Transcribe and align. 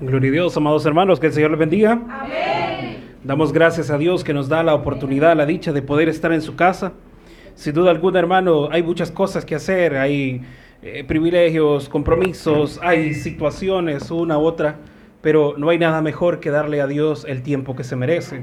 Gloria 0.00 0.30
a 0.30 0.32
Dios, 0.32 0.56
amados 0.56 0.86
hermanos, 0.86 1.20
que 1.20 1.26
el 1.26 1.32
Señor 1.34 1.50
les 1.50 1.60
bendiga. 1.60 1.92
Amén. 1.92 3.10
Damos 3.22 3.52
gracias 3.52 3.90
a 3.90 3.98
Dios 3.98 4.24
que 4.24 4.32
nos 4.32 4.48
da 4.48 4.62
la 4.62 4.74
oportunidad, 4.74 5.36
la 5.36 5.44
dicha 5.44 5.74
de 5.74 5.82
poder 5.82 6.08
estar 6.08 6.32
en 6.32 6.40
su 6.40 6.56
casa. 6.56 6.94
Sin 7.54 7.74
duda 7.74 7.90
alguna, 7.90 8.18
hermano, 8.18 8.70
hay 8.72 8.82
muchas 8.82 9.10
cosas 9.10 9.44
que 9.44 9.54
hacer, 9.54 9.98
hay 9.98 10.40
eh, 10.82 11.04
privilegios, 11.06 11.90
compromisos, 11.90 12.80
hay 12.82 13.12
situaciones, 13.12 14.10
una 14.10 14.38
u 14.38 14.42
otra, 14.46 14.76
pero 15.20 15.56
no 15.58 15.68
hay 15.68 15.78
nada 15.78 16.00
mejor 16.00 16.40
que 16.40 16.48
darle 16.48 16.80
a 16.80 16.86
Dios 16.86 17.26
el 17.28 17.42
tiempo 17.42 17.76
que 17.76 17.84
se 17.84 17.94
merece. 17.94 18.42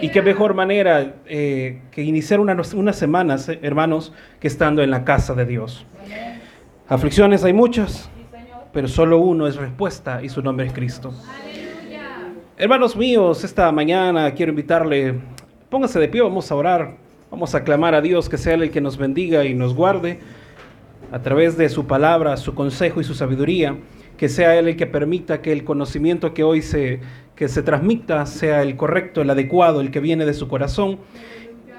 Y 0.00 0.08
qué 0.08 0.22
mejor 0.22 0.54
manera 0.54 1.16
eh, 1.26 1.82
que 1.90 2.02
iniciar 2.02 2.40
unas 2.40 2.96
semanas, 2.96 3.50
eh, 3.50 3.58
hermanos, 3.60 4.14
que 4.40 4.48
estando 4.48 4.82
en 4.82 4.90
la 4.90 5.04
casa 5.04 5.34
de 5.34 5.44
Dios. 5.44 5.84
Aflicciones 6.88 7.44
hay 7.44 7.52
muchas, 7.52 8.10
pero 8.74 8.88
solo 8.88 9.18
uno 9.18 9.46
es 9.46 9.54
respuesta 9.54 10.22
y 10.22 10.28
su 10.28 10.42
nombre 10.42 10.66
es 10.66 10.72
Cristo. 10.72 11.14
Hermanos 12.58 12.96
míos, 12.96 13.44
esta 13.44 13.70
mañana 13.72 14.32
quiero 14.34 14.50
invitarle, 14.50 15.14
póngase 15.70 16.00
de 16.00 16.08
pie, 16.08 16.20
vamos 16.20 16.50
a 16.50 16.56
orar, 16.56 16.96
vamos 17.30 17.54
a 17.54 17.62
clamar 17.62 17.94
a 17.94 18.00
Dios 18.00 18.28
que 18.28 18.36
sea 18.36 18.54
el 18.54 18.70
que 18.70 18.80
nos 18.80 18.98
bendiga 18.98 19.44
y 19.44 19.54
nos 19.54 19.74
guarde 19.74 20.18
a 21.12 21.20
través 21.20 21.56
de 21.56 21.68
su 21.68 21.86
palabra, 21.86 22.36
su 22.36 22.54
consejo 22.54 23.00
y 23.00 23.04
su 23.04 23.14
sabiduría, 23.14 23.78
que 24.16 24.28
sea 24.28 24.56
Él 24.58 24.68
el 24.68 24.76
que 24.76 24.86
permita 24.86 25.40
que 25.40 25.52
el 25.52 25.64
conocimiento 25.64 26.34
que 26.34 26.42
hoy 26.42 26.60
se, 26.60 27.00
que 27.36 27.48
se 27.48 27.62
transmita 27.62 28.26
sea 28.26 28.62
el 28.62 28.76
correcto, 28.76 29.22
el 29.22 29.30
adecuado, 29.30 29.80
el 29.80 29.92
que 29.92 30.00
viene 30.00 30.26
de 30.26 30.34
su 30.34 30.48
corazón 30.48 30.98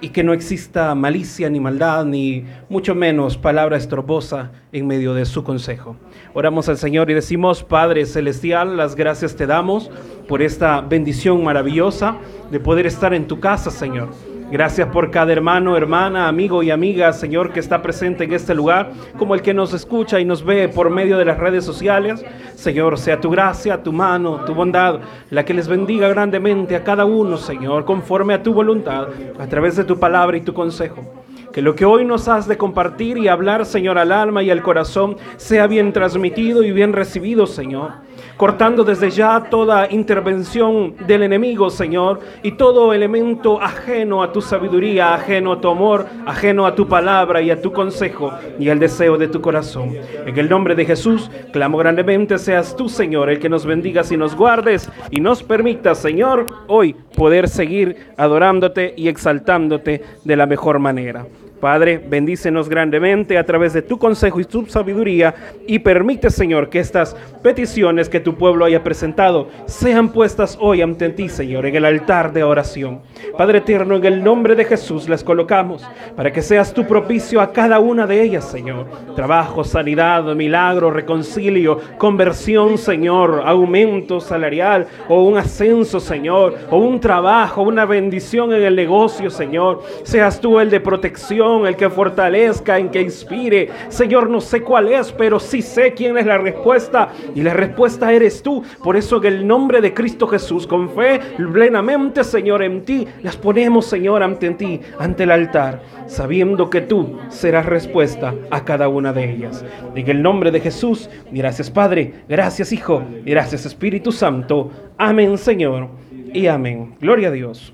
y 0.01 0.09
que 0.09 0.23
no 0.23 0.33
exista 0.33 0.93
malicia 0.95 1.49
ni 1.49 1.59
maldad, 1.59 2.05
ni 2.05 2.45
mucho 2.69 2.95
menos 2.95 3.37
palabra 3.37 3.77
estrobosa 3.77 4.51
en 4.71 4.87
medio 4.87 5.13
de 5.13 5.25
su 5.25 5.43
consejo. 5.43 5.95
Oramos 6.33 6.69
al 6.69 6.77
Señor 6.77 7.09
y 7.09 7.13
decimos, 7.13 7.63
Padre 7.63 8.05
Celestial, 8.05 8.77
las 8.77 8.95
gracias 8.95 9.35
te 9.35 9.47
damos 9.47 9.89
por 10.27 10.41
esta 10.41 10.81
bendición 10.81 11.43
maravillosa 11.43 12.17
de 12.51 12.59
poder 12.59 12.85
estar 12.85 13.13
en 13.13 13.27
tu 13.27 13.39
casa, 13.39 13.71
Señor. 13.71 14.34
Gracias 14.51 14.87
por 14.89 15.09
cada 15.09 15.33
hermano, 15.33 15.75
hermana, 15.75 16.27
amigo 16.27 16.61
y 16.61 16.69
amiga, 16.69 17.11
Señor, 17.13 17.51
que 17.51 17.59
está 17.59 17.81
presente 17.81 18.25
en 18.25 18.33
este 18.33 18.53
lugar, 18.53 18.91
como 19.17 19.33
el 19.33 19.41
que 19.41 19.55
nos 19.55 19.73
escucha 19.73 20.19
y 20.19 20.25
nos 20.25 20.45
ve 20.45 20.69
por 20.69 20.91
medio 20.91 21.17
de 21.17 21.25
las 21.25 21.39
redes 21.39 21.65
sociales. 21.65 22.23
Señor, 22.53 22.99
sea 22.99 23.19
tu 23.19 23.31
gracia, 23.31 23.81
tu 23.81 23.91
mano, 23.91 24.45
tu 24.45 24.53
bondad, 24.53 24.99
la 25.31 25.43
que 25.43 25.55
les 25.55 25.67
bendiga 25.67 26.09
grandemente 26.09 26.75
a 26.75 26.83
cada 26.83 27.05
uno, 27.05 27.37
Señor, 27.37 27.85
conforme 27.85 28.35
a 28.35 28.43
tu 28.43 28.53
voluntad, 28.53 29.07
a 29.39 29.47
través 29.47 29.77
de 29.77 29.83
tu 29.83 29.99
palabra 29.99 30.37
y 30.37 30.41
tu 30.41 30.53
consejo. 30.53 31.03
Que 31.51 31.63
lo 31.63 31.73
que 31.73 31.85
hoy 31.85 32.05
nos 32.05 32.27
has 32.27 32.47
de 32.47 32.57
compartir 32.57 33.17
y 33.17 33.27
hablar, 33.27 33.65
Señor, 33.65 33.97
al 33.97 34.11
alma 34.11 34.43
y 34.43 34.51
al 34.51 34.61
corazón, 34.61 35.17
sea 35.37 35.65
bien 35.65 35.91
transmitido 35.91 36.63
y 36.63 36.71
bien 36.71 36.93
recibido, 36.93 37.47
Señor 37.47 38.05
cortando 38.37 38.83
desde 38.83 39.09
ya 39.09 39.47
toda 39.49 39.89
intervención 39.89 40.95
del 41.07 41.23
enemigo, 41.23 41.69
Señor, 41.69 42.19
y 42.43 42.53
todo 42.53 42.93
elemento 42.93 43.61
ajeno 43.61 44.21
a 44.23 44.31
tu 44.31 44.41
sabiduría, 44.41 45.13
ajeno 45.13 45.53
a 45.53 45.61
tu 45.61 45.69
amor, 45.69 46.05
ajeno 46.25 46.65
a 46.65 46.75
tu 46.75 46.87
palabra 46.87 47.41
y 47.41 47.51
a 47.51 47.61
tu 47.61 47.71
consejo 47.71 48.31
y 48.59 48.69
al 48.69 48.79
deseo 48.79 49.17
de 49.17 49.27
tu 49.27 49.41
corazón. 49.41 49.95
En 50.25 50.37
el 50.37 50.49
nombre 50.49 50.75
de 50.75 50.85
Jesús, 50.85 51.29
clamo 51.51 51.77
grandemente, 51.77 52.37
seas 52.37 52.75
tú, 52.75 52.89
Señor, 52.89 53.29
el 53.29 53.39
que 53.39 53.49
nos 53.49 53.65
bendigas 53.65 54.11
y 54.11 54.17
nos 54.17 54.35
guardes 54.35 54.89
y 55.11 55.21
nos 55.21 55.43
permita, 55.43 55.95
Señor, 55.95 56.45
hoy 56.67 56.95
poder 57.15 57.47
seguir 57.47 58.07
adorándote 58.17 58.93
y 58.97 59.07
exaltándote 59.07 60.03
de 60.23 60.35
la 60.35 60.45
mejor 60.45 60.79
manera. 60.79 61.25
Padre, 61.59 61.97
bendícenos 61.97 62.67
grandemente 62.67 63.37
a 63.37 63.45
través 63.45 63.73
de 63.73 63.81
tu 63.81 63.97
consejo 63.97 64.39
y 64.39 64.45
tu 64.45 64.65
sabiduría 64.65 65.33
y 65.65 65.79
permite, 65.79 66.29
Señor, 66.29 66.69
que 66.69 66.79
estas 66.79 67.15
peticiones 67.41 68.09
que 68.09 68.19
tu 68.19 68.35
pueblo 68.35 68.65
haya 68.65 68.83
presentado 68.83 69.47
sean 69.65 70.09
puestas 70.09 70.57
hoy 70.59 70.81
ante 70.81 71.09
ti, 71.09 71.29
Señor, 71.29 71.65
en 71.65 71.75
el 71.75 71.85
altar 71.85 72.33
de 72.33 72.43
oración. 72.43 73.01
Padre 73.37 73.59
eterno, 73.59 73.95
en 73.95 74.05
el 74.05 74.23
nombre 74.23 74.55
de 74.55 74.65
Jesús 74.65 75.07
las 75.07 75.23
colocamos 75.23 75.87
para 76.15 76.31
que 76.31 76.41
seas 76.41 76.73
tu 76.73 76.85
propicio 76.85 77.39
a 77.39 77.51
cada 77.51 77.79
una 77.79 78.05
de 78.05 78.21
ellas, 78.21 78.49
Señor. 78.49 78.87
Trabajo, 79.15 79.63
sanidad, 79.63 80.23
milagro, 80.35 80.91
reconcilio, 80.91 81.79
conversión, 81.97 82.77
Señor, 82.77 83.43
aumento 83.45 84.19
salarial 84.19 84.87
o 85.07 85.23
un 85.23 85.37
ascenso, 85.37 85.99
Señor, 85.99 86.55
o 86.69 86.77
un 86.77 86.99
trabajo, 86.99 87.61
una 87.61 87.85
bendición 87.85 88.53
en 88.53 88.63
el 88.63 88.75
negocio, 88.75 89.29
Señor. 89.29 89.83
Seas 90.03 90.39
tú 90.41 90.59
el 90.59 90.69
de 90.69 90.79
protección 90.79 91.44
el 91.67 91.75
que 91.75 91.89
fortalezca, 91.89 92.79
en 92.79 92.89
que 92.89 93.01
inspire. 93.01 93.69
Señor, 93.89 94.29
no 94.29 94.41
sé 94.41 94.61
cuál 94.61 94.91
es, 94.91 95.11
pero 95.11 95.39
sí 95.39 95.61
sé 95.61 95.93
quién 95.93 96.17
es 96.17 96.25
la 96.25 96.37
respuesta. 96.37 97.09
Y 97.35 97.41
la 97.41 97.53
respuesta 97.53 98.11
eres 98.11 98.41
tú. 98.41 98.63
Por 98.83 98.97
eso 98.97 99.17
en 99.17 99.25
el 99.25 99.47
nombre 99.47 99.81
de 99.81 99.93
Cristo 99.93 100.27
Jesús, 100.27 100.65
con 100.65 100.89
fe 100.89 101.19
plenamente, 101.37 102.23
Señor, 102.23 102.63
en 102.63 102.83
ti, 102.83 103.07
las 103.21 103.37
ponemos, 103.37 103.85
Señor, 103.85 104.23
ante 104.23 104.49
ti, 104.51 104.79
ante 104.99 105.23
el 105.23 105.31
altar, 105.31 105.81
sabiendo 106.07 106.69
que 106.69 106.81
tú 106.81 107.17
serás 107.29 107.65
respuesta 107.65 108.33
a 108.49 108.63
cada 108.63 108.87
una 108.87 109.13
de 109.13 109.31
ellas. 109.31 109.63
En 109.95 110.09
el 110.09 110.21
nombre 110.21 110.51
de 110.51 110.59
Jesús, 110.59 111.09
gracias 111.31 111.69
Padre, 111.69 112.13
gracias 112.27 112.71
Hijo, 112.71 113.03
gracias 113.25 113.65
Espíritu 113.65 114.11
Santo. 114.11 114.71
Amén, 114.97 115.37
Señor, 115.37 115.89
y 116.33 116.47
amén. 116.47 116.95
Gloria 116.99 117.29
a 117.29 117.31
Dios. 117.31 117.73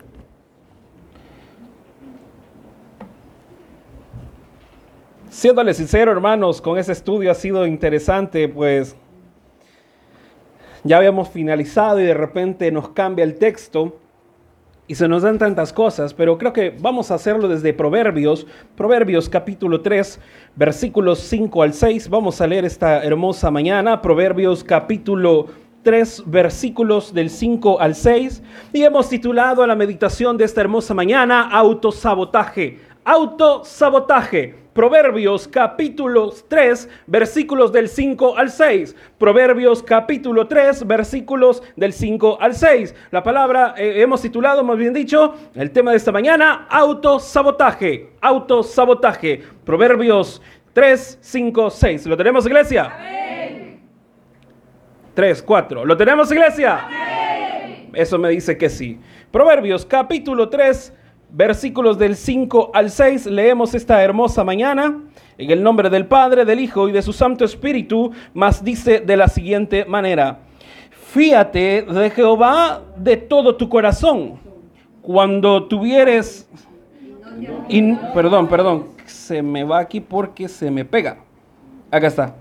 Siéndole 5.31 5.73
sincero, 5.73 6.11
hermanos, 6.11 6.61
con 6.61 6.77
ese 6.77 6.91
estudio 6.91 7.31
ha 7.31 7.35
sido 7.35 7.65
interesante, 7.65 8.49
pues 8.49 8.97
ya 10.83 10.97
habíamos 10.97 11.29
finalizado 11.29 12.01
y 12.01 12.03
de 12.03 12.13
repente 12.13 12.69
nos 12.69 12.89
cambia 12.89 13.23
el 13.23 13.35
texto 13.35 13.97
y 14.87 14.95
se 14.95 15.07
nos 15.07 15.23
dan 15.23 15.39
tantas 15.39 15.71
cosas, 15.71 16.13
pero 16.13 16.37
creo 16.37 16.51
que 16.51 16.75
vamos 16.77 17.11
a 17.11 17.15
hacerlo 17.15 17.47
desde 17.47 17.73
Proverbios, 17.73 18.45
Proverbios 18.75 19.29
capítulo 19.29 19.79
3, 19.79 20.19
versículos 20.57 21.19
5 21.19 21.63
al 21.63 21.73
6. 21.73 22.09
Vamos 22.09 22.41
a 22.41 22.47
leer 22.47 22.65
esta 22.65 23.01
hermosa 23.01 23.49
mañana, 23.51 24.01
Proverbios 24.01 24.65
capítulo 24.65 25.47
3 25.83 26.23
versículos 26.27 27.13
del 27.13 27.29
5 27.29 27.79
al 27.79 27.95
6 27.95 28.43
y 28.73 28.83
hemos 28.83 29.09
titulado 29.09 29.63
a 29.63 29.67
la 29.67 29.75
meditación 29.75 30.37
de 30.37 30.45
esta 30.45 30.61
hermosa 30.61 30.93
mañana 30.93 31.49
autosabotaje, 31.49 32.79
autosabotaje. 33.03 34.55
Proverbios 34.73 35.49
capítulo 35.49 36.31
3, 36.47 36.89
versículos 37.05 37.73
del 37.73 37.89
5 37.89 38.37
al 38.37 38.49
6. 38.49 38.95
Proverbios 39.17 39.83
capítulo 39.83 40.47
3, 40.47 40.87
versículos 40.87 41.61
del 41.75 41.91
5 41.91 42.37
al 42.39 42.55
6. 42.55 42.95
La 43.11 43.21
palabra 43.21 43.73
eh, 43.77 44.01
hemos 44.01 44.21
titulado, 44.21 44.63
más 44.63 44.77
bien 44.77 44.93
dicho, 44.93 45.35
el 45.55 45.71
tema 45.71 45.91
de 45.91 45.97
esta 45.97 46.13
mañana, 46.13 46.67
autosabotaje, 46.69 48.13
autosabotaje. 48.21 49.43
Proverbios 49.65 50.41
3, 50.71 51.19
5, 51.19 51.69
6. 51.69 52.05
¿Lo 52.05 52.15
tenemos, 52.15 52.45
iglesia? 52.45 52.93
3, 55.13 55.43
4. 55.43 55.85
¿Lo 55.85 55.97
tenemos, 55.97 56.31
iglesia? 56.31 56.87
Eso 57.93 58.17
me 58.17 58.29
dice 58.29 58.57
que 58.57 58.69
sí. 58.69 58.99
Proverbios 59.31 59.85
capítulo 59.85 60.47
3, 60.47 60.93
versículos 61.31 61.97
del 61.97 62.15
5 62.15 62.71
al 62.73 62.89
6, 62.89 63.27
leemos 63.27 63.73
esta 63.73 64.01
hermosa 64.03 64.43
mañana. 64.43 65.01
En 65.37 65.49
el 65.49 65.63
nombre 65.63 65.89
del 65.89 66.05
Padre, 66.05 66.45
del 66.45 66.59
Hijo 66.59 66.87
y 66.87 66.91
de 66.91 67.01
su 67.01 67.13
Santo 67.13 67.45
Espíritu, 67.45 68.11
más 68.33 68.63
dice 68.63 68.99
de 68.99 69.17
la 69.17 69.27
siguiente 69.27 69.85
manera, 69.85 70.39
fíate 70.91 71.81
de 71.83 72.09
Jehová 72.11 72.81
de 72.95 73.17
todo 73.17 73.55
tu 73.55 73.67
corazón. 73.67 74.39
Cuando 75.01 75.63
tuvieres... 75.63 76.47
perdón, 78.13 78.47
perdón, 78.47 78.87
se 79.05 79.41
me 79.41 79.63
va 79.63 79.79
aquí 79.79 79.99
porque 79.99 80.47
se 80.47 80.69
me 80.69 80.85
pega. 80.85 81.17
Acá 81.89 82.07
está. 82.07 82.35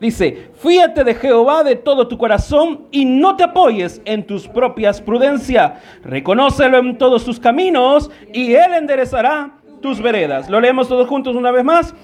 Dice, 0.00 0.50
fíate 0.58 1.04
de 1.04 1.14
Jehová 1.14 1.62
de 1.62 1.76
todo 1.76 2.08
tu 2.08 2.18
corazón 2.18 2.88
y 2.90 3.04
no 3.04 3.36
te 3.36 3.44
apoyes 3.44 4.02
en 4.04 4.26
tus 4.26 4.48
propias 4.48 5.00
prudencias. 5.00 5.72
Reconócelo 6.02 6.78
en 6.78 6.98
todos 6.98 7.24
tus 7.24 7.38
caminos 7.38 8.10
y 8.32 8.54
Él 8.54 8.74
enderezará 8.74 9.54
tus 9.80 10.00
veredas. 10.02 10.50
Lo 10.50 10.60
leemos 10.60 10.88
todos 10.88 11.06
juntos 11.08 11.36
una 11.36 11.52
vez 11.52 11.64
más. 11.64 11.94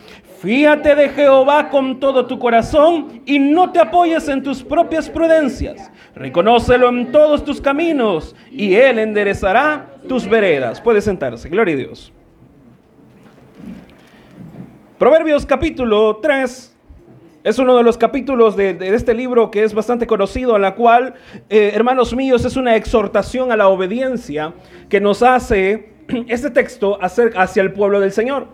Fíate 0.40 0.94
de 0.94 1.08
Jehová 1.10 1.68
con 1.68 2.00
todo 2.00 2.26
tu 2.26 2.38
corazón 2.38 3.22
y 3.26 3.38
no 3.38 3.72
te 3.72 3.80
apoyes 3.80 4.28
en 4.28 4.42
tus 4.42 4.62
propias 4.62 5.10
prudencias. 5.10 5.90
Reconócelo 6.14 6.88
en 6.88 7.10
todos 7.12 7.44
tus 7.44 7.60
caminos 7.60 8.36
y 8.50 8.74
Él 8.74 8.98
enderezará 8.98 9.86
tus 10.08 10.28
veredas. 10.28 10.80
Puede 10.80 11.00
sentarse. 11.00 11.48
Gloria 11.48 11.74
a 11.74 11.78
Dios. 11.78 12.12
Proverbios 14.98 15.44
capítulo 15.44 16.18
3 16.22 16.69
es 17.42 17.58
uno 17.58 17.76
de 17.76 17.82
los 17.82 17.96
capítulos 17.96 18.56
de, 18.56 18.76
este 18.94 19.14
libro 19.14 19.50
que 19.50 19.64
es 19.64 19.72
bastante 19.72 20.06
conocido, 20.06 20.56
en 20.56 20.62
la 20.62 20.74
cual, 20.74 21.14
eh, 21.48 21.72
hermanos 21.74 22.14
míos, 22.14 22.44
es 22.44 22.56
una 22.56 22.76
exhortación 22.76 23.50
a 23.50 23.56
la 23.56 23.68
obediencia 23.68 24.52
que 24.88 25.00
nos 25.00 25.22
hace 25.22 25.92
este 26.28 26.50
texto 26.50 26.98
hacia 27.00 27.62
el 27.62 27.72
pueblo 27.72 28.00
del 28.00 28.12
Señor. 28.12 28.48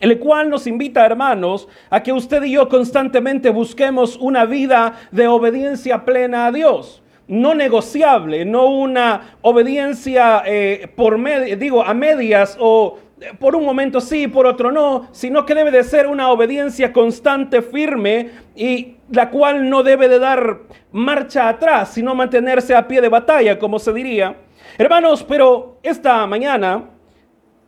El 0.00 0.18
cual 0.18 0.48
nos 0.48 0.66
invita, 0.66 1.04
hermanos, 1.04 1.68
a 1.90 2.02
que 2.02 2.12
usted 2.12 2.42
y 2.42 2.52
yo 2.52 2.68
constantemente 2.68 3.50
busquemos 3.50 4.16
una 4.16 4.44
vida 4.46 4.98
de 5.10 5.28
obediencia 5.28 6.04
plena 6.04 6.46
a 6.46 6.52
Dios. 6.52 7.02
no 7.28 7.54
negociable, 7.54 8.44
no 8.44 8.66
una 8.66 9.36
obediencia 9.42 10.42
eh, 10.44 10.90
por 10.96 11.16
digo, 11.58 11.84
a 11.84 11.94
medias 11.94 12.56
o 12.58 12.98
por 13.38 13.54
un 13.54 13.64
momento 13.64 14.00
sí, 14.00 14.28
por 14.28 14.46
otro 14.46 14.72
no, 14.72 15.08
sino 15.12 15.44
que 15.44 15.54
debe 15.54 15.70
de 15.70 15.84
ser 15.84 16.06
una 16.06 16.30
obediencia 16.30 16.92
constante, 16.92 17.62
firme 17.62 18.30
y 18.56 18.96
la 19.10 19.30
cual 19.30 19.68
no 19.68 19.82
debe 19.82 20.08
de 20.08 20.18
dar 20.18 20.60
marcha 20.92 21.48
atrás, 21.48 21.90
sino 21.92 22.14
mantenerse 22.14 22.74
a 22.74 22.86
pie 22.88 23.00
de 23.00 23.08
batalla, 23.08 23.58
como 23.58 23.78
se 23.78 23.92
diría. 23.92 24.36
Hermanos, 24.78 25.24
pero 25.24 25.78
esta 25.82 26.26
mañana, 26.26 26.84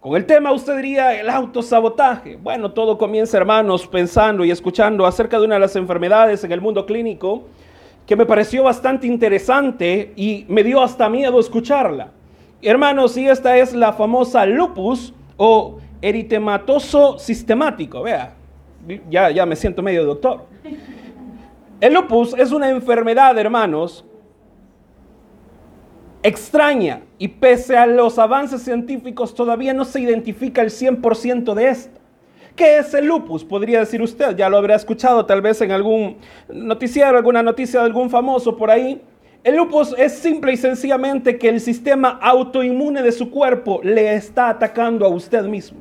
con 0.01 0.17
el 0.17 0.25
tema 0.25 0.53
usted 0.53 0.77
diría 0.77 1.21
el 1.21 1.29
autosabotaje. 1.29 2.37
Bueno, 2.37 2.73
todo 2.73 2.97
comienza, 2.97 3.37
hermanos, 3.37 3.87
pensando 3.87 4.45
y 4.45 4.51
escuchando 4.51 5.07
acerca 5.07 5.39
de 5.39 5.45
una 5.45 5.57
de 5.57 5.61
las 5.61 5.77
enfermedades 5.77 6.45
en 6.45 6.53
el 6.53 6.61
mundo 6.61 6.87
clínico 6.87 7.45
que 8.07 8.17
me 8.17 8.27
pareció 8.27 8.65
bastante 8.65 9.07
interesante 9.07 10.13
y 10.17 10.45
me 10.49 10.65
dio 10.65 10.83
hasta 10.83 11.09
miedo 11.09 11.39
escucharla. 11.39 12.11
Hermanos, 12.61 13.17
y 13.17 13.29
esta 13.29 13.57
es 13.59 13.75
la 13.75 13.93
famosa 13.93 14.47
lupus, 14.47 15.15
o 15.45 15.81
eritematoso 16.01 17.19
sistemático. 17.19 18.05
Vea, 18.05 18.33
ya, 19.11 19.29
ya 19.33 19.45
me 19.45 19.57
siento 19.57 19.83
medio 19.83 20.05
doctor. 20.05 20.47
El 21.81 21.95
lupus 21.95 22.33
es 22.39 22.53
una 22.53 22.71
enfermedad, 22.71 23.37
hermanos, 23.37 24.05
extraña 26.23 27.03
y 27.19 27.27
pese 27.27 27.77
a 27.77 27.87
los 27.87 28.21
avances 28.21 28.63
científicos 28.63 29.35
todavía 29.35 29.75
no 29.75 29.85
se 29.85 30.01
identifica 30.01 30.63
el 30.63 30.71
100% 30.71 31.55
de 31.55 31.69
esto. 31.69 32.01
¿Qué 32.55 32.79
es 32.79 32.95
el 32.95 33.07
lupus? 33.07 33.45
Podría 33.45 33.81
decir 33.81 34.01
usted, 34.01 34.37
ya 34.37 34.49
lo 34.49 34.59
habrá 34.59 34.77
escuchado 34.77 35.27
tal 35.27 35.43
vez 35.43 35.61
en 35.61 35.73
algún 35.73 36.19
noticiero, 36.53 37.17
alguna 37.17 37.43
noticia 37.43 37.81
de 37.81 37.87
algún 37.87 38.11
famoso 38.11 38.57
por 38.57 38.71
ahí. 38.71 39.03
El 39.45 39.57
lupus 39.57 39.93
es 39.99 40.13
simple 40.13 40.53
y 40.53 40.57
sencillamente 40.57 41.37
que 41.37 41.49
el 41.49 41.61
sistema 41.61 42.11
autoinmune 42.23 43.03
de 43.03 43.11
su 43.11 43.29
cuerpo 43.29 43.81
le 43.83 44.15
está 44.15 44.49
atacando 44.49 45.05
a 45.05 45.09
usted 45.09 45.43
mismo. 45.45 45.81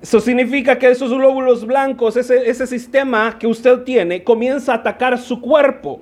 Eso 0.00 0.18
significa 0.18 0.78
que 0.78 0.88
esos 0.88 1.12
glóbulos 1.12 1.66
blancos, 1.66 2.16
ese, 2.16 2.66
sistema 2.66 3.38
que 3.38 3.46
usted 3.46 3.82
tiene, 3.82 4.24
comienza 4.24 4.72
a 4.72 4.76
atacar 4.76 5.18
su 5.18 5.42
cuerpo. 5.42 6.00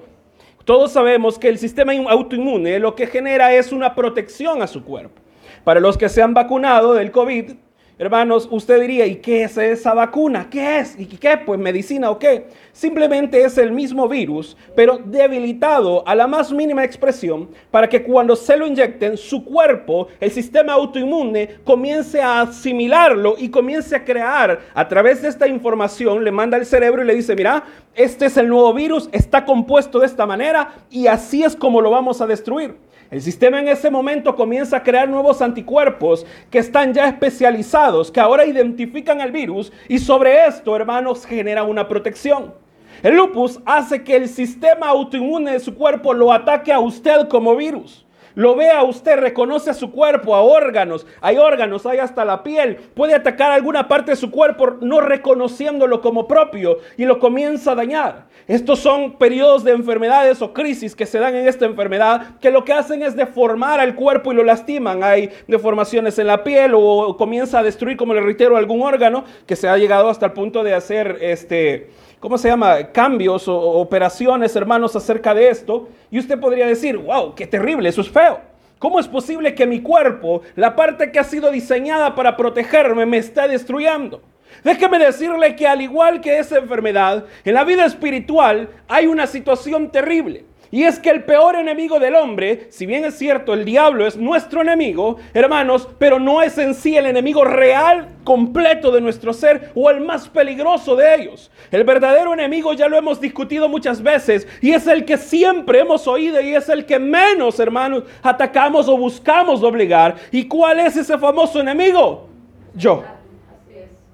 Todos 0.64 0.92
sabemos 0.92 1.36
que 1.36 1.48
el 1.48 1.58
sistema 1.58 1.92
autoinmune 1.94 2.78
lo 2.78 2.94
que 2.94 3.08
genera 3.08 3.52
es 3.52 3.72
una 3.72 3.96
protección 3.96 4.62
a 4.62 4.68
su 4.68 4.84
cuerpo. 4.84 5.22
Para 5.64 5.80
los 5.80 5.98
que 5.98 6.08
se 6.08 6.22
han 6.22 6.34
vacunado 6.34 6.94
del 6.94 7.10
COVID, 7.10 7.54
Hermanos, 7.98 8.46
usted 8.50 8.78
diría, 8.78 9.06
¿y 9.06 9.16
qué 9.16 9.44
es 9.44 9.56
esa 9.56 9.94
vacuna? 9.94 10.50
¿Qué 10.50 10.80
es? 10.80 11.00
¿Y 11.00 11.06
qué? 11.06 11.38
Pues 11.38 11.58
medicina 11.58 12.10
o 12.10 12.18
qué. 12.18 12.46
Simplemente 12.70 13.42
es 13.42 13.56
el 13.56 13.72
mismo 13.72 14.06
virus, 14.06 14.54
pero 14.74 14.98
debilitado 15.02 16.06
a 16.06 16.14
la 16.14 16.26
más 16.26 16.52
mínima 16.52 16.84
expresión 16.84 17.48
para 17.70 17.88
que 17.88 18.02
cuando 18.02 18.36
se 18.36 18.54
lo 18.58 18.66
inyecten, 18.66 19.16
su 19.16 19.42
cuerpo, 19.42 20.08
el 20.20 20.30
sistema 20.30 20.74
autoinmune, 20.74 21.60
comience 21.64 22.20
a 22.20 22.42
asimilarlo 22.42 23.34
y 23.38 23.48
comience 23.48 23.96
a 23.96 24.04
crear 24.04 24.60
a 24.74 24.88
través 24.88 25.22
de 25.22 25.28
esta 25.28 25.48
información, 25.48 26.22
le 26.22 26.30
manda 26.30 26.58
al 26.58 26.66
cerebro 26.66 27.02
y 27.02 27.06
le 27.06 27.14
dice, 27.14 27.34
mira, 27.34 27.64
este 27.94 28.26
es 28.26 28.36
el 28.36 28.48
nuevo 28.48 28.74
virus, 28.74 29.08
está 29.10 29.46
compuesto 29.46 30.00
de 30.00 30.06
esta 30.06 30.26
manera 30.26 30.74
y 30.90 31.06
así 31.06 31.44
es 31.44 31.56
como 31.56 31.80
lo 31.80 31.88
vamos 31.88 32.20
a 32.20 32.26
destruir. 32.26 32.76
El 33.10 33.22
sistema 33.22 33.60
en 33.60 33.68
ese 33.68 33.90
momento 33.90 34.34
comienza 34.34 34.78
a 34.78 34.82
crear 34.82 35.08
nuevos 35.08 35.40
anticuerpos 35.40 36.26
que 36.50 36.58
están 36.58 36.92
ya 36.92 37.06
especializados, 37.06 38.10
que 38.10 38.20
ahora 38.20 38.46
identifican 38.46 39.20
el 39.20 39.30
virus 39.30 39.72
y 39.88 39.98
sobre 39.98 40.46
esto, 40.46 40.74
hermanos, 40.74 41.24
genera 41.24 41.62
una 41.62 41.86
protección. 41.86 42.54
El 43.02 43.16
lupus 43.16 43.60
hace 43.66 44.02
que 44.02 44.16
el 44.16 44.28
sistema 44.28 44.88
autoinmune 44.88 45.52
de 45.52 45.60
su 45.60 45.74
cuerpo 45.74 46.14
lo 46.14 46.32
ataque 46.32 46.72
a 46.72 46.80
usted 46.80 47.28
como 47.28 47.54
virus. 47.54 48.05
Lo 48.36 48.54
ve 48.54 48.70
a 48.70 48.82
usted, 48.82 49.16
reconoce 49.16 49.70
a 49.70 49.74
su 49.74 49.90
cuerpo, 49.90 50.34
a 50.34 50.42
órganos. 50.42 51.06
Hay 51.22 51.38
órganos, 51.38 51.86
hay 51.86 52.00
hasta 52.00 52.22
la 52.22 52.42
piel. 52.42 52.76
Puede 52.94 53.14
atacar 53.14 53.50
alguna 53.50 53.88
parte 53.88 54.10
de 54.10 54.16
su 54.16 54.30
cuerpo 54.30 54.76
no 54.82 55.00
reconociéndolo 55.00 56.02
como 56.02 56.28
propio 56.28 56.76
y 56.98 57.06
lo 57.06 57.18
comienza 57.18 57.72
a 57.72 57.76
dañar. 57.76 58.26
Estos 58.46 58.80
son 58.80 59.14
periodos 59.14 59.64
de 59.64 59.72
enfermedades 59.72 60.42
o 60.42 60.52
crisis 60.52 60.94
que 60.94 61.06
se 61.06 61.18
dan 61.18 61.34
en 61.34 61.48
esta 61.48 61.64
enfermedad 61.64 62.38
que 62.38 62.50
lo 62.50 62.62
que 62.62 62.74
hacen 62.74 63.02
es 63.02 63.16
deformar 63.16 63.80
al 63.80 63.94
cuerpo 63.94 64.32
y 64.32 64.36
lo 64.36 64.44
lastiman. 64.44 65.02
Hay 65.02 65.30
deformaciones 65.48 66.18
en 66.18 66.26
la 66.26 66.44
piel 66.44 66.72
o 66.74 67.16
comienza 67.16 67.60
a 67.60 67.62
destruir, 67.62 67.96
como 67.96 68.12
le 68.12 68.20
reitero, 68.20 68.58
algún 68.58 68.82
órgano 68.82 69.24
que 69.46 69.56
se 69.56 69.66
ha 69.66 69.78
llegado 69.78 70.10
hasta 70.10 70.26
el 70.26 70.32
punto 70.32 70.62
de 70.62 70.74
hacer 70.74 71.16
este 71.22 71.88
¿cómo 72.26 72.38
se 72.38 72.48
llama? 72.48 72.88
Cambios 72.90 73.46
o 73.46 73.56
operaciones, 73.56 74.56
hermanos, 74.56 74.96
acerca 74.96 75.32
de 75.32 75.48
esto. 75.48 75.88
Y 76.10 76.18
usted 76.18 76.40
podría 76.40 76.66
decir, 76.66 76.96
wow, 76.96 77.36
qué 77.36 77.46
terrible, 77.46 77.88
eso 77.88 78.00
es 78.00 78.10
feo. 78.10 78.40
¿Cómo 78.80 78.98
es 78.98 79.06
posible 79.06 79.54
que 79.54 79.64
mi 79.64 79.80
cuerpo, 79.80 80.42
la 80.56 80.74
parte 80.74 81.12
que 81.12 81.20
ha 81.20 81.22
sido 81.22 81.52
diseñada 81.52 82.16
para 82.16 82.36
protegerme, 82.36 83.06
me 83.06 83.18
está 83.18 83.46
destruyendo? 83.46 84.22
Déjeme 84.64 84.98
decirle 84.98 85.54
que 85.54 85.68
al 85.68 85.80
igual 85.82 86.20
que 86.20 86.36
esa 86.40 86.58
enfermedad, 86.58 87.26
en 87.44 87.54
la 87.54 87.62
vida 87.62 87.84
espiritual 87.84 88.70
hay 88.88 89.06
una 89.06 89.28
situación 89.28 89.92
terrible. 89.92 90.46
Y 90.76 90.84
es 90.84 90.98
que 90.98 91.08
el 91.08 91.24
peor 91.24 91.56
enemigo 91.56 91.98
del 91.98 92.14
hombre, 92.16 92.66
si 92.68 92.84
bien 92.84 93.06
es 93.06 93.16
cierto, 93.16 93.54
el 93.54 93.64
diablo 93.64 94.06
es 94.06 94.14
nuestro 94.14 94.60
enemigo, 94.60 95.16
hermanos, 95.32 95.88
pero 95.96 96.20
no 96.20 96.42
es 96.42 96.58
en 96.58 96.74
sí 96.74 96.98
el 96.98 97.06
enemigo 97.06 97.46
real, 97.46 98.08
completo 98.24 98.92
de 98.92 99.00
nuestro 99.00 99.32
ser 99.32 99.70
o 99.74 99.88
el 99.88 100.02
más 100.02 100.28
peligroso 100.28 100.94
de 100.94 101.14
ellos. 101.14 101.50
El 101.70 101.84
verdadero 101.84 102.34
enemigo 102.34 102.74
ya 102.74 102.88
lo 102.88 102.98
hemos 102.98 103.18
discutido 103.18 103.70
muchas 103.70 104.02
veces 104.02 104.46
y 104.60 104.72
es 104.72 104.86
el 104.86 105.06
que 105.06 105.16
siempre 105.16 105.80
hemos 105.80 106.06
oído 106.06 106.42
y 106.42 106.54
es 106.54 106.68
el 106.68 106.84
que 106.84 106.98
menos, 106.98 107.58
hermanos, 107.58 108.04
atacamos 108.22 108.86
o 108.86 108.98
buscamos 108.98 109.62
obligar. 109.62 110.16
¿Y 110.30 110.46
cuál 110.46 110.80
es 110.80 110.94
ese 110.94 111.16
famoso 111.16 111.58
enemigo? 111.58 112.28
Yo. 112.74 113.02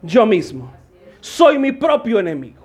Yo 0.01 0.25
mismo. 0.25 0.73
Soy 1.21 1.59
mi 1.59 1.73
propio 1.73 2.21
enemigo. 2.21 2.62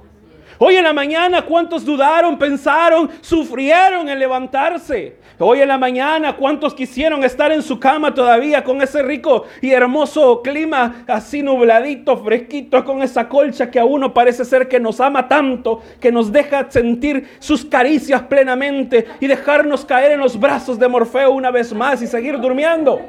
Hoy 0.60 0.76
en 0.76 0.84
la 0.84 0.94
mañana, 0.94 1.44
¿cuántos 1.44 1.86
dudaron, 1.86 2.38
pensaron, 2.40 3.12
sufrieron 3.22 4.10
en 4.10 4.18
levantarse? 4.18 5.18
Hoy 5.38 5.62
en 5.62 5.68
la 5.68 5.78
mañana, 5.78 6.36
¿cuántos 6.36 6.74
quisieron 6.74 7.24
estar 7.24 7.52
en 7.52 7.62
su 7.62 7.80
cama 7.80 8.12
todavía 8.12 8.64
con 8.64 8.82
ese 8.82 9.04
rico 9.04 9.46
y 9.62 9.70
hermoso 9.70 10.42
clima, 10.42 11.04
así 11.06 11.44
nubladito, 11.44 12.18
fresquito, 12.24 12.84
con 12.84 13.04
esa 13.04 13.30
colcha 13.30 13.70
que 13.70 13.80
a 13.80 13.86
uno 13.86 14.16
parece 14.16 14.44
ser 14.44 14.68
que 14.68 14.80
nos 14.80 15.00
ama 15.00 15.28
tanto, 15.28 15.84
que 16.00 16.12
nos 16.12 16.32
deja 16.32 16.72
sentir 16.72 17.28
sus 17.38 17.64
caricias 17.64 18.24
plenamente 18.24 19.06
y 19.20 19.28
dejarnos 19.28 19.86
caer 19.86 20.14
en 20.14 20.20
los 20.20 20.40
brazos 20.40 20.80
de 20.80 20.88
Morfeo 20.88 21.30
una 21.32 21.52
vez 21.52 21.72
más 21.72 22.02
y 22.02 22.08
seguir 22.08 22.40
durmiendo? 22.40 23.00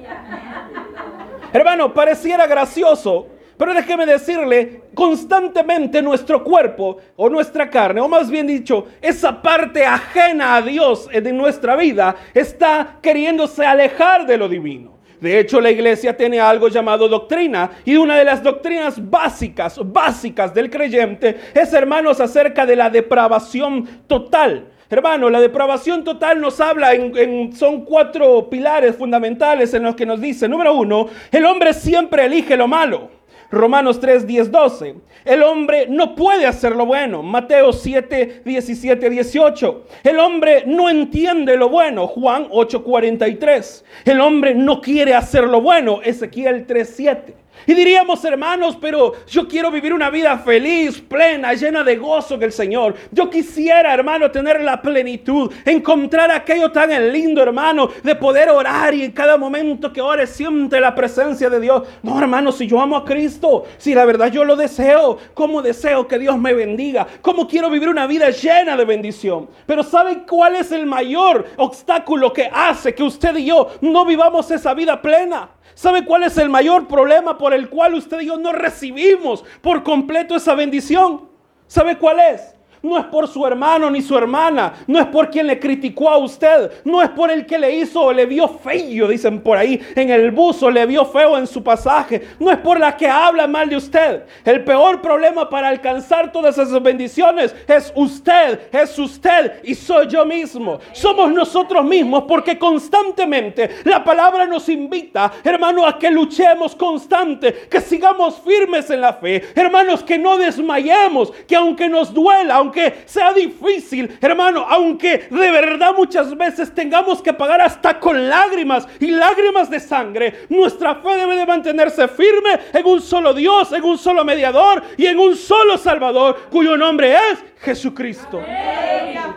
Hermano, 1.50 1.94
pareciera 1.94 2.46
gracioso 2.46 3.37
pero 3.58 3.74
déjeme 3.74 4.06
decirle, 4.06 4.82
constantemente 4.94 6.00
nuestro 6.00 6.44
cuerpo 6.44 6.98
o 7.16 7.28
nuestra 7.28 7.68
carne, 7.68 8.00
o 8.00 8.08
más 8.08 8.30
bien 8.30 8.46
dicho, 8.46 8.86
esa 9.02 9.42
parte 9.42 9.84
ajena 9.84 10.56
a 10.56 10.62
Dios 10.62 11.08
de 11.08 11.32
nuestra 11.32 11.74
vida, 11.74 12.14
está 12.32 12.98
queriéndose 13.02 13.66
alejar 13.66 14.26
de 14.26 14.38
lo 14.38 14.48
divino. 14.48 14.98
De 15.20 15.40
hecho, 15.40 15.60
la 15.60 15.70
iglesia 15.70 16.16
tiene 16.16 16.38
algo 16.38 16.68
llamado 16.68 17.08
doctrina 17.08 17.72
y 17.84 17.96
una 17.96 18.16
de 18.16 18.24
las 18.24 18.42
doctrinas 18.42 19.10
básicas, 19.10 19.80
básicas 19.84 20.54
del 20.54 20.70
creyente 20.70 21.36
es, 21.52 21.72
hermanos, 21.72 22.20
acerca 22.20 22.64
de 22.64 22.76
la 22.76 22.88
depravación 22.88 24.04
total. 24.06 24.68
Hermano, 24.88 25.28
la 25.28 25.40
depravación 25.40 26.04
total 26.04 26.40
nos 26.40 26.60
habla 26.60 26.94
en, 26.94 27.52
son 27.52 27.84
cuatro 27.84 28.48
pilares 28.48 28.96
fundamentales 28.96 29.74
en 29.74 29.82
los 29.82 29.96
que 29.96 30.06
nos 30.06 30.20
dice, 30.20 30.48
número 30.48 30.72
uno, 30.72 31.08
el 31.32 31.44
hombre 31.44 31.74
siempre 31.74 32.24
elige 32.24 32.56
lo 32.56 32.68
malo. 32.68 33.17
Romanos 33.50 33.98
3, 34.00 34.26
10, 34.26 34.50
12. 34.50 34.94
El 35.24 35.42
hombre 35.42 35.86
no 35.88 36.14
puede 36.14 36.46
hacer 36.46 36.76
lo 36.76 36.84
bueno. 36.84 37.22
Mateo 37.22 37.72
7, 37.72 38.42
17, 38.44 39.10
18. 39.10 39.84
El 40.04 40.18
hombre 40.18 40.64
no 40.66 40.90
entiende 40.90 41.56
lo 41.56 41.68
bueno. 41.68 42.06
Juan 42.06 42.48
8, 42.50 42.84
43. 42.84 43.84
El 44.04 44.20
hombre 44.20 44.54
no 44.54 44.80
quiere 44.80 45.14
hacer 45.14 45.44
lo 45.44 45.62
bueno. 45.62 46.00
Ezequiel 46.02 46.66
3, 46.66 46.92
7. 46.94 47.34
Y 47.66 47.74
diríamos, 47.74 48.24
hermanos, 48.24 48.76
pero 48.80 49.12
yo 49.26 49.46
quiero 49.46 49.70
vivir 49.70 49.92
una 49.92 50.10
vida 50.10 50.38
feliz, 50.38 51.00
plena, 51.00 51.54
llena 51.54 51.84
de 51.84 51.96
gozo 51.96 52.34
en 52.34 52.42
el 52.42 52.52
Señor. 52.52 52.94
Yo 53.10 53.28
quisiera, 53.28 53.92
hermano, 53.92 54.30
tener 54.30 54.60
la 54.62 54.80
plenitud, 54.80 55.52
encontrar 55.64 56.30
aquello 56.30 56.70
tan 56.72 56.88
lindo, 57.12 57.42
hermano, 57.42 57.90
de 58.02 58.14
poder 58.14 58.50
orar 58.50 58.94
y 58.94 59.04
en 59.04 59.12
cada 59.12 59.36
momento 59.36 59.92
que 59.92 60.00
ore 60.00 60.26
siente 60.26 60.80
la 60.80 60.94
presencia 60.94 61.50
de 61.50 61.60
Dios. 61.60 61.82
No, 62.02 62.18
hermano, 62.18 62.52
si 62.52 62.66
yo 62.66 62.80
amo 62.80 62.96
a 62.96 63.04
Cristo, 63.04 63.64
si 63.76 63.94
la 63.94 64.04
verdad 64.04 64.30
yo 64.30 64.44
lo 64.44 64.56
deseo, 64.56 65.18
¿cómo 65.34 65.62
deseo 65.62 66.06
que 66.06 66.18
Dios 66.18 66.38
me 66.38 66.54
bendiga? 66.54 67.06
¿Cómo 67.20 67.46
quiero 67.46 67.70
vivir 67.70 67.88
una 67.88 68.06
vida 68.06 68.30
llena 68.30 68.76
de 68.76 68.84
bendición? 68.84 69.48
Pero 69.66 69.82
¿sabe 69.82 70.24
cuál 70.28 70.56
es 70.56 70.72
el 70.72 70.86
mayor 70.86 71.46
obstáculo 71.56 72.32
que 72.32 72.50
hace 72.52 72.94
que 72.94 73.02
usted 73.02 73.36
y 73.36 73.46
yo 73.46 73.68
no 73.80 74.04
vivamos 74.04 74.50
esa 74.50 74.74
vida 74.74 75.00
plena? 75.00 75.50
¿Sabe 75.74 76.04
cuál 76.04 76.24
es 76.24 76.36
el 76.38 76.48
mayor 76.48 76.88
problema 76.88 77.38
por 77.38 77.54
el 77.54 77.68
cual 77.68 77.94
usted 77.94 78.20
y 78.20 78.26
yo 78.26 78.36
no 78.36 78.52
recibimos 78.52 79.44
por 79.60 79.82
completo 79.82 80.36
esa 80.36 80.54
bendición? 80.54 81.28
¿Sabe 81.66 81.98
cuál 81.98 82.20
es? 82.20 82.57
No 82.82 82.98
es 82.98 83.04
por 83.06 83.28
su 83.28 83.46
hermano 83.46 83.90
ni 83.90 84.02
su 84.02 84.16
hermana. 84.16 84.74
No 84.86 84.98
es 84.98 85.06
por 85.06 85.30
quien 85.30 85.46
le 85.46 85.58
criticó 85.58 86.08
a 86.08 86.18
usted. 86.18 86.70
No 86.84 87.02
es 87.02 87.08
por 87.10 87.30
el 87.30 87.46
que 87.46 87.58
le 87.58 87.74
hizo 87.74 88.02
o 88.02 88.12
le 88.12 88.26
vio 88.26 88.48
feo, 88.48 89.08
dicen 89.08 89.40
por 89.40 89.56
ahí, 89.56 89.80
en 89.94 90.10
el 90.10 90.30
buzo, 90.30 90.70
le 90.70 90.86
vio 90.86 91.04
feo 91.04 91.36
en 91.36 91.46
su 91.46 91.62
pasaje. 91.62 92.28
No 92.38 92.50
es 92.50 92.58
por 92.58 92.78
la 92.78 92.96
que 92.96 93.08
habla 93.08 93.46
mal 93.46 93.68
de 93.68 93.76
usted. 93.76 94.22
El 94.44 94.64
peor 94.64 95.00
problema 95.00 95.48
para 95.48 95.68
alcanzar 95.68 96.32
todas 96.32 96.58
esas 96.58 96.82
bendiciones 96.82 97.54
es 97.66 97.92
usted, 97.94 98.60
es 98.72 98.98
usted 98.98 99.60
y 99.64 99.74
soy 99.74 100.06
yo 100.08 100.24
mismo. 100.24 100.78
Somos 100.92 101.32
nosotros 101.32 101.84
mismos 101.84 102.24
porque 102.26 102.58
constantemente 102.58 103.70
la 103.84 104.02
palabra 104.02 104.46
nos 104.46 104.68
invita, 104.68 105.32
hermano, 105.44 105.86
a 105.86 105.98
que 105.98 106.10
luchemos 106.10 106.74
constante, 106.74 107.66
que 107.70 107.80
sigamos 107.80 108.40
firmes 108.40 108.90
en 108.90 109.00
la 109.00 109.12
fe. 109.14 109.42
Hermanos, 109.54 110.02
que 110.02 110.18
no 110.18 110.36
desmayemos, 110.38 111.32
que 111.46 111.56
aunque 111.56 111.88
nos 111.88 112.12
duela, 112.12 112.56
aunque 112.68 113.02
sea 113.06 113.32
difícil, 113.32 114.18
hermano, 114.20 114.66
aunque 114.68 115.26
de 115.30 115.50
verdad 115.50 115.94
muchas 115.96 116.36
veces 116.36 116.74
tengamos 116.74 117.22
que 117.22 117.32
pagar 117.32 117.62
hasta 117.62 117.98
con 117.98 118.28
lágrimas 118.28 118.86
y 119.00 119.06
lágrimas 119.06 119.70
de 119.70 119.80
sangre, 119.80 120.46
nuestra 120.50 120.96
fe 120.96 121.16
debe 121.16 121.36
de 121.36 121.46
mantenerse 121.46 122.06
firme 122.08 122.60
en 122.74 122.86
un 122.86 123.00
solo 123.00 123.32
Dios, 123.32 123.72
en 123.72 123.82
un 123.84 123.96
solo 123.96 124.22
mediador 124.22 124.82
y 124.98 125.06
en 125.06 125.18
un 125.18 125.34
solo 125.34 125.78
Salvador, 125.78 126.48
cuyo 126.50 126.76
nombre 126.76 127.14
es 127.14 127.38
Jesucristo. 127.62 128.42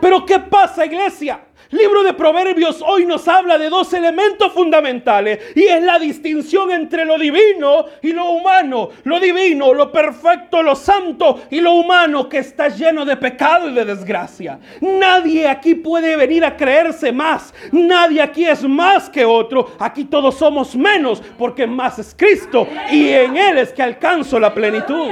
Pero 0.01 0.25
¿qué 0.25 0.39
pasa, 0.39 0.85
iglesia? 0.85 1.39
Libro 1.71 2.03
de 2.03 2.13
Proverbios 2.13 2.83
hoy 2.85 3.05
nos 3.05 3.29
habla 3.29 3.57
de 3.57 3.69
dos 3.69 3.93
elementos 3.93 4.51
fundamentales 4.51 5.39
y 5.55 5.63
es 5.63 5.81
la 5.81 5.99
distinción 5.99 6.69
entre 6.69 7.05
lo 7.05 7.17
divino 7.17 7.85
y 8.01 8.11
lo 8.11 8.29
humano. 8.31 8.89
Lo 9.05 9.21
divino, 9.21 9.73
lo 9.73 9.89
perfecto, 9.89 10.61
lo 10.61 10.75
santo 10.75 11.43
y 11.49 11.61
lo 11.61 11.75
humano 11.75 12.27
que 12.27 12.39
está 12.39 12.67
lleno 12.67 13.05
de 13.05 13.15
pecado 13.15 13.69
y 13.69 13.73
de 13.73 13.85
desgracia. 13.85 14.59
Nadie 14.81 15.47
aquí 15.47 15.75
puede 15.75 16.17
venir 16.17 16.43
a 16.43 16.57
creerse 16.57 17.13
más. 17.13 17.53
Nadie 17.71 18.21
aquí 18.21 18.45
es 18.45 18.63
más 18.63 19.09
que 19.09 19.23
otro. 19.23 19.71
Aquí 19.79 20.03
todos 20.03 20.35
somos 20.37 20.75
menos 20.75 21.23
porque 21.37 21.65
más 21.65 21.99
es 21.99 22.13
Cristo 22.13 22.67
y 22.91 23.07
en 23.07 23.37
Él 23.37 23.59
es 23.59 23.71
que 23.71 23.81
alcanzo 23.81 24.41
la 24.41 24.53
plenitud. 24.53 25.09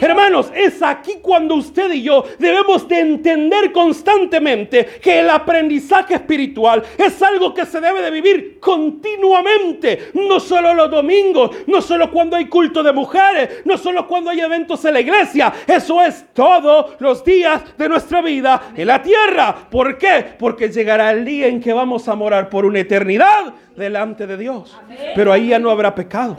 Hermanos, 0.00 0.50
es 0.52 0.82
aquí 0.82 1.18
cuando 1.22 1.54
usted 1.54 1.92
y 1.92 2.02
yo 2.02 2.24
debemos 2.40 2.88
de 2.88 2.98
entender 2.98 3.70
constantemente 3.70 4.84
que 5.00 5.20
el 5.20 5.30
aprendizaje 5.30 5.91
espiritual 6.00 6.82
es 6.96 7.22
algo 7.22 7.52
que 7.54 7.66
se 7.66 7.80
debe 7.80 8.02
de 8.02 8.10
vivir 8.10 8.58
continuamente, 8.60 10.10
no 10.14 10.40
solo 10.40 10.74
los 10.74 10.90
domingos, 10.90 11.50
no 11.66 11.80
solo 11.80 12.10
cuando 12.10 12.36
hay 12.36 12.46
culto 12.46 12.82
de 12.82 12.92
mujeres, 12.92 13.62
no 13.64 13.76
solo 13.76 14.06
cuando 14.06 14.30
hay 14.30 14.40
eventos 14.40 14.84
en 14.84 14.94
la 14.94 15.00
iglesia, 15.00 15.52
eso 15.66 16.00
es 16.00 16.26
todos 16.32 16.96
los 16.98 17.24
días 17.24 17.62
de 17.76 17.88
nuestra 17.88 18.20
vida 18.20 18.72
en 18.76 18.86
la 18.86 19.02
tierra. 19.02 19.54
¿Por 19.70 19.98
qué? 19.98 20.24
Porque 20.38 20.70
llegará 20.70 21.10
el 21.12 21.24
día 21.24 21.46
en 21.46 21.60
que 21.60 21.72
vamos 21.72 22.08
a 22.08 22.14
morar 22.14 22.48
por 22.48 22.64
una 22.64 22.80
eternidad 22.80 23.54
delante 23.76 24.26
de 24.26 24.36
Dios. 24.36 24.76
Pero 25.14 25.32
ahí 25.32 25.48
ya 25.48 25.58
no 25.58 25.70
habrá 25.70 25.94
pecado. 25.94 26.38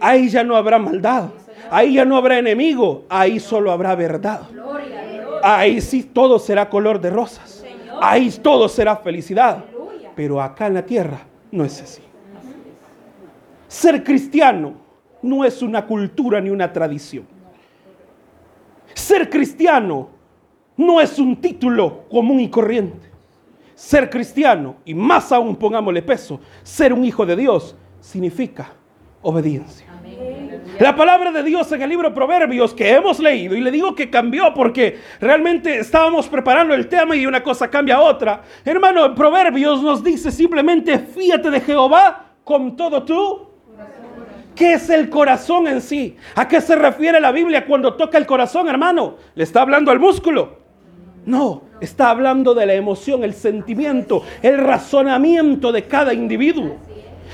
Ahí 0.00 0.28
ya 0.28 0.44
no 0.44 0.56
habrá 0.56 0.78
maldad. 0.78 1.30
Ahí 1.70 1.94
ya 1.94 2.04
no 2.04 2.16
habrá 2.16 2.38
enemigo, 2.38 3.04
ahí 3.08 3.38
solo 3.38 3.70
habrá 3.70 3.94
verdad. 3.94 4.40
Ahí 5.42 5.80
sí 5.80 6.02
todo 6.02 6.38
será 6.38 6.68
color 6.68 7.00
de 7.00 7.10
rosas. 7.10 7.57
Ahí 8.00 8.30
todo 8.42 8.68
será 8.68 8.96
felicidad. 8.96 9.64
Pero 10.14 10.40
acá 10.40 10.66
en 10.66 10.74
la 10.74 10.84
tierra 10.84 11.20
no 11.50 11.64
es 11.64 11.80
así. 11.80 12.02
Ser 13.68 14.02
cristiano 14.02 14.74
no 15.22 15.44
es 15.44 15.62
una 15.62 15.86
cultura 15.86 16.40
ni 16.40 16.50
una 16.50 16.72
tradición. 16.72 17.26
Ser 18.94 19.28
cristiano 19.28 20.08
no 20.76 21.00
es 21.00 21.18
un 21.18 21.36
título 21.40 22.08
común 22.08 22.40
y 22.40 22.48
corriente. 22.48 23.08
Ser 23.74 24.10
cristiano, 24.10 24.76
y 24.84 24.94
más 24.94 25.30
aún 25.30 25.54
pongámosle 25.54 26.02
peso, 26.02 26.40
ser 26.62 26.92
un 26.92 27.04
hijo 27.04 27.24
de 27.24 27.36
Dios 27.36 27.76
significa 28.00 28.72
obediencia. 29.22 29.87
La 30.80 30.94
palabra 30.94 31.32
de 31.32 31.42
Dios 31.42 31.72
en 31.72 31.82
el 31.82 31.88
libro 31.88 32.14
Proverbios 32.14 32.72
que 32.72 32.92
hemos 32.92 33.18
leído, 33.18 33.56
y 33.56 33.60
le 33.60 33.72
digo 33.72 33.96
que 33.96 34.10
cambió 34.10 34.54
porque 34.54 34.98
realmente 35.20 35.76
estábamos 35.78 36.28
preparando 36.28 36.72
el 36.72 36.86
tema 36.86 37.16
y 37.16 37.26
una 37.26 37.42
cosa 37.42 37.68
cambia 37.68 37.96
a 37.96 38.02
otra. 38.02 38.42
Hermano, 38.64 39.12
Proverbios 39.12 39.82
nos 39.82 40.04
dice 40.04 40.30
simplemente, 40.30 40.98
fíjate 40.98 41.50
de 41.50 41.60
Jehová 41.60 42.26
con 42.44 42.76
todo 42.76 43.02
tú. 43.02 43.48
¿Qué 44.54 44.74
es 44.74 44.88
el 44.90 45.10
corazón 45.10 45.66
en 45.66 45.80
sí? 45.80 46.16
¿A 46.36 46.46
qué 46.46 46.60
se 46.60 46.76
refiere 46.76 47.20
la 47.20 47.32
Biblia 47.32 47.66
cuando 47.66 47.94
toca 47.94 48.16
el 48.16 48.26
corazón, 48.26 48.68
hermano? 48.68 49.16
¿Le 49.34 49.42
está 49.42 49.62
hablando 49.62 49.90
al 49.90 49.98
músculo? 49.98 50.58
No, 51.26 51.62
está 51.80 52.10
hablando 52.10 52.54
de 52.54 52.66
la 52.66 52.74
emoción, 52.74 53.24
el 53.24 53.34
sentimiento, 53.34 54.22
el 54.42 54.58
razonamiento 54.58 55.72
de 55.72 55.84
cada 55.84 56.14
individuo. 56.14 56.76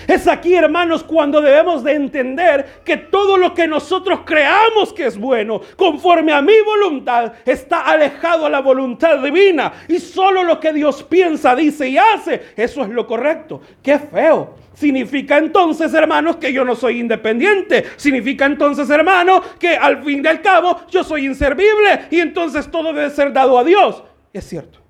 Es 0.07 0.27
aquí, 0.29 0.55
hermanos, 0.55 1.03
cuando 1.03 1.41
debemos 1.41 1.83
de 1.83 1.95
entender 1.95 2.83
que 2.85 2.97
todo 2.97 3.37
lo 3.37 3.55
que 3.55 3.67
nosotros 3.67 4.21
creamos 4.25 4.93
que 4.93 5.07
es 5.07 5.19
bueno, 5.19 5.61
conforme 5.77 6.33
a 6.33 6.43
mi 6.43 6.61
voluntad, 6.65 7.33
está 7.45 7.83
alejado 7.83 8.47
a 8.47 8.51
la 8.51 8.61
voluntad 8.61 9.19
divina. 9.21 9.73
Y 9.89 9.99
solo 9.99 10.43
lo 10.43 10.61
que 10.61 10.73
Dios 10.73 11.03
piensa, 11.03 11.55
dice 11.55 11.89
y 11.89 11.99
hace, 11.99 12.43
eso 12.57 12.83
es 12.83 12.89
lo 12.91 13.07
correcto. 13.07 13.61
Qué 13.83 13.99
feo. 13.99 14.55
Significa 14.75 15.39
entonces, 15.39 15.95
hermanos, 15.95 16.37
que 16.37 16.53
yo 16.53 16.65
no 16.65 16.75
soy 16.75 17.01
independiente. 17.01 17.85
Significa 17.97 18.47
entonces, 18.47 18.91
hermanos, 18.91 19.43
que 19.59 19.77
al 19.77 20.03
fin 20.03 20.23
y 20.25 20.29
al 20.29 20.43
cabo 20.43 20.81
yo 20.91 21.05
soy 21.05 21.27
inservible 21.27 22.07
y 22.11 22.21
entonces 22.21 22.69
todo 22.71 22.93
debe 22.93 23.11
ser 23.11 23.33
dado 23.33 23.59
a 23.59 23.65
Dios. 23.65 24.03
Es 24.33 24.45
cierto. 24.45 24.81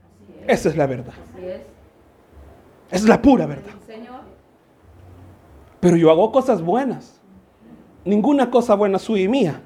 Esa 0.47 0.71
es 0.71 0.77
la 0.77 0.87
verdad. 0.87 1.15
Es 2.91 3.05
la 3.05 3.21
pura 3.21 3.47
verdad. 3.47 3.73
Pero 5.85 5.99
yo 5.99 6.11
hago 6.11 6.33
cosas 6.33 6.63
buenas. 6.63 7.21
Ninguna 8.07 8.51
cosa 8.51 8.75
buena 8.75 8.99
suya 8.99 9.25
y 9.25 9.29
mía 9.29 9.61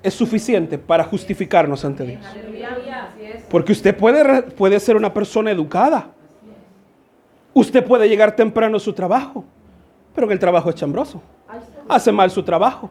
es 0.00 0.14
suficiente 0.14 0.78
para 0.78 1.02
justificarnos 1.02 1.84
ante 1.84 2.04
Dios. 2.04 2.24
Porque 3.50 3.72
usted 3.72 3.96
puede, 3.96 4.42
puede 4.42 4.78
ser 4.78 4.94
una 4.94 5.12
persona 5.12 5.50
educada. 5.50 6.06
Usted 7.52 7.84
puede 7.84 8.08
llegar 8.08 8.36
temprano 8.36 8.76
a 8.76 8.80
su 8.80 8.92
trabajo, 8.92 9.44
pero 10.14 10.28
que 10.28 10.34
el 10.34 10.38
trabajo 10.38 10.70
es 10.70 10.76
chambroso. 10.76 11.20
Hace 11.88 12.12
mal 12.12 12.30
su 12.30 12.44
trabajo. 12.44 12.88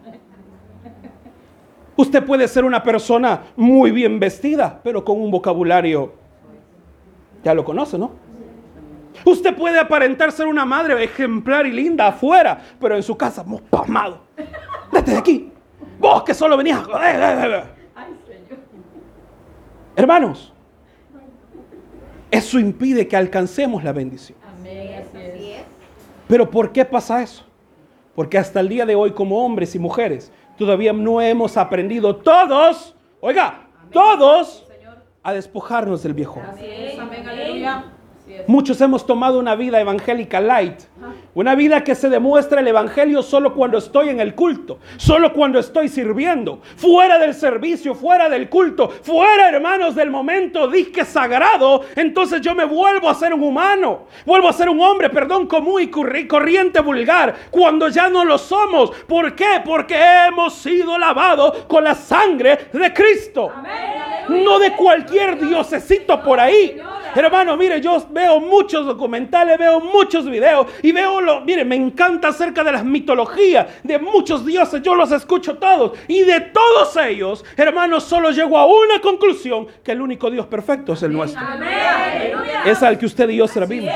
Usted 1.96 2.26
puede 2.26 2.46
ser 2.50 2.66
una 2.66 2.84
persona 2.84 3.44
muy 3.56 3.92
bien 3.92 4.20
vestida, 4.20 4.82
pero 4.84 5.06
con 5.06 5.22
un 5.22 5.32
vocabulario, 5.32 6.12
ya 7.42 7.54
lo 7.54 7.64
conoce, 7.64 7.98
¿no? 7.98 8.12
Usted 9.26 9.56
puede 9.56 9.80
aparentar 9.80 10.32
ser 10.32 10.48
una 10.48 10.66
madre 10.66 11.04
ejemplar 11.04 11.66
y 11.66 11.72
linda 11.72 12.08
afuera, 12.08 12.62
pero 12.80 12.96
en 12.96 13.04
su 13.04 13.18
casa, 13.18 13.46
pasmado. 13.70 14.22
Vete 14.92 15.12
de 15.12 15.18
aquí. 15.18 15.52
Vos 16.00 16.24
que 16.24 16.34
solo 16.34 16.56
venías 16.56 16.80
a 16.80 16.84
joder. 16.84 17.64
Hermanos, 19.96 20.54
eso 22.32 22.60
impide 22.60 23.08
que 23.08 23.18
alcancemos 23.18 23.84
la 23.84 23.92
bendición. 23.92 24.38
Pero 26.28 26.50
¿por 26.50 26.72
qué 26.72 26.86
pasa 26.86 27.24
eso? 27.24 27.44
Porque 28.16 28.38
hasta 28.38 28.60
el 28.60 28.70
día 28.70 28.86
de 28.86 28.96
hoy 28.96 29.12
como 29.12 29.44
hombres 29.44 29.74
y 29.76 29.80
mujeres 29.80 30.32
todavía 30.58 30.94
no 30.94 31.22
hemos 31.22 31.58
aprendido 31.58 32.16
todos, 32.18 32.96
oiga, 33.20 33.68
todos 33.92 34.68
a 35.24 35.34
despojarnos 35.34 36.04
del 36.04 36.14
viejo. 36.14 36.42
Amén, 36.48 37.28
aleluya. 37.28 37.86
Muchos 38.48 38.80
hemos 38.82 39.06
tomado 39.06 39.40
una 39.40 39.56
vida 39.56 39.80
evangélica 39.80 40.40
light, 40.40 40.82
una 41.40 41.56
vida 41.56 41.86
que 41.86 41.96
se 41.96 42.10
demuestra 42.10 42.60
el 42.60 42.68
evangelio 42.68 43.24
solo 43.24 43.54
cuando 43.54 43.78
estoy 43.78 44.10
en 44.10 44.20
el 44.20 44.36
culto, 44.36 44.80
solo 44.98 45.32
cuando 45.32 45.58
estoy 45.58 45.88
sirviendo, 45.88 46.60
fuera 46.76 47.18
del 47.18 47.34
servicio, 47.34 47.96
fuera 47.96 48.28
del 48.28 48.50
culto, 48.50 48.90
fuera, 48.90 49.48
hermanos, 49.48 49.96
del 49.96 50.12
momento 50.12 50.68
disque 50.68 51.06
sagrado. 51.06 51.86
Entonces 51.96 52.42
yo 52.42 52.54
me 52.56 52.66
vuelvo 52.66 53.10
a 53.10 53.16
ser 53.16 53.34
un 53.34 53.42
humano, 53.42 54.08
vuelvo 54.26 54.50
a 54.50 54.54
ser 54.54 54.68
un 54.68 54.82
hombre, 54.82 55.10
perdón, 55.10 55.48
común 55.48 55.82
y 55.82 55.88
corriente 56.28 56.82
vulgar, 56.82 57.34
cuando 57.50 57.88
ya 57.88 58.10
no 58.10 58.26
lo 58.26 58.38
somos. 58.38 58.92
¿Por 59.08 59.34
qué? 59.34 59.62
Porque 59.64 59.96
hemos 60.28 60.56
sido 60.56 60.98
lavados 60.98 61.60
con 61.70 61.86
la 61.86 61.96
sangre 61.96 62.68
de 62.74 62.94
Cristo, 62.94 63.50
no 64.28 64.60
de 64.60 64.74
cualquier 64.74 65.40
diosecito 65.40 66.22
por 66.22 66.38
ahí. 66.38 66.82
Hermano, 67.16 67.58
mire, 67.58 67.82
yo 67.82 68.06
veo 68.12 68.40
muchos 68.40 68.86
documentales, 68.86 69.58
veo 69.58 69.80
muchos 69.80 70.30
videos 70.30 70.68
y 70.84 70.92
veo, 70.92 71.20
lo, 71.30 71.42
mire, 71.42 71.64
me 71.66 71.76
encanta 71.76 72.30
acerca 72.30 72.64
de 72.64 72.72
las 72.72 72.84
mitologías 72.84 73.68
de 73.84 74.00
muchos 74.00 74.46
dioses, 74.46 74.82
yo 74.82 74.96
los 74.96 75.12
escucho 75.12 75.58
todos 75.58 75.98
y 76.08 76.22
de 76.22 76.42
todos 76.42 76.96
ellos, 76.98 77.46
hermanos, 77.56 78.04
solo 78.04 78.32
llego 78.32 78.58
a 78.58 78.66
una 78.66 79.00
conclusión, 79.02 79.68
que 79.84 79.92
el 79.92 80.02
único 80.02 80.30
Dios 80.30 80.48
perfecto 80.48 80.94
es 80.94 81.04
el 81.04 81.14
nuestro. 81.14 81.42
Es 82.66 82.84
al 82.84 82.98
que 82.98 83.06
usted 83.06 83.30
y 83.30 83.38
yo 83.38 83.48
servimos. 83.48 83.94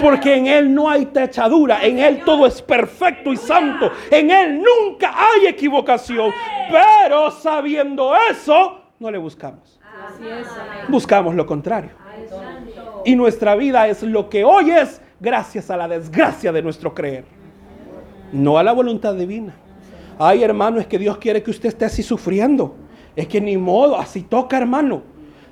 Porque 0.00 0.34
en 0.34 0.46
Él 0.46 0.74
no 0.74 0.90
hay 0.90 1.06
techadura, 1.06 1.82
en 1.82 1.98
Él 1.98 2.22
todo 2.24 2.46
es 2.46 2.60
perfecto 2.60 3.32
y 3.32 3.36
santo, 3.36 3.90
en 4.10 4.30
Él 4.30 4.62
nunca 4.62 5.14
hay 5.16 5.46
equivocación. 5.46 6.32
Pero 6.70 7.30
sabiendo 7.30 8.14
eso, 8.30 8.80
no 8.98 9.10
le 9.10 9.18
buscamos. 9.18 9.80
Buscamos 10.88 11.34
lo 11.34 11.46
contrario. 11.46 11.90
Y 13.04 13.16
nuestra 13.16 13.54
vida 13.54 13.86
es 13.88 14.02
lo 14.02 14.28
que 14.28 14.44
hoy 14.44 14.70
es 14.70 15.00
gracias 15.24 15.70
a 15.70 15.76
la 15.76 15.88
desgracia 15.88 16.52
de 16.52 16.62
nuestro 16.62 16.94
creer. 16.94 17.24
No 18.32 18.58
a 18.58 18.62
la 18.62 18.72
voluntad 18.72 19.14
divina. 19.14 19.54
Ay, 20.18 20.44
hermano, 20.44 20.78
es 20.78 20.86
que 20.86 20.98
Dios 20.98 21.16
quiere 21.18 21.42
que 21.42 21.50
usted 21.50 21.70
esté 21.70 21.86
así 21.86 22.02
sufriendo. 22.02 22.76
Es 23.16 23.26
que 23.26 23.40
ni 23.40 23.56
modo, 23.56 23.96
así 23.96 24.22
toca, 24.22 24.58
hermano. 24.58 25.02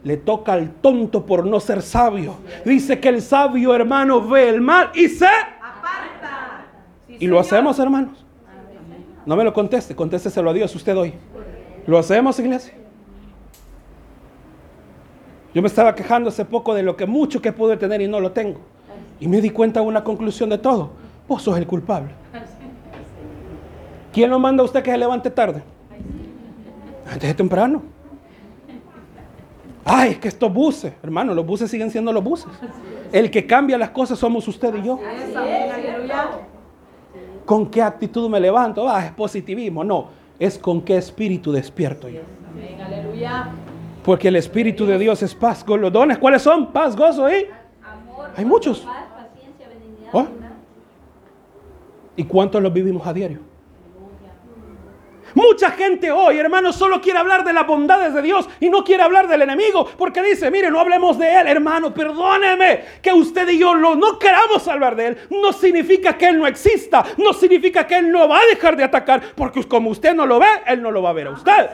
Le 0.04 0.16
toca 0.16 0.52
al 0.52 0.70
tonto 0.74 1.24
por 1.24 1.46
no 1.46 1.58
ser 1.58 1.80
sabio. 1.82 2.36
Dice 2.64 3.00
que 3.00 3.08
el 3.08 3.22
sabio, 3.22 3.74
hermano, 3.74 4.20
ve 4.20 4.48
el 4.48 4.60
mal 4.60 4.90
y 4.94 5.08
se 5.08 5.26
aparta. 5.26 6.66
y 7.08 7.26
lo 7.26 7.40
hacemos, 7.40 7.78
hermanos. 7.78 8.24
No 9.24 9.36
me 9.36 9.44
lo 9.44 9.52
conteste, 9.52 9.94
contésteselo 9.94 10.50
a 10.50 10.52
Dios 10.52 10.74
usted 10.74 10.96
hoy. 10.96 11.14
¿Lo 11.86 11.98
hacemos, 11.98 12.38
iglesia? 12.38 12.74
Yo 15.54 15.62
me 15.62 15.68
estaba 15.68 15.94
quejando 15.94 16.30
hace 16.30 16.44
poco 16.44 16.74
de 16.74 16.82
lo 16.82 16.96
que 16.96 17.06
mucho 17.06 17.40
que 17.40 17.52
pude 17.52 17.76
tener 17.76 18.00
y 18.00 18.08
no 18.08 18.20
lo 18.20 18.32
tengo. 18.32 18.60
Y 19.22 19.28
me 19.28 19.40
di 19.40 19.50
cuenta 19.50 19.78
de 19.78 19.86
una 19.86 20.02
conclusión 20.02 20.50
de 20.50 20.58
todo. 20.58 20.90
Vos 21.28 21.42
sos 21.42 21.56
el 21.56 21.64
culpable. 21.64 22.10
¿Quién 24.12 24.28
lo 24.28 24.40
manda 24.40 24.62
a 24.62 24.64
usted 24.64 24.82
que 24.82 24.90
se 24.90 24.98
levante 24.98 25.30
tarde? 25.30 25.62
Antes 27.08 27.28
de 27.28 27.34
temprano. 27.34 27.82
Ay, 29.84 30.10
es 30.10 30.18
que 30.18 30.26
estos 30.26 30.52
buses, 30.52 30.94
hermano, 31.04 31.34
los 31.34 31.46
buses 31.46 31.70
siguen 31.70 31.88
siendo 31.92 32.12
los 32.12 32.24
buses. 32.24 32.48
El 33.12 33.30
que 33.30 33.46
cambia 33.46 33.78
las 33.78 33.90
cosas 33.90 34.18
somos 34.18 34.48
usted 34.48 34.74
y 34.74 34.82
yo. 34.82 34.98
¿Con 37.46 37.70
qué 37.70 37.80
actitud 37.80 38.28
me 38.28 38.40
levanto? 38.40 38.88
Ah, 38.88 39.06
es 39.06 39.12
positivismo. 39.12 39.84
No, 39.84 40.08
es 40.36 40.58
con 40.58 40.82
qué 40.82 40.96
espíritu 40.96 41.52
despierto 41.52 42.08
yo. 42.08 42.22
Porque 44.04 44.26
el 44.26 44.34
espíritu 44.34 44.84
de 44.84 44.98
Dios 44.98 45.22
es 45.22 45.32
paz. 45.32 45.64
¿Los 45.64 45.92
dones 45.92 46.18
cuáles 46.18 46.42
son? 46.42 46.72
Paz, 46.72 46.96
gozo 46.96 47.30
y... 47.30 47.46
Hay 48.36 48.44
muchos. 48.44 48.84
¿Oh? 50.12 50.26
¿Y 52.16 52.24
cuántos 52.24 52.62
los 52.62 52.72
vivimos 52.72 53.06
a 53.06 53.12
diario? 53.12 53.52
Mucha 55.34 55.70
gente 55.70 56.10
hoy, 56.10 56.38
hermano, 56.38 56.72
solo 56.72 57.00
quiere 57.00 57.18
hablar 57.18 57.42
de 57.42 57.54
las 57.54 57.66
bondades 57.66 58.12
de 58.12 58.20
Dios 58.20 58.48
y 58.60 58.68
no 58.68 58.84
quiere 58.84 59.02
hablar 59.02 59.28
del 59.28 59.42
enemigo 59.42 59.88
porque 59.96 60.22
dice, 60.22 60.50
mire, 60.50 60.70
no 60.70 60.78
hablemos 60.78 61.18
de 61.18 61.40
él, 61.40 61.46
hermano, 61.46 61.94
perdóneme 61.94 62.84
que 63.00 63.12
usted 63.12 63.48
y 63.48 63.58
yo 63.58 63.74
no 63.74 64.18
queramos 64.18 64.68
hablar 64.68 64.94
de 64.94 65.06
él. 65.06 65.18
No 65.30 65.52
significa 65.52 66.18
que 66.18 66.28
él 66.28 66.38
no 66.38 66.46
exista, 66.46 67.04
no 67.16 67.32
significa 67.32 67.86
que 67.86 67.96
él 67.96 68.12
no 68.12 68.28
va 68.28 68.40
a 68.40 68.46
dejar 68.46 68.76
de 68.76 68.84
atacar 68.84 69.22
porque 69.34 69.64
como 69.64 69.90
usted 69.90 70.14
no 70.14 70.26
lo 70.26 70.38
ve, 70.38 70.48
él 70.66 70.82
no 70.82 70.90
lo 70.90 71.00
va 71.00 71.10
a 71.10 71.14
ver 71.14 71.28
a 71.28 71.30
usted. 71.30 71.70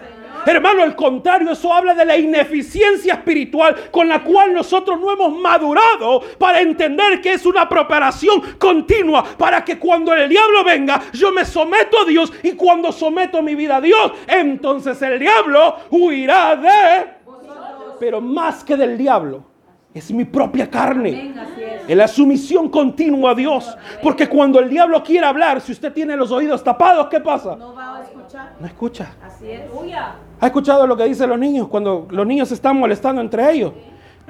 Hermano, 0.48 0.82
al 0.82 0.96
contrario, 0.96 1.52
eso 1.52 1.70
habla 1.70 1.92
de 1.92 2.06
la 2.06 2.16
ineficiencia 2.16 3.14
espiritual 3.14 3.90
con 3.90 4.08
la 4.08 4.24
cual 4.24 4.54
nosotros 4.54 4.98
no 4.98 5.12
hemos 5.12 5.38
madurado 5.38 6.22
para 6.38 6.62
entender 6.62 7.20
que 7.20 7.34
es 7.34 7.44
una 7.44 7.68
preparación 7.68 8.40
continua 8.58 9.22
para 9.36 9.62
que 9.62 9.78
cuando 9.78 10.14
el 10.14 10.26
diablo 10.26 10.64
venga, 10.64 11.02
yo 11.12 11.32
me 11.32 11.44
someto 11.44 12.00
a 12.00 12.04
Dios 12.06 12.32
y 12.42 12.52
cuando 12.52 12.92
someto 12.92 13.42
mi 13.42 13.54
vida 13.54 13.76
a 13.76 13.80
Dios, 13.82 14.12
entonces 14.26 15.00
el 15.02 15.18
diablo 15.18 15.76
huirá 15.90 16.56
de... 16.56 17.18
Pero 18.00 18.22
más 18.22 18.64
que 18.64 18.74
del 18.76 18.96
diablo, 18.96 19.44
es 19.94 20.10
mi 20.12 20.24
propia 20.24 20.70
carne. 20.70 21.34
En 21.88 21.96
la 21.98 22.06
sumisión 22.06 22.68
continua 22.68 23.30
a 23.30 23.34
Dios. 23.34 23.76
Porque 24.02 24.28
cuando 24.28 24.60
el 24.60 24.68
diablo 24.68 25.02
quiere 25.02 25.26
hablar, 25.26 25.60
si 25.60 25.72
usted 25.72 25.92
tiene 25.92 26.16
los 26.16 26.30
oídos 26.30 26.62
tapados, 26.62 27.08
¿qué 27.08 27.20
pasa? 27.20 27.56
No 27.56 27.74
va 27.74 27.96
a 27.96 28.02
escuchar. 28.02 28.52
No 28.60 28.66
escucha. 28.66 29.14
Así 29.22 29.50
es. 29.50 29.62
¿Ha 30.40 30.46
escuchado 30.46 30.86
lo 30.86 30.96
que 30.96 31.04
dicen 31.04 31.28
los 31.28 31.38
niños 31.38 31.68
cuando 31.68 32.06
los 32.10 32.26
niños 32.26 32.48
se 32.48 32.54
están 32.54 32.76
molestando 32.78 33.20
entre 33.20 33.50
ellos? 33.50 33.72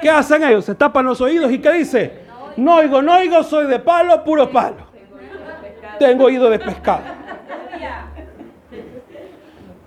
¿Qué 0.01 0.09
hacen 0.09 0.43
ellos? 0.45 0.65
Se 0.65 0.75
tapan 0.75 1.05
los 1.05 1.21
oídos 1.21 1.51
y 1.51 1.59
¿qué 1.59 1.73
dice? 1.73 2.29
No 2.57 2.77
oigo, 2.77 3.03
no 3.03 3.17
oigo, 3.17 3.43
soy 3.43 3.67
de 3.67 3.79
palo, 3.79 4.23
puro 4.25 4.51
palo. 4.51 4.89
Tengo 5.99 6.25
oído 6.25 6.49
de 6.49 6.59
pescado. 6.59 7.03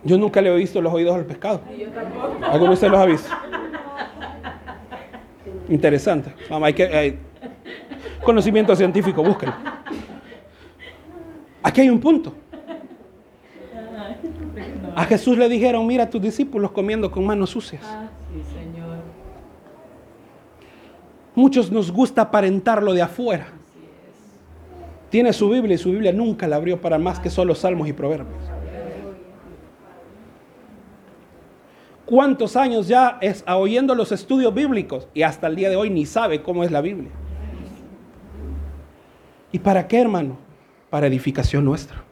Yo 0.04 0.18
nunca 0.18 0.42
le 0.42 0.54
he 0.54 0.58
visto 0.58 0.82
los 0.82 0.94
oídos 0.94 1.16
al 1.16 1.26
pescado. 1.26 1.62
¿Alguno 2.44 2.72
de 2.72 2.74
ustedes 2.74 2.92
los 2.92 3.00
ha 3.00 3.06
visto? 3.06 3.30
Interesante. 5.72 6.34
Vamos, 6.50 6.68
hay 6.68 6.74
que, 6.74 7.18
conocimiento 8.26 8.76
científico, 8.76 9.24
búsquenlo. 9.24 9.56
Aquí 11.64 11.80
hay 11.80 11.90
un 11.90 12.00
punto. 12.02 12.34
A 14.94 15.06
Jesús 15.06 15.38
le 15.38 15.48
dijeron, 15.48 15.88
mira 15.88 16.04
a 16.04 16.10
tus 16.10 16.22
discípulos 16.22 16.72
comiendo 16.72 17.10
con 17.10 17.26
manos 17.26 17.52
sucias. 17.52 17.82
Ah, 17.86 18.10
Muchos 21.34 21.72
nos 21.72 21.90
gusta 21.90 22.24
aparentar 22.24 22.84
lo 22.84 22.94
de 22.94 23.02
afuera. 23.02 23.48
Tiene 25.10 25.32
su 25.32 25.50
Biblia 25.50 25.76
y 25.76 25.78
su 25.78 25.92
Biblia 25.92 26.12
nunca 26.12 26.50
la 26.50 26.58
abrió 26.58 26.82
para 26.82 26.98
más 26.98 27.18
que 27.20 27.30
solo 27.30 27.56
salmos 27.56 27.88
y 27.88 27.94
proverbios. 27.94 28.61
¿Cuántos 32.12 32.58
años 32.58 32.90
ya 32.90 33.20
es 33.22 33.42
oyendo 33.48 33.96
los 33.96 34.12
estudios 34.12 34.54
bíblicos 34.54 35.08
y 35.14 35.22
hasta 35.22 35.48
el 35.48 35.56
día 35.56 35.70
de 35.70 35.78
hoy 35.78 35.90
ni 35.90 36.06
sabe 36.06 36.42
cómo 36.42 36.66
es 36.66 36.70
la 36.70 36.82
Biblia? 36.82 37.10
¿Y 39.50 39.60
para 39.60 39.88
qué, 39.88 40.02
hermano? 40.02 40.38
Para 40.90 41.08
edificación 41.08 41.64
nuestra. 41.64 42.04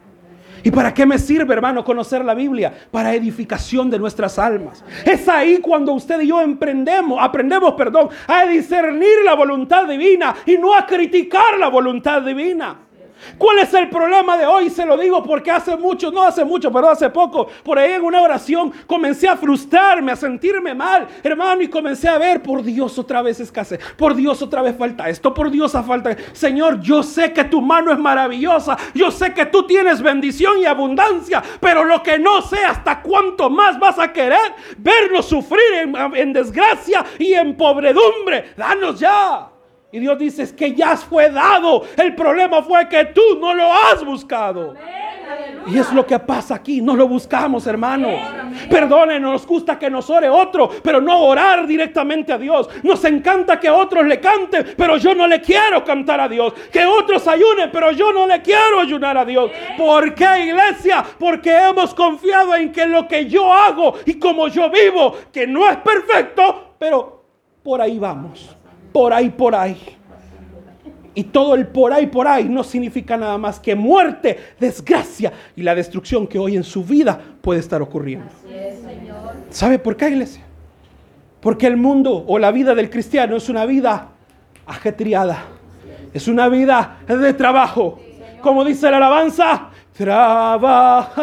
¿Y 0.64 0.72
para 0.72 0.94
qué 0.94 1.06
me 1.06 1.20
sirve, 1.20 1.54
hermano, 1.54 1.84
conocer 1.84 2.24
la 2.24 2.34
Biblia? 2.34 2.74
Para 2.92 3.14
edificación 3.14 3.90
de 3.90 4.00
nuestras 4.00 4.40
almas. 4.40 4.86
Es 5.04 5.28
ahí 5.28 5.58
cuando 5.58 5.92
usted 5.92 6.22
y 6.22 6.28
yo 6.28 6.40
emprendemos, 6.40 7.20
aprendemos, 7.22 7.74
perdón, 7.74 8.08
a 8.26 8.46
discernir 8.46 9.26
la 9.26 9.36
voluntad 9.36 9.86
divina 9.86 10.34
y 10.46 10.58
no 10.58 10.78
a 10.78 10.86
criticar 10.86 11.60
la 11.60 11.68
voluntad 11.68 12.22
divina. 12.22 12.89
¿Cuál 13.38 13.60
es 13.60 13.74
el 13.74 13.90
problema 13.90 14.38
de 14.38 14.46
hoy? 14.46 14.70
Se 14.70 14.86
lo 14.86 14.98
digo 14.98 15.24
porque 15.24 15.52
hace 15.52 15.76
mucho, 15.76 16.12
no 16.12 16.24
hace 16.24 16.44
mucho, 16.46 16.72
pero 16.72 16.90
hace 16.90 17.10
poco, 17.10 17.48
por 17.64 17.78
ahí 17.78 17.94
en 17.94 18.04
una 18.04 18.22
oración 18.22 18.72
comencé 18.88 19.28
a 19.28 19.38
frustrarme, 19.38 20.12
a 20.12 20.16
sentirme 20.16 20.74
mal, 20.74 21.08
hermano, 21.24 21.62
y 21.62 21.68
comencé 21.68 22.08
a 22.08 22.18
ver, 22.18 22.42
por 22.42 22.64
Dios 22.64 22.98
otra 22.98 23.22
vez 23.22 23.40
escasez, 23.40 23.80
por 23.98 24.16
Dios 24.16 24.42
otra 24.42 24.62
vez 24.62 24.76
falta 24.78 25.10
esto, 25.10 25.34
por 25.34 25.52
Dios 25.52 25.76
a 25.76 25.84
falta. 25.84 26.16
Señor, 26.34 26.80
yo 26.82 27.04
sé 27.04 27.34
que 27.34 27.44
tu 27.44 27.62
mano 27.62 27.92
es 27.92 28.00
maravillosa, 28.00 28.78
yo 28.94 29.12
sé 29.12 29.34
que 29.34 29.46
tú 29.46 29.66
tienes 29.66 30.02
bendición 30.02 30.60
y 30.60 30.66
abundancia, 30.66 31.44
pero 31.60 31.84
lo 31.84 32.02
que 32.04 32.20
no 32.20 32.42
sé 32.42 32.64
hasta 32.66 33.02
cuánto 33.02 33.50
más 33.50 33.80
vas 33.80 34.00
a 34.00 34.12
querer 34.12 34.54
vernos 34.78 35.26
sufrir 35.26 35.74
en, 35.82 35.96
en 36.16 36.34
desgracia 36.34 37.06
y 37.18 37.34
en 37.34 37.56
pobredumbre. 37.56 38.54
Danos 38.56 39.00
ya. 39.00 39.59
Y 39.92 40.00
Dios 40.00 40.20
dice, 40.20 40.44
es 40.44 40.54
que 40.54 40.76
ya 40.76 40.96
fue 40.98 41.32
dado. 41.32 41.84
El 41.98 42.14
problema 42.14 42.62
fue 42.62 42.88
que 42.88 43.06
tú 43.06 43.22
no 43.40 43.56
lo 43.56 43.74
has 43.74 44.06
buscado. 44.06 44.76
Y 45.66 45.78
es 45.78 45.92
lo 45.92 46.06
que 46.06 46.18
pasa 46.20 46.56
aquí, 46.56 46.80
no 46.82 46.96
lo 46.96 47.08
buscamos, 47.08 47.66
hermano. 47.66 48.10
Perdónenos, 48.70 49.32
nos 49.32 49.48
gusta 49.48 49.78
que 49.78 49.90
nos 49.90 50.10
ore 50.10 50.30
otro, 50.30 50.70
pero 50.84 51.02
no 51.02 51.22
orar 51.22 51.66
directamente 51.66 52.32
a 52.32 52.38
Dios. 52.38 52.70
Nos 52.84 53.04
encanta 53.06 53.60
que 53.60 53.70
otros 53.70 54.06
le 54.06 54.20
canten, 54.20 54.74
pero 54.78 54.98
yo 54.98 55.16
no 55.16 55.28
le 55.28 55.42
quiero 55.42 55.84
cantar 55.84 56.22
a 56.22 56.30
Dios. 56.30 56.54
Que 56.72 56.86
otros 56.86 57.28
ayunen, 57.28 57.72
pero 57.72 57.92
yo 57.92 58.14
no 58.14 58.28
le 58.28 58.42
quiero 58.42 58.80
ayunar 58.80 59.18
a 59.18 59.26
Dios. 59.26 59.52
¿Por 59.78 60.14
qué, 60.14 60.46
iglesia? 60.46 61.04
Porque 61.18 61.52
hemos 61.52 61.96
confiado 61.96 62.56
en 62.56 62.72
que 62.72 62.86
lo 62.86 63.08
que 63.08 63.26
yo 63.26 63.52
hago 63.52 63.96
y 64.06 64.20
como 64.20 64.48
yo 64.48 64.70
vivo, 64.70 65.16
que 65.32 65.48
no 65.48 65.68
es 65.68 65.78
perfecto, 65.78 66.76
pero 66.78 67.24
por 67.64 67.82
ahí 67.82 67.98
vamos 68.00 68.59
por 68.92 69.14
ahí, 69.14 69.30
por 69.30 69.56
ahí. 69.56 69.78
Y 71.16 71.24
todo 71.24 71.56
el 71.56 71.68
por 71.68 71.92
ahí, 71.92 72.08
por 72.08 72.28
ahí 72.28 72.48
no 72.48 72.64
significa 72.64 73.18
nada 73.18 73.38
más 73.38 73.60
que 73.60 73.76
muerte, 73.76 74.38
desgracia 74.60 75.34
y 75.56 75.64
la 75.64 75.76
destrucción 75.76 76.28
que 76.28 76.40
hoy 76.40 76.56
en 76.56 76.64
su 76.64 76.84
vida 76.84 77.20
puede 77.42 77.60
estar 77.60 77.82
ocurriendo. 77.82 78.28
¿Sabe 79.50 79.80
por 79.80 79.98
qué, 79.98 80.10
iglesia? 80.10 80.44
Porque 81.42 81.68
el 81.68 81.78
mundo 81.78 82.24
o 82.28 82.38
la 82.40 82.52
vida 82.52 82.76
del 82.76 82.90
cristiano 82.90 83.36
es 83.36 83.50
una 83.50 83.66
vida 83.66 84.10
ajetreada. 84.66 85.46
Es 86.14 86.28
una 86.28 86.48
vida 86.48 87.00
de 87.08 87.34
trabajo. 87.34 88.00
Como 88.42 88.64
dice 88.64 88.90
la 88.90 88.98
alabanza, 88.98 89.70
trabajaré 89.98 91.20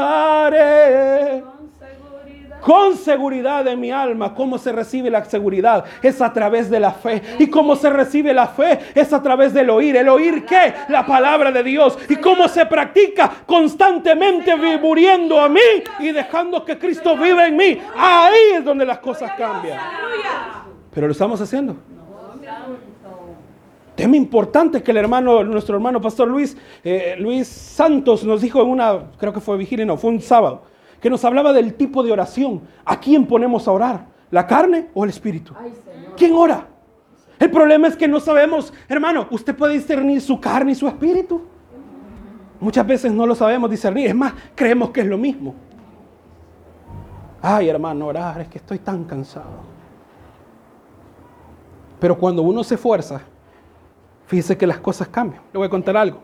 con 2.67 2.97
seguridad 2.97 3.65
de 3.65 3.77
mi 3.77 3.93
alma. 3.93 4.35
¿Cómo 4.35 4.59
se 4.59 4.73
recibe 4.73 5.09
la 5.09 5.25
seguridad? 5.25 5.85
Es 6.03 6.21
a 6.21 6.33
través 6.33 6.69
de 6.69 6.81
la 6.81 6.91
fe. 6.91 7.23
¿Y 7.39 7.47
cómo 7.47 7.77
se 7.77 7.89
recibe 7.89 8.35
la 8.35 8.49
fe? 8.49 8.81
Es 8.93 9.13
a 9.13 9.23
través 9.23 9.55
del 9.55 9.71
oír. 9.71 9.95
¿El 9.95 10.09
oír 10.09 10.45
qué? 10.45 10.75
La 10.89 11.07
palabra 11.07 11.53
de 11.53 11.63
Dios. 11.63 11.97
¿Y 12.09 12.17
cómo 12.17 12.49
se 12.49 12.67
practica? 12.67 13.31
Constantemente 13.47 14.57
muriendo 14.81 15.41
a 15.41 15.49
mí 15.49 15.61
y 16.01 16.11
dejando 16.11 16.65
que 16.65 16.77
Cristo 16.77 17.17
viva 17.17 17.47
en 17.47 17.57
mí. 17.57 17.79
Ahí 17.97 18.55
es 18.57 18.65
donde 18.65 18.85
las 18.85 18.99
cosas 18.99 19.31
cambian. 19.39 19.79
Pero 20.93 21.07
lo 21.07 21.13
estamos 21.13 21.41
haciendo. 21.41 21.77
Tema 23.95 24.17
importante 24.17 24.83
que 24.83 24.91
el 24.91 24.97
hermano, 24.97 25.45
nuestro 25.45 25.77
hermano 25.77 26.01
pastor 26.01 26.27
Luis, 26.27 26.57
eh, 26.83 27.15
Luis 27.17 27.47
Santos 27.47 28.25
nos 28.25 28.41
dijo 28.41 28.61
en 28.61 28.71
una, 28.71 28.99
creo 29.19 29.33
que 29.33 29.41
fue 29.41 29.57
vigilia, 29.57 29.87
no, 29.87 29.97
fue 29.97 30.11
un 30.11 30.21
sábado 30.21 30.75
que 31.07 31.11
nos 31.11 31.25
hablaba 31.25 31.53
del 31.53 31.75
tipo 31.75 32.03
de 32.03 32.11
oración. 32.11 32.63
¿A 32.85 32.99
quién 32.99 33.29
ponemos 33.29 33.69
a 33.69 33.71
orar? 33.71 34.07
¿La 34.29 34.45
carne 34.45 34.89
o 34.93 35.05
el 35.05 35.11
espíritu? 35.11 35.55
¿Quién 36.17 36.33
ora? 36.35 36.67
El 37.39 37.49
problema 37.49 37.87
es 37.87 37.97
que 37.97 38.09
no 38.09 38.19
sabemos, 38.19 38.73
hermano, 38.89 39.29
usted 39.31 39.55
puede 39.55 39.75
discernir 39.75 40.21
su 40.21 40.41
carne 40.41 40.73
y 40.73 40.75
su 40.75 40.89
espíritu. 40.89 41.43
Muchas 42.59 42.85
veces 42.85 43.13
no 43.13 43.25
lo 43.25 43.37
sabemos 43.37 43.71
discernir, 43.71 44.09
es 44.09 44.17
más, 44.17 44.35
creemos 44.57 44.91
que 44.91 45.03
es 45.03 45.07
lo 45.07 45.17
mismo. 45.17 45.55
Ay, 47.41 47.69
hermano, 47.69 48.09
orar, 48.09 48.41
es 48.41 48.49
que 48.49 48.59
estoy 48.59 48.81
tan 48.81 49.05
cansado. 49.05 49.61
Pero 52.01 52.19
cuando 52.19 52.43
uno 52.43 52.65
se 52.65 52.75
esfuerza, 52.75 53.21
fíjese 54.27 54.59
que 54.59 54.67
las 54.67 54.81
cosas 54.81 55.07
cambian. 55.07 55.41
Le 55.53 55.59
voy 55.59 55.69
a 55.69 55.71
contar 55.71 55.97
algo. 55.97 56.19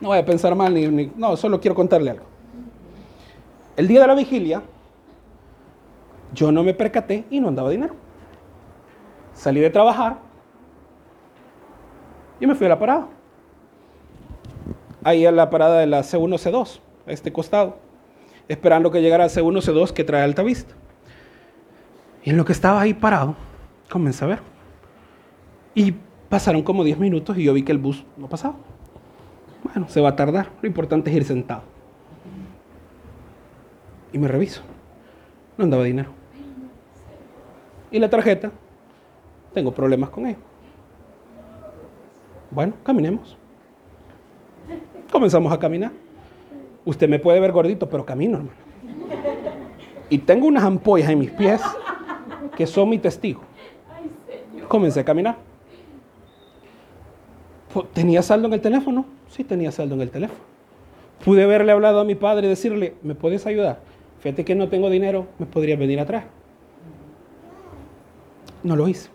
No 0.00 0.08
voy 0.08 0.16
a 0.16 0.24
pensar 0.24 0.54
mal 0.54 0.72
ni, 0.72 1.12
no, 1.14 1.36
solo 1.36 1.60
quiero 1.60 1.74
contarle 1.74 2.12
algo. 2.12 2.29
El 3.76 3.88
día 3.88 4.00
de 4.00 4.06
la 4.06 4.14
vigilia, 4.14 4.62
yo 6.32 6.52
no 6.52 6.62
me 6.62 6.74
percaté 6.74 7.24
y 7.30 7.40
no 7.40 7.48
andaba 7.48 7.70
dinero. 7.70 7.94
Salí 9.34 9.60
de 9.60 9.70
trabajar 9.70 10.18
y 12.40 12.46
me 12.46 12.54
fui 12.54 12.66
a 12.66 12.70
la 12.70 12.78
parada. 12.78 13.08
Ahí 15.02 15.24
a 15.24 15.32
la 15.32 15.48
parada 15.48 15.80
de 15.80 15.86
la 15.86 16.00
C1, 16.00 16.36
C2, 16.38 16.80
a 17.06 17.12
este 17.12 17.32
costado, 17.32 17.78
esperando 18.48 18.90
que 18.90 19.00
llegara 19.00 19.26
C1, 19.26 19.62
C2 19.62 19.92
que 19.92 20.04
trae 20.04 20.22
alta 20.22 20.42
vista. 20.42 20.74
Y 22.22 22.30
en 22.30 22.36
lo 22.36 22.44
que 22.44 22.52
estaba 22.52 22.80
ahí 22.80 22.92
parado, 22.92 23.34
comencé 23.88 24.24
a 24.24 24.28
ver. 24.28 24.40
Y 25.74 25.94
pasaron 26.28 26.62
como 26.62 26.84
10 26.84 26.98
minutos 26.98 27.38
y 27.38 27.44
yo 27.44 27.54
vi 27.54 27.62
que 27.62 27.72
el 27.72 27.78
bus 27.78 28.04
no 28.16 28.28
pasaba. 28.28 28.56
Bueno, 29.64 29.88
se 29.88 30.00
va 30.00 30.10
a 30.10 30.16
tardar. 30.16 30.50
Lo 30.60 30.68
importante 30.68 31.10
es 31.10 31.16
ir 31.16 31.24
sentado. 31.24 31.62
Y 34.12 34.18
me 34.18 34.28
reviso. 34.28 34.62
No 35.56 35.64
andaba 35.64 35.84
dinero. 35.84 36.10
Y 37.90 37.98
la 37.98 38.08
tarjeta, 38.08 38.50
tengo 39.52 39.72
problemas 39.72 40.10
con 40.10 40.26
ella. 40.26 40.38
Bueno, 42.50 42.74
caminemos. 42.82 43.36
Comenzamos 45.12 45.52
a 45.52 45.58
caminar. 45.58 45.92
Usted 46.84 47.08
me 47.08 47.18
puede 47.18 47.40
ver 47.40 47.52
gordito, 47.52 47.88
pero 47.88 48.04
camino, 48.04 48.38
hermano. 48.38 48.56
Y 50.08 50.18
tengo 50.18 50.46
unas 50.46 50.64
ampollas 50.64 51.10
en 51.10 51.18
mis 51.18 51.30
pies 51.30 51.60
que 52.56 52.66
son 52.66 52.88
mi 52.88 52.98
testigo. 52.98 53.40
Comencé 54.68 55.00
a 55.00 55.04
caminar. 55.04 55.36
¿Tenía 57.92 58.22
saldo 58.22 58.48
en 58.48 58.54
el 58.54 58.60
teléfono? 58.60 59.04
Sí, 59.28 59.44
tenía 59.44 59.70
saldo 59.70 59.94
en 59.94 60.00
el 60.00 60.10
teléfono. 60.10 60.40
Pude 61.24 61.44
haberle 61.44 61.72
hablado 61.72 62.00
a 62.00 62.04
mi 62.04 62.14
padre 62.14 62.46
y 62.46 62.50
decirle, 62.50 62.94
¿me 63.02 63.14
puedes 63.14 63.46
ayudar? 63.46 63.80
Fíjate 64.20 64.44
que 64.44 64.54
no 64.54 64.68
tengo 64.68 64.90
dinero, 64.90 65.26
¿me 65.38 65.46
podrías 65.46 65.78
venir 65.78 65.98
atrás? 65.98 66.24
No 68.62 68.76
lo 68.76 68.86
hice. 68.86 69.08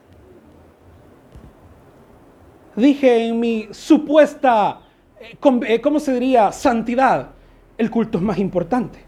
Dije 2.76 3.28
en 3.28 3.40
mi 3.40 3.68
supuesta, 3.72 4.82
eh, 5.22 5.38
eh, 5.68 5.82
¿cómo 5.82 6.00
se 6.00 6.14
diría? 6.14 6.52
Santidad. 6.52 7.30
El 7.78 7.92
culto 7.92 8.18
es 8.18 8.24
más 8.24 8.40
importante. 8.40 9.00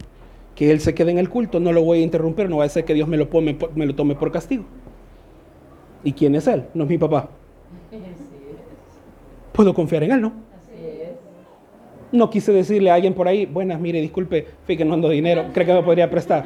Que 0.55 0.71
él 0.71 0.79
se 0.79 0.93
quede 0.93 1.12
en 1.12 1.17
el 1.17 1.29
culto, 1.29 1.60
no 1.60 1.71
lo 1.71 1.83
voy 1.83 1.99
a 1.99 2.03
interrumpir, 2.03 2.49
no 2.49 2.57
va 2.57 2.65
a 2.65 2.69
ser 2.69 2.86
que 2.86 2.93
Dios 2.93 3.07
me 3.07 3.17
lo, 3.17 3.27
me 3.75 3.86
lo 3.86 3.95
tome 3.95 4.15
por 4.15 4.31
castigo. 4.31 4.65
¿Y 6.03 6.13
quién 6.13 6.36
es 6.36 6.47
él? 6.47 6.65
No 6.73 6.83
es 6.83 6.89
mi 6.89 6.97
papá. 6.97 7.29
Puedo 9.51 9.73
confiar 9.73 10.03
en 10.03 10.12
él, 10.12 10.21
¿no? 10.21 10.46
No 12.11 12.29
quise 12.29 12.51
decirle 12.53 12.89
a 12.89 12.95
alguien 12.95 13.13
por 13.13 13.27
ahí, 13.27 13.45
buenas, 13.45 13.79
mire, 13.79 13.99
disculpe, 13.99 14.43
fíjate 14.43 14.77
que 14.77 14.85
no 14.85 14.93
ando 14.93 15.09
dinero, 15.09 15.45
cree 15.53 15.65
que 15.65 15.73
me 15.73 15.83
podría 15.83 16.09
prestar. 16.09 16.45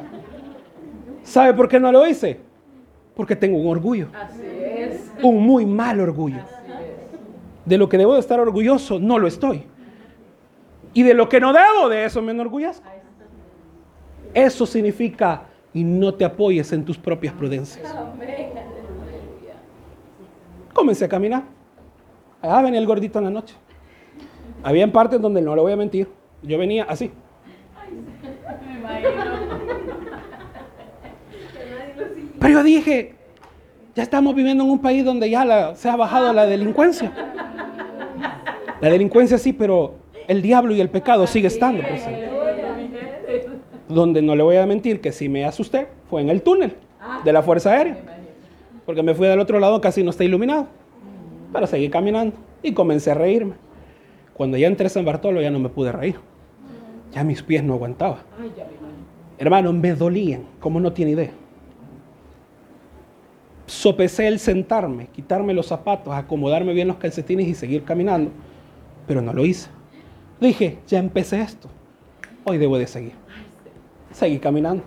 ¿Sabe 1.23 1.53
por 1.53 1.67
qué 1.67 1.79
no 1.79 1.91
lo 1.91 2.07
hice? 2.07 2.39
Porque 3.15 3.35
tengo 3.35 3.57
un 3.57 3.67
orgullo. 3.67 4.07
Un 5.21 5.45
muy 5.45 5.65
mal 5.65 5.99
orgullo. 5.99 6.39
De 7.65 7.77
lo 7.77 7.87
que 7.87 7.97
debo 7.97 8.15
de 8.15 8.19
estar 8.19 8.39
orgulloso, 8.39 8.99
no 8.99 9.19
lo 9.19 9.27
estoy. 9.27 9.65
Y 10.93 11.03
de 11.03 11.13
lo 11.13 11.29
que 11.29 11.39
no 11.39 11.53
debo, 11.53 11.89
de 11.89 12.05
eso 12.05 12.21
me 12.21 12.31
enorgullezco. 12.31 12.87
Eso 14.33 14.65
significa 14.65 15.43
y 15.73 15.83
no 15.83 16.13
te 16.13 16.25
apoyes 16.25 16.71
en 16.73 16.83
tus 16.83 16.97
propias 16.97 17.33
prudencias. 17.33 17.95
Comencé 20.73 21.05
a 21.05 21.09
caminar. 21.09 21.43
Ah, 22.41 22.61
venía 22.61 22.79
el 22.79 22.87
gordito 22.87 23.19
en 23.19 23.25
la 23.25 23.31
noche. 23.31 23.55
Había 24.63 24.83
en 24.83 24.91
partes 24.91 25.21
donde 25.21 25.41
no 25.41 25.55
lo 25.55 25.63
voy 25.63 25.71
a 25.71 25.75
mentir. 25.75 26.07
Yo 26.43 26.57
venía 26.57 26.83
así. 26.83 27.11
Pero 32.39 32.53
yo 32.53 32.63
dije, 32.63 33.15
ya 33.95 34.03
estamos 34.03 34.33
viviendo 34.33 34.63
en 34.63 34.69
un 34.71 34.79
país 34.79 35.05
donde 35.05 35.29
ya 35.29 35.75
se 35.75 35.89
ha 35.89 35.95
bajado 35.95 36.33
la 36.33 36.45
delincuencia. 36.45 37.11
La 38.79 38.89
delincuencia 38.89 39.37
sí, 39.37 39.53
pero 39.53 39.95
el 40.27 40.41
diablo 40.41 40.73
y 40.73 40.81
el 40.81 40.89
pecado 40.89 41.27
sigue 41.27 41.47
estando. 41.47 41.83
Donde 43.87 44.21
no 44.21 44.35
le 44.35 44.43
voy 44.43 44.55
a 44.55 44.65
mentir 44.65 45.01
que 45.01 45.11
si 45.11 45.29
me 45.29 45.45
asusté 45.45 45.87
fue 46.09 46.21
en 46.21 46.29
el 46.29 46.41
túnel 46.41 46.75
de 47.23 47.33
la 47.33 47.43
Fuerza 47.43 47.73
Aérea. 47.73 47.97
Porque 48.85 49.03
me 49.03 49.13
fui 49.13 49.27
del 49.27 49.39
otro 49.39 49.59
lado, 49.59 49.79
casi 49.79 50.03
no 50.03 50.09
está 50.09 50.23
iluminado. 50.23 50.67
Pero 51.53 51.67
seguí 51.67 51.89
caminando 51.89 52.35
y 52.63 52.73
comencé 52.73 53.11
a 53.11 53.13
reírme. 53.13 53.53
Cuando 54.41 54.57
ya 54.57 54.65
entré 54.65 54.87
a 54.87 54.89
San 54.89 55.05
Bartolo 55.05 55.39
ya 55.39 55.51
no 55.51 55.59
me 55.59 55.69
pude 55.69 55.91
reír. 55.91 56.15
Ya 57.13 57.23
mis 57.23 57.43
pies 57.43 57.63
no 57.63 57.75
aguantaban. 57.75 58.21
Hermano, 59.37 59.71
me 59.71 59.93
dolían, 59.93 60.45
como 60.59 60.79
no 60.79 60.91
tiene 60.93 61.11
idea. 61.11 61.29
Sopesé 63.67 64.27
el 64.27 64.39
sentarme, 64.39 65.09
quitarme 65.13 65.53
los 65.53 65.67
zapatos, 65.67 66.11
acomodarme 66.15 66.73
bien 66.73 66.87
los 66.87 66.97
calcetines 66.97 67.47
y 67.47 67.53
seguir 67.53 67.83
caminando. 67.83 68.31
Pero 69.05 69.21
no 69.21 69.31
lo 69.31 69.45
hice. 69.45 69.69
Dije, 70.39 70.79
ya 70.87 70.97
empecé 70.97 71.39
esto. 71.39 71.69
Hoy 72.43 72.57
debo 72.57 72.79
de 72.79 72.87
seguir. 72.87 73.13
Seguí 74.09 74.39
caminando. 74.39 74.83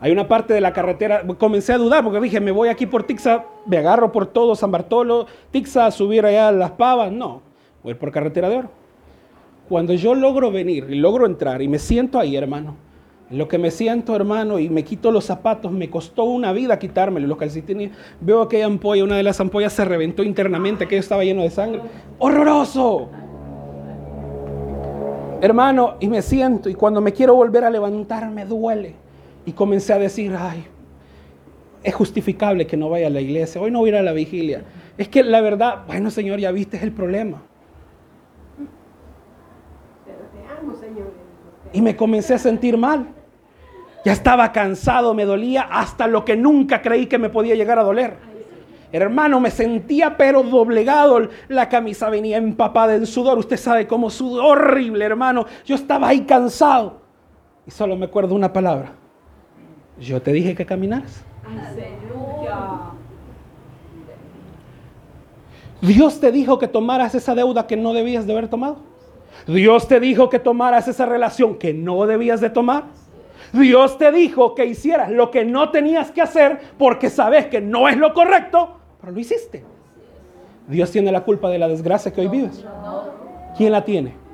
Hay 0.00 0.12
una 0.12 0.28
parte 0.28 0.54
de 0.54 0.60
la 0.60 0.72
carretera, 0.72 1.26
comencé 1.38 1.72
a 1.72 1.78
dudar 1.78 2.04
porque 2.04 2.20
dije, 2.20 2.38
me 2.38 2.52
voy 2.52 2.68
aquí 2.68 2.86
por 2.86 3.02
Tixa, 3.02 3.46
me 3.66 3.78
agarro 3.78 4.12
por 4.12 4.26
todo 4.26 4.54
San 4.54 4.70
Bartolo, 4.70 5.26
Tixa, 5.50 5.86
a 5.86 5.90
subir 5.90 6.24
allá 6.24 6.46
a 6.46 6.52
Las 6.52 6.70
Pavas. 6.70 7.10
No, 7.10 7.47
voy 7.88 7.94
por 7.94 8.12
carretera 8.12 8.50
de 8.50 8.56
oro. 8.58 8.70
Cuando 9.68 9.94
yo 9.94 10.14
logro 10.14 10.50
venir 10.50 10.86
y 10.90 10.96
logro 10.96 11.26
entrar 11.26 11.62
y 11.62 11.68
me 11.68 11.78
siento 11.78 12.18
ahí, 12.18 12.36
hermano, 12.36 12.76
lo 13.30 13.48
que 13.48 13.58
me 13.58 13.70
siento, 13.70 14.14
hermano, 14.14 14.58
y 14.58 14.68
me 14.68 14.84
quito 14.84 15.10
los 15.10 15.24
zapatos, 15.24 15.72
me 15.72 15.88
costó 15.90 16.24
una 16.24 16.52
vida 16.52 16.78
quitármelo. 16.78 17.26
Los 17.26 17.38
calcetines, 17.38 17.90
veo 18.20 18.42
aquella 18.42 18.66
ampolla, 18.66 19.04
una 19.04 19.16
de 19.16 19.22
las 19.22 19.40
ampollas 19.40 19.72
se 19.72 19.84
reventó 19.84 20.22
internamente, 20.22 20.84
aquello 20.84 21.00
estaba 21.00 21.24
lleno 21.24 21.42
de 21.42 21.50
sangre. 21.50 21.80
¡Horroroso! 22.18 23.08
Hermano, 25.40 25.96
y 26.00 26.08
me 26.08 26.20
siento, 26.20 26.68
y 26.68 26.74
cuando 26.74 27.00
me 27.00 27.12
quiero 27.12 27.34
volver 27.34 27.64
a 27.64 27.70
levantar, 27.70 28.30
me 28.30 28.44
duele 28.44 28.94
y 29.46 29.52
comencé 29.52 29.92
a 29.92 29.98
decir, 29.98 30.34
ay, 30.38 30.64
es 31.82 31.94
justificable 31.94 32.66
que 32.66 32.76
no 32.76 32.90
vaya 32.90 33.06
a 33.06 33.10
la 33.10 33.20
iglesia, 33.20 33.60
hoy 33.60 33.70
no 33.70 33.78
voy 33.78 33.90
a 33.90 33.92
ir 33.92 33.96
a 33.96 34.02
la 34.02 34.12
vigilia. 34.12 34.64
Es 34.98 35.08
que 35.08 35.22
la 35.22 35.40
verdad, 35.40 35.84
bueno 35.86 36.10
Señor, 36.10 36.40
ya 36.40 36.50
viste 36.50 36.78
el 36.82 36.92
problema. 36.92 37.42
Y 41.72 41.82
me 41.82 41.96
comencé 41.96 42.34
a 42.34 42.38
sentir 42.38 42.76
mal. 42.76 43.08
Ya 44.04 44.12
estaba 44.12 44.52
cansado, 44.52 45.12
me 45.12 45.24
dolía 45.24 45.62
hasta 45.62 46.06
lo 46.06 46.24
que 46.24 46.36
nunca 46.36 46.80
creí 46.80 47.06
que 47.06 47.18
me 47.18 47.28
podía 47.28 47.54
llegar 47.54 47.78
a 47.78 47.82
doler. 47.82 48.16
Hermano, 48.90 49.38
me 49.38 49.50
sentía 49.50 50.16
pero 50.16 50.42
doblegado. 50.42 51.28
La 51.48 51.68
camisa 51.68 52.08
venía 52.08 52.38
empapada 52.38 52.94
en 52.94 53.06
sudor. 53.06 53.38
Usted 53.38 53.56
sabe 53.56 53.86
cómo 53.86 54.08
sudó 54.08 54.46
horrible, 54.46 55.04
hermano. 55.04 55.46
Yo 55.66 55.74
estaba 55.74 56.08
ahí 56.08 56.22
cansado. 56.22 57.00
Y 57.66 57.70
solo 57.70 57.96
me 57.96 58.06
acuerdo 58.06 58.34
una 58.34 58.52
palabra. 58.52 58.92
Yo 60.00 60.22
te 60.22 60.32
dije 60.32 60.54
que 60.54 60.64
caminaras. 60.64 61.22
Dios 65.80 66.18
te 66.18 66.32
dijo 66.32 66.58
que 66.58 66.66
tomaras 66.66 67.14
esa 67.14 67.34
deuda 67.34 67.66
que 67.66 67.76
no 67.76 67.92
debías 67.92 68.26
de 68.26 68.32
haber 68.32 68.48
tomado. 68.48 68.87
Dios 69.46 69.88
te 69.88 70.00
dijo 70.00 70.28
que 70.28 70.38
tomaras 70.38 70.88
esa 70.88 71.06
relación 71.06 71.58
que 71.58 71.72
no 71.72 72.06
debías 72.06 72.40
de 72.40 72.50
tomar. 72.50 72.84
Dios 73.52 73.96
te 73.96 74.12
dijo 74.12 74.54
que 74.54 74.66
hicieras 74.66 75.10
lo 75.10 75.30
que 75.30 75.44
no 75.44 75.70
tenías 75.70 76.10
que 76.10 76.20
hacer 76.20 76.58
porque 76.76 77.08
sabes 77.08 77.46
que 77.46 77.60
no 77.60 77.88
es 77.88 77.96
lo 77.96 78.12
correcto, 78.12 78.76
pero 79.00 79.12
lo 79.12 79.20
hiciste. 79.20 79.64
Dios 80.66 80.90
tiene 80.90 81.10
la 81.10 81.24
culpa 81.24 81.48
de 81.48 81.58
la 81.58 81.68
desgracia 81.68 82.12
que 82.12 82.20
hoy 82.20 82.28
vives. 82.28 82.64
¿Quién 83.56 83.72
la 83.72 83.84
tiene? 83.84 84.27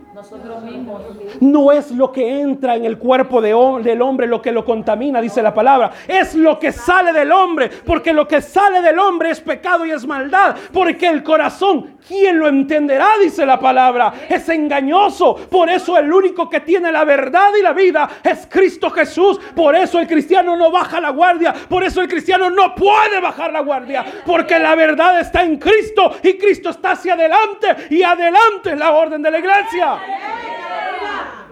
No 1.41 1.73
es 1.73 1.91
lo 1.91 2.13
que 2.13 2.41
entra 2.41 2.77
en 2.77 2.85
el 2.85 2.99
cuerpo 2.99 3.41
de, 3.41 3.55
del 3.83 4.03
hombre 4.03 4.27
lo 4.27 4.41
que 4.41 4.53
lo 4.53 4.65
contamina, 4.65 5.21
dice 5.21 5.43
la 5.43 5.55
palabra. 5.55 5.91
Es 6.07 6.35
lo 6.35 6.59
que 6.59 6.73
sale 6.73 7.13
del 7.13 7.33
hombre, 7.33 7.71
porque 7.85 8.13
lo 8.13 8.27
que 8.27 8.41
sale 8.41 8.81
del 8.81 8.99
hombre 8.99 9.31
es 9.31 9.41
pecado 9.41 9.85
y 9.85 9.91
es 9.91 10.07
maldad. 10.07 10.57
Porque 10.73 11.09
el 11.09 11.23
corazón, 11.23 11.97
¿quién 12.07 12.39
lo 12.39 12.49
entenderá? 12.49 13.09
Dice 13.23 13.45
la 13.45 13.59
palabra. 13.59 14.13
Es 14.29 14.49
engañoso. 14.49 15.35
Por 15.51 15.69
eso 15.69 15.99
el 15.99 16.13
único 16.13 16.49
que 16.49 16.61
tiene 16.61 16.91
la 16.91 17.05
verdad 17.05 17.51
y 17.59 17.63
la 17.63 17.73
vida 17.73 18.09
es 18.23 18.47
Cristo 18.51 18.91
Jesús. 18.91 19.39
Por 19.55 19.75
eso 19.77 19.99
el 19.99 20.07
cristiano 20.07 20.57
no 20.57 20.71
baja 20.71 21.01
la 21.01 21.11
guardia. 21.11 21.55
Por 21.69 21.85
eso 21.85 22.01
el 22.01 22.09
cristiano 22.09 22.51
no 22.51 22.75
puede 22.75 23.21
bajar 23.21 23.53
la 23.53 23.61
guardia. 23.61 24.05
Porque 24.25 24.59
la 24.59 24.75
verdad 24.75 25.21
está 25.21 25.43
en 25.43 25.59
Cristo 25.59 26.13
y 26.23 26.35
Cristo 26.39 26.71
está 26.71 26.93
hacia 26.93 27.15
adelante 27.15 27.89
y 27.91 28.03
adelante 28.03 28.73
es 28.73 28.79
la 28.79 28.93
orden 28.93 29.23
de 29.23 29.31
la 29.31 29.39
iglesia. 29.39 29.99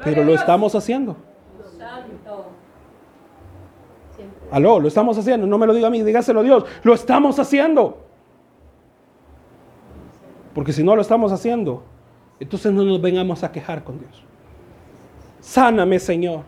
Pero 0.04 0.24
lo 0.24 0.34
estamos 0.34 0.74
haciendo. 0.74 1.16
Aló, 4.50 4.80
lo 4.80 4.88
estamos 4.88 5.16
haciendo. 5.16 5.46
No 5.46 5.58
me 5.58 5.66
lo 5.66 5.72
diga 5.72 5.86
a 5.86 5.90
mí, 5.90 6.02
dígaselo 6.02 6.40
a 6.40 6.42
Dios. 6.42 6.64
Lo 6.82 6.92
estamos 6.92 7.38
haciendo. 7.38 8.04
Porque 10.54 10.72
si 10.72 10.82
no 10.82 10.94
lo 10.94 11.02
estamos 11.02 11.32
haciendo, 11.32 11.82
entonces 12.38 12.72
no 12.72 12.84
nos 12.84 13.00
vengamos 13.00 13.42
a 13.42 13.50
quejar 13.50 13.82
con 13.82 13.98
Dios. 13.98 14.24
Sáname, 15.40 15.98
Señor. 15.98 16.42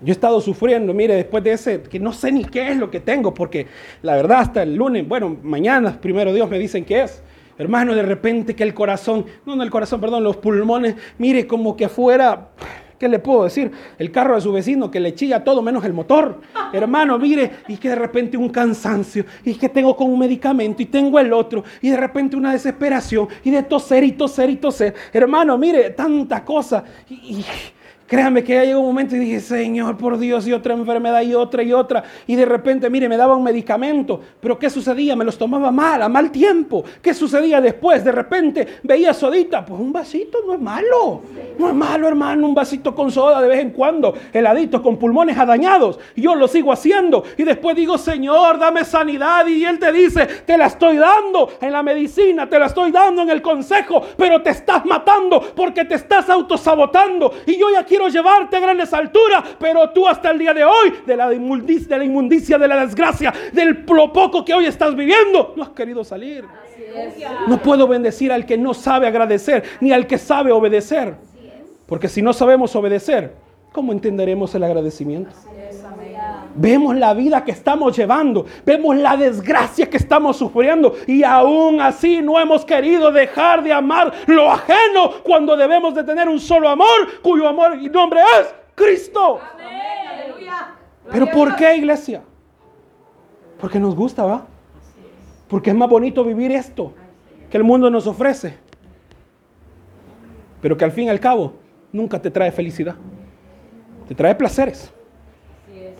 Yo 0.00 0.08
he 0.08 0.12
estado 0.12 0.40
sufriendo, 0.40 0.92
mire, 0.92 1.14
después 1.14 1.42
de 1.42 1.52
ese, 1.52 1.82
que 1.82 1.98
no 1.98 2.12
sé 2.12 2.30
ni 2.30 2.44
qué 2.44 2.70
es 2.70 2.76
lo 2.76 2.90
que 2.90 3.00
tengo, 3.00 3.32
porque 3.32 3.66
la 4.02 4.14
verdad 4.14 4.40
hasta 4.40 4.62
el 4.62 4.74
lunes, 4.74 5.08
bueno, 5.08 5.36
mañana, 5.42 5.98
primero 6.00 6.32
Dios 6.32 6.48
me 6.50 6.58
dicen 6.58 6.84
qué 6.84 7.02
es. 7.02 7.22
Hermano, 7.58 7.94
de 7.94 8.02
repente 8.02 8.54
que 8.54 8.62
el 8.62 8.74
corazón, 8.74 9.24
no, 9.44 9.56
no 9.56 9.62
el 9.62 9.70
corazón, 9.70 10.00
perdón, 10.00 10.24
los 10.24 10.36
pulmones, 10.36 10.94
mire 11.18 11.46
como 11.46 11.76
que 11.76 11.86
afuera, 11.86 12.50
¿qué 12.98 13.08
le 13.08 13.18
puedo 13.18 13.44
decir? 13.44 13.70
El 13.98 14.10
carro 14.10 14.34
de 14.34 14.40
su 14.40 14.52
vecino 14.52 14.90
que 14.90 15.00
le 15.00 15.14
chilla 15.14 15.42
todo 15.42 15.62
menos 15.62 15.84
el 15.84 15.92
motor. 15.92 16.40
Hermano, 16.72 17.18
mire, 17.18 17.50
y 17.68 17.76
que 17.76 17.88
de 17.90 17.94
repente 17.94 18.36
un 18.36 18.50
cansancio, 18.50 19.24
y 19.44 19.54
que 19.54 19.68
tengo 19.68 19.96
con 19.96 20.10
un 20.10 20.18
medicamento, 20.18 20.82
y 20.82 20.86
tengo 20.86 21.18
el 21.18 21.32
otro, 21.32 21.64
y 21.80 21.90
de 21.90 21.96
repente 21.96 22.36
una 22.36 22.52
desesperación, 22.52 23.28
y 23.44 23.50
de 23.50 23.62
toser 23.62 24.04
y 24.04 24.12
toser 24.12 24.50
y 24.50 24.56
toser. 24.56 24.94
Hermano, 25.12 25.56
mire, 25.56 25.90
tanta 25.90 26.44
cosa. 26.44 26.84
y 27.08 27.44
Créame 28.06 28.44
que 28.44 28.54
ya 28.54 28.64
llegó 28.64 28.80
un 28.80 28.86
momento 28.86 29.16
y 29.16 29.18
dije, 29.18 29.40
Señor, 29.40 29.96
por 29.96 30.16
Dios, 30.16 30.46
y 30.46 30.52
otra 30.52 30.74
enfermedad 30.74 31.22
y 31.22 31.34
otra 31.34 31.64
y 31.64 31.72
otra. 31.72 32.04
Y 32.28 32.36
de 32.36 32.44
repente, 32.44 32.88
mire, 32.88 33.08
me 33.08 33.16
daba 33.16 33.34
un 33.34 33.42
medicamento. 33.42 34.20
Pero 34.40 34.56
¿qué 34.58 34.70
sucedía? 34.70 35.16
Me 35.16 35.24
los 35.24 35.36
tomaba 35.36 35.72
mal, 35.72 36.00
a 36.02 36.08
mal 36.08 36.30
tiempo. 36.30 36.84
¿Qué 37.02 37.12
sucedía 37.12 37.60
después? 37.60 38.04
De 38.04 38.12
repente 38.12 38.66
veía 38.84 39.12
sodita. 39.12 39.64
Pues 39.64 39.80
un 39.80 39.92
vasito 39.92 40.38
no 40.46 40.54
es 40.54 40.60
malo. 40.60 41.22
No 41.58 41.68
es 41.68 41.74
malo, 41.74 42.06
hermano, 42.06 42.46
un 42.46 42.54
vasito 42.54 42.94
con 42.94 43.10
soda 43.10 43.40
de 43.42 43.48
vez 43.48 43.60
en 43.60 43.70
cuando. 43.70 44.14
Heladito, 44.32 44.80
con 44.82 44.98
pulmones 44.98 45.36
adañados. 45.36 45.98
Yo 46.14 46.36
lo 46.36 46.46
sigo 46.46 46.72
haciendo. 46.72 47.24
Y 47.36 47.42
después 47.42 47.74
digo, 47.74 47.98
Señor, 47.98 48.60
dame 48.60 48.84
sanidad. 48.84 49.48
Y 49.48 49.64
Él 49.64 49.80
te 49.80 49.90
dice, 49.90 50.26
te 50.26 50.56
la 50.56 50.66
estoy 50.66 50.96
dando 50.96 51.50
en 51.60 51.72
la 51.72 51.82
medicina, 51.82 52.48
te 52.48 52.58
la 52.58 52.66
estoy 52.66 52.92
dando 52.92 53.22
en 53.22 53.30
el 53.30 53.42
consejo. 53.42 54.00
Pero 54.16 54.42
te 54.42 54.50
estás 54.50 54.86
matando 54.86 55.40
porque 55.56 55.84
te 55.84 55.96
estás 55.96 56.30
autosabotando. 56.30 57.32
Y 57.46 57.58
yo 57.58 57.66
ya 57.72 57.82
quiero 57.82 57.95
llevarte 58.08 58.56
a 58.56 58.60
grandes 58.60 58.92
alturas, 58.92 59.42
pero 59.58 59.90
tú 59.90 60.06
hasta 60.06 60.30
el 60.30 60.38
día 60.38 60.54
de 60.54 60.64
hoy, 60.64 60.92
de 61.06 61.16
la 61.16 61.32
inmundicia, 61.32 61.88
de 61.88 61.98
la, 61.98 62.04
inmundicia, 62.04 62.58
de 62.58 62.68
la 62.68 62.86
desgracia, 62.86 63.32
del 63.52 63.84
lo 63.88 64.12
poco 64.12 64.44
que 64.44 64.54
hoy 64.54 64.66
estás 64.66 64.94
viviendo, 64.94 65.54
no 65.56 65.62
has 65.62 65.70
querido 65.70 66.04
salir. 66.04 66.44
No 67.48 67.60
puedo 67.62 67.88
bendecir 67.88 68.32
al 68.32 68.46
que 68.46 68.56
no 68.58 68.74
sabe 68.74 69.06
agradecer, 69.06 69.64
ni 69.80 69.92
al 69.92 70.06
que 70.06 70.18
sabe 70.18 70.52
obedecer. 70.52 71.14
Porque 71.86 72.08
si 72.08 72.22
no 72.22 72.32
sabemos 72.32 72.74
obedecer, 72.76 73.32
¿cómo 73.72 73.92
entenderemos 73.92 74.54
el 74.54 74.64
agradecimiento? 74.64 75.30
Vemos 76.58 76.96
la 76.96 77.12
vida 77.12 77.44
que 77.44 77.50
estamos 77.50 77.94
llevando, 77.96 78.46
vemos 78.64 78.96
la 78.96 79.16
desgracia 79.16 79.90
que 79.90 79.98
estamos 79.98 80.38
sufriendo 80.38 80.94
y 81.06 81.22
aún 81.22 81.80
así 81.80 82.22
no 82.22 82.40
hemos 82.40 82.64
querido 82.64 83.12
dejar 83.12 83.62
de 83.62 83.72
amar 83.72 84.12
lo 84.26 84.50
ajeno 84.50 85.22
cuando 85.22 85.54
debemos 85.54 85.94
de 85.94 86.02
tener 86.02 86.28
un 86.28 86.40
solo 86.40 86.68
amor 86.68 87.20
cuyo 87.22 87.46
amor 87.46 87.76
y 87.78 87.90
nombre 87.90 88.20
es 88.40 88.54
Cristo. 88.74 89.38
Pero 91.10 91.26
¿por 91.30 91.54
qué 91.56 91.76
iglesia? 91.76 92.22
Porque 93.60 93.78
nos 93.78 93.94
gusta, 93.94 94.24
¿va? 94.24 94.46
Porque 95.48 95.70
es 95.70 95.76
más 95.76 95.88
bonito 95.88 96.24
vivir 96.24 96.52
esto 96.52 96.92
que 97.50 97.56
el 97.58 97.64
mundo 97.64 97.90
nos 97.90 98.06
ofrece. 98.06 98.58
Pero 100.60 100.76
que 100.76 100.84
al 100.84 100.92
fin 100.92 101.04
y 101.04 101.10
al 101.10 101.20
cabo 101.20 101.52
nunca 101.92 102.20
te 102.20 102.30
trae 102.30 102.50
felicidad. 102.50 102.96
Te 104.08 104.14
trae 104.14 104.34
placeres. 104.34 104.92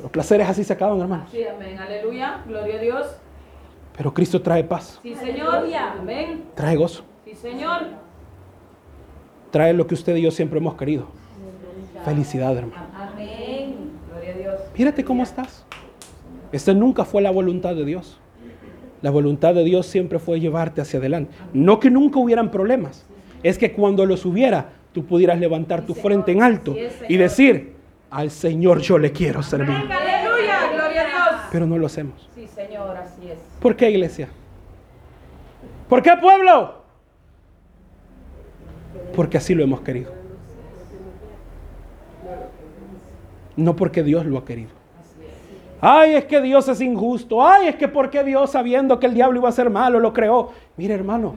Los 0.03 0.11
placeres 0.11 0.49
así 0.49 0.65
se 0.65 0.73
acaban, 0.73 1.01
hermano. 1.01 1.27
Sí, 1.31 1.43
amén. 1.45 1.79
Aleluya. 1.79 2.43
Gloria 2.47 2.77
a 2.77 2.79
Dios. 2.79 3.07
Pero 3.97 4.13
Cristo 4.13 4.43
trae 4.43 4.63
paz. 4.63 5.01
Sí, 5.03 5.15
Señor. 5.15 5.67
Amén. 5.99 6.45
Trae 6.55 6.77
gozo. 6.77 7.05
Sí, 7.25 7.35
Señor. 7.35 7.83
Trae 9.51 9.73
lo 9.73 9.87
que 9.87 9.95
usted 9.95 10.17
y 10.17 10.23
yo 10.23 10.31
siempre 10.31 10.59
hemos 10.59 10.75
querido. 10.75 11.07
Felicidad, 12.05 12.57
hermano. 12.57 12.87
Amén. 12.95 13.91
Gloria 14.11 14.35
a 14.35 14.37
Dios. 14.37 14.61
Mírate 14.77 15.05
cómo 15.05 15.23
estás. 15.23 15.65
Esta 16.53 16.75
nunca 16.75 17.05
fue 17.05 17.23
la 17.23 17.31
voluntad 17.31 17.75
de 17.75 17.85
Dios. 17.85 18.21
La 19.03 19.11
voluntad 19.11 19.55
de 19.55 19.65
Dios 19.65 19.87
siempre 19.87 20.19
fue 20.19 20.41
llevarte 20.41 20.81
hacia 20.81 20.99
adelante. 20.99 21.35
No 21.53 21.81
que 21.81 21.91
nunca 21.91 22.19
hubieran 22.19 22.51
problemas. 22.51 23.07
Es 23.43 23.59
que 23.59 23.73
cuando 23.73 24.07
los 24.07 24.25
hubiera, 24.25 24.71
tú 24.93 25.05
pudieras 25.05 25.39
levantar 25.39 25.83
tu 25.83 25.95
frente 25.95 26.33
en 26.33 26.43
alto 26.43 26.75
y 27.09 27.17
decir, 27.17 27.76
al 28.11 28.31
Señor 28.31 28.81
yo 28.81 28.99
le 28.99 29.13
quiero 29.13 29.43
servir. 29.43 29.75
Aleluya, 29.75 30.73
gloria 30.73 31.03
a 31.03 31.05
Dios. 31.05 31.41
Pero 31.51 31.67
no 31.67 31.79
lo 31.79 31.87
hacemos. 31.87 32.29
Sí, 32.35 32.47
Señor, 32.47 32.97
así 32.97 33.31
es. 33.31 33.39
¿Por 33.61 33.77
qué 33.77 33.91
iglesia? 33.91 34.29
¿Por 35.89 36.03
qué 36.03 36.13
pueblo? 36.21 36.75
Porque 39.15 39.39
así 39.39 39.55
lo 39.55 39.63
hemos 39.63 39.81
querido. 39.81 40.13
No 43.57 43.75
porque 43.75 44.03
Dios 44.03 44.27
lo 44.27 44.39
ha 44.39 44.45
querido. 44.45 44.71
Ay, 45.81 46.15
es 46.15 46.25
que 46.25 46.41
Dios 46.41 46.69
es 46.69 46.81
injusto. 46.81 47.47
Ay, 47.47 47.69
es 47.69 47.77
que 47.77 47.89
porque 47.89 48.25
Dios 48.25 48.51
sabiendo 48.51 48.99
que 48.99 49.07
el 49.07 49.15
diablo 49.15 49.39
iba 49.39 49.49
a 49.49 49.53
ser 49.53 49.71
malo 49.71 50.01
lo 50.01 50.13
creó. 50.13 50.53
Mire 50.77 50.95
hermano, 50.95 51.37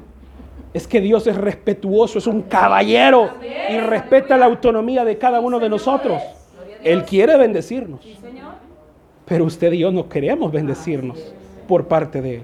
es 0.74 0.88
que 0.88 1.02
Dios 1.02 1.28
es 1.28 1.36
respetuoso, 1.36 2.20
es 2.20 2.28
un 2.28 2.44
caballero 2.44 3.30
y 3.70 3.78
respeta 3.80 4.38
la 4.38 4.46
autonomía 4.46 5.06
de 5.06 5.18
cada 5.18 5.40
uno 5.40 5.60
de 5.60 5.70
nosotros. 5.70 6.22
Él 6.84 7.04
quiere 7.04 7.38
bendecirnos. 7.38 8.02
Pero 9.26 9.46
usted 9.46 9.72
y 9.74 9.80
yo 9.80 9.92
no 9.92 10.10
queremos 10.10 10.52
bendecirnos 10.52 11.34
por 11.68 11.88
parte 11.88 12.22
de 12.22 12.36
Él. 12.36 12.44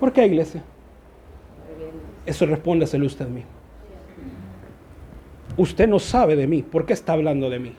¿Por 0.00 0.12
qué, 0.12 0.26
iglesia? 0.26 0.62
Eso 2.26 2.44
respóndeselo 2.46 3.06
usted 3.06 3.28
mismo. 3.28 3.50
Usted 5.56 5.88
no 5.88 5.98
sabe 5.98 6.36
de 6.36 6.46
mí. 6.46 6.62
¿Por 6.62 6.84
qué 6.84 6.92
está 6.92 7.12
hablando 7.12 7.48
de 7.48 7.58
mí? 7.58 7.72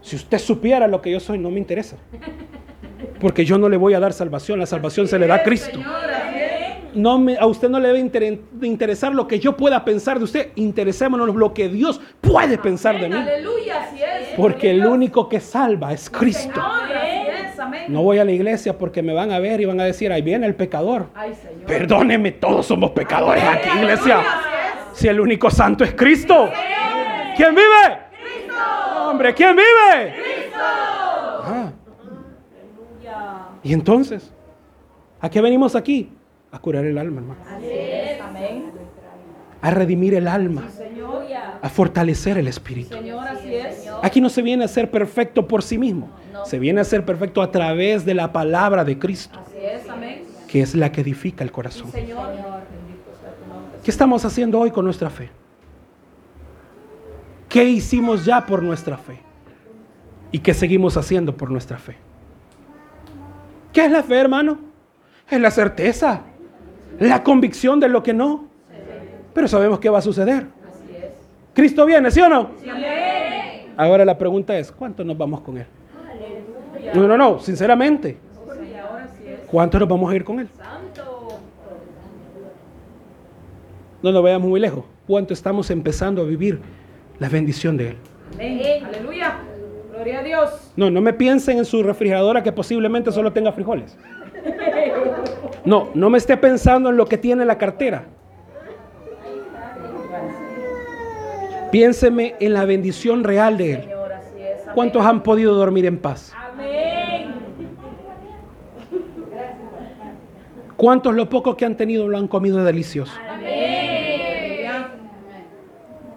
Si 0.00 0.16
usted 0.16 0.38
supiera 0.38 0.86
lo 0.86 1.02
que 1.02 1.10
yo 1.10 1.20
soy, 1.20 1.38
no 1.38 1.50
me 1.50 1.58
interesa. 1.58 1.96
Porque 3.20 3.44
yo 3.44 3.58
no 3.58 3.68
le 3.68 3.76
voy 3.76 3.94
a 3.94 4.00
dar 4.00 4.12
salvación. 4.12 4.58
La 4.58 4.66
salvación 4.66 5.08
se 5.08 5.18
le 5.18 5.26
da 5.26 5.36
a 5.36 5.42
Cristo. 5.42 5.78
No 6.94 7.18
me, 7.18 7.36
a 7.36 7.46
usted 7.46 7.68
no 7.68 7.80
le 7.80 7.88
debe 7.88 8.40
interesar 8.62 9.14
lo 9.14 9.26
que 9.26 9.38
yo 9.38 9.56
pueda 9.56 9.84
pensar 9.84 10.18
de 10.18 10.24
usted. 10.24 10.52
Interesémonos 10.56 11.34
lo 11.34 11.54
que 11.54 11.68
Dios 11.68 12.00
puede 12.20 12.58
pensar 12.58 13.00
de 13.00 13.08
mí. 13.08 13.16
Aleluya, 13.16 13.82
así 13.82 14.02
es. 14.02 14.28
Porque 14.36 14.70
el 14.70 14.84
único 14.86 15.28
que 15.28 15.40
salva 15.40 15.92
es 15.92 16.10
Cristo. 16.10 16.60
No 17.88 18.02
voy 18.02 18.18
a 18.18 18.24
la 18.24 18.32
iglesia 18.32 18.76
porque 18.76 19.02
me 19.02 19.12
van 19.12 19.30
a 19.32 19.38
ver 19.38 19.60
y 19.60 19.64
van 19.64 19.80
a 19.80 19.84
decir, 19.84 20.12
ahí 20.12 20.22
viene 20.22 20.46
el 20.46 20.54
pecador. 20.54 21.08
Perdóneme, 21.66 22.32
todos 22.32 22.66
somos 22.66 22.90
pecadores 22.90 23.44
aquí, 23.44 23.68
iglesia. 23.78 24.20
Si 24.92 25.08
el 25.08 25.20
único 25.20 25.50
santo 25.50 25.84
es 25.84 25.94
Cristo. 25.94 26.50
¿Quién 27.36 27.54
vive? 27.54 27.98
Cristo. 28.20 28.54
Hombre, 29.08 29.34
¿quién 29.34 29.56
vive? 29.56 30.14
Cristo. 30.14 30.60
Ah. 30.60 31.72
Y 33.62 33.72
entonces, 33.72 34.32
¿a 35.20 35.30
qué 35.30 35.40
venimos 35.40 35.76
aquí? 35.76 36.10
A 36.52 36.58
curar 36.58 36.84
el 36.84 36.98
alma, 36.98 37.20
hermano. 37.20 37.40
Amén. 37.48 38.70
A 39.60 39.70
redimir 39.70 40.14
el 40.14 40.28
alma. 40.28 40.68
Señor. 40.70 40.92
A 41.62 41.68
fortalecer 41.68 42.38
el 42.38 42.48
espíritu. 42.48 42.94
Señor, 42.96 43.26
así 43.26 43.54
es. 43.54 43.88
Aquí 44.02 44.20
no 44.20 44.28
se 44.28 44.42
viene 44.42 44.64
a 44.64 44.68
ser 44.68 44.90
perfecto 44.90 45.46
por 45.46 45.62
sí 45.62 45.78
mismo. 45.78 46.10
Se 46.44 46.58
viene 46.58 46.80
a 46.80 46.84
ser 46.84 47.04
perfecto 47.04 47.40
a 47.40 47.50
través 47.50 48.04
de 48.04 48.14
la 48.14 48.32
palabra 48.32 48.84
de 48.84 48.98
Cristo. 48.98 49.38
Así 49.38 49.58
es, 49.64 49.88
amén. 49.88 50.24
Que 50.48 50.60
es 50.60 50.74
la 50.74 50.90
que 50.90 51.00
edifica 51.00 51.44
el 51.44 51.52
corazón. 51.52 51.90
Señor. 51.90 52.32
¿Qué 53.84 53.90
estamos 53.90 54.24
haciendo 54.24 54.58
hoy 54.58 54.70
con 54.70 54.84
nuestra 54.84 55.08
fe? 55.10 55.30
¿Qué 57.48 57.64
hicimos 57.64 58.24
ya 58.24 58.44
por 58.44 58.62
nuestra 58.62 58.96
fe? 58.96 59.18
¿Y 60.30 60.40
qué 60.40 60.54
seguimos 60.54 60.96
haciendo 60.96 61.36
por 61.36 61.50
nuestra 61.50 61.78
fe? 61.78 61.96
¿Qué 63.72 63.84
es 63.84 63.90
la 63.90 64.02
fe, 64.02 64.16
hermano? 64.16 64.58
Es 65.30 65.40
la 65.40 65.50
certeza, 65.50 66.22
la 66.98 67.22
convicción 67.22 67.80
de 67.80 67.88
lo 67.88 68.02
que 68.02 68.12
no. 68.12 68.48
Pero 69.34 69.48
sabemos 69.48 69.78
qué 69.78 69.88
va 69.88 69.98
a 69.98 70.02
suceder. 70.02 70.46
Cristo 71.54 71.84
viene, 71.86 72.10
¿sí 72.10 72.20
o 72.20 72.28
no? 72.28 72.50
Ahora 73.76 74.04
la 74.04 74.16
pregunta 74.18 74.58
es, 74.58 74.70
¿cuántos 74.70 75.04
nos 75.04 75.16
vamos 75.16 75.40
con 75.40 75.58
Él? 75.58 75.66
No, 76.94 77.06
no, 77.06 77.16
no, 77.16 77.38
sinceramente. 77.38 78.18
¿Cuántos 79.50 79.80
nos 79.80 79.88
vamos 79.88 80.10
a 80.10 80.16
ir 80.16 80.24
con 80.24 80.40
Él? 80.40 80.48
No 84.02 84.10
nos 84.10 84.22
vayamos 84.22 84.48
muy 84.48 84.60
lejos. 84.60 84.84
¿Cuánto 85.06 85.32
estamos 85.32 85.70
empezando 85.70 86.22
a 86.22 86.24
vivir 86.24 86.60
la 87.18 87.28
bendición 87.28 87.76
de 87.76 87.90
Él? 87.90 87.96
Aleluya. 88.84 89.38
Gloria 89.92 90.20
a 90.20 90.22
Dios. 90.22 90.72
No, 90.74 90.90
no 90.90 91.00
me 91.00 91.12
piensen 91.12 91.58
en 91.58 91.64
su 91.64 91.82
refrigeradora 91.82 92.42
que 92.42 92.50
posiblemente 92.50 93.12
solo 93.12 93.32
tenga 93.32 93.52
frijoles. 93.52 93.96
No, 95.64 95.90
no 95.94 96.10
me 96.10 96.18
esté 96.18 96.36
pensando 96.36 96.90
en 96.90 96.96
lo 96.96 97.06
que 97.06 97.18
tiene 97.18 97.44
la 97.44 97.58
cartera. 97.58 98.04
Piénseme 101.70 102.34
en 102.40 102.52
la 102.52 102.64
bendición 102.64 103.24
real 103.24 103.56
de 103.56 103.72
Él. 103.72 103.88
¿Cuántos 104.74 105.04
han 105.04 105.22
podido 105.22 105.54
dormir 105.54 105.86
en 105.86 105.98
paz? 105.98 106.32
¿Cuántos 110.76 111.14
lo 111.14 111.28
poco 111.28 111.56
que 111.56 111.64
han 111.64 111.76
tenido 111.76 112.08
lo 112.08 112.18
han 112.18 112.26
comido 112.26 112.62
delicioso? 112.64 113.12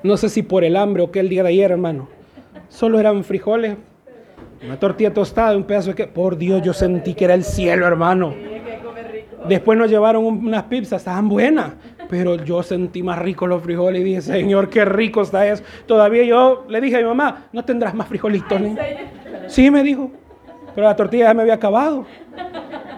No 0.02 0.18
sé 0.18 0.30
si 0.30 0.44
por 0.44 0.64
el 0.64 0.76
hambre 0.76 1.04
o 1.04 1.12
qué 1.12 1.20
el 1.20 1.30
día 1.30 1.44
de 1.44 1.50
ayer, 1.50 1.72
hermano. 1.72 2.08
Solo 2.70 3.00
eran 3.00 3.24
frijoles, 3.24 3.78
una 4.64 4.80
tortilla 4.80 5.14
tostada, 5.14 5.56
un 5.56 5.64
pedazo 5.64 5.90
de 5.90 5.96
que. 5.96 6.08
Por 6.08 6.38
Dios, 6.38 6.62
yo 6.64 6.74
sentí 6.74 7.14
que 7.14 7.26
era 7.26 7.34
el 7.34 7.44
cielo, 7.44 7.86
hermano. 7.86 8.34
Después 9.48 9.78
nos 9.78 9.90
llevaron 9.90 10.26
un- 10.26 10.48
unas 10.48 10.64
pizzas, 10.64 11.02
estaban 11.02 11.28
buenas. 11.30 11.72
Pero 12.10 12.36
yo 12.44 12.62
sentí 12.62 13.02
más 13.02 13.18
rico 13.20 13.48
los 13.48 13.64
frijoles 13.64 14.02
y 14.02 14.04
dije, 14.04 14.22
Señor, 14.22 14.70
qué 14.70 14.86
rico 14.86 15.22
está 15.24 15.48
eso. 15.48 15.64
Todavía 15.88 16.24
yo 16.24 16.66
le 16.70 16.80
dije 16.82 16.98
a 16.98 17.00
mi 17.00 17.06
mamá, 17.06 17.46
¿no 17.52 17.66
tendrás 17.66 17.96
más 17.96 18.08
frijolitos? 18.08 18.62
ni?" 18.62 18.76
Sí, 19.48 19.72
me 19.72 19.82
dijo. 19.84 20.12
Pero 20.76 20.88
la 20.88 20.96
tortilla 20.96 21.26
ya 21.26 21.34
me 21.34 21.42
había 21.42 21.56
acabado. 21.56 22.06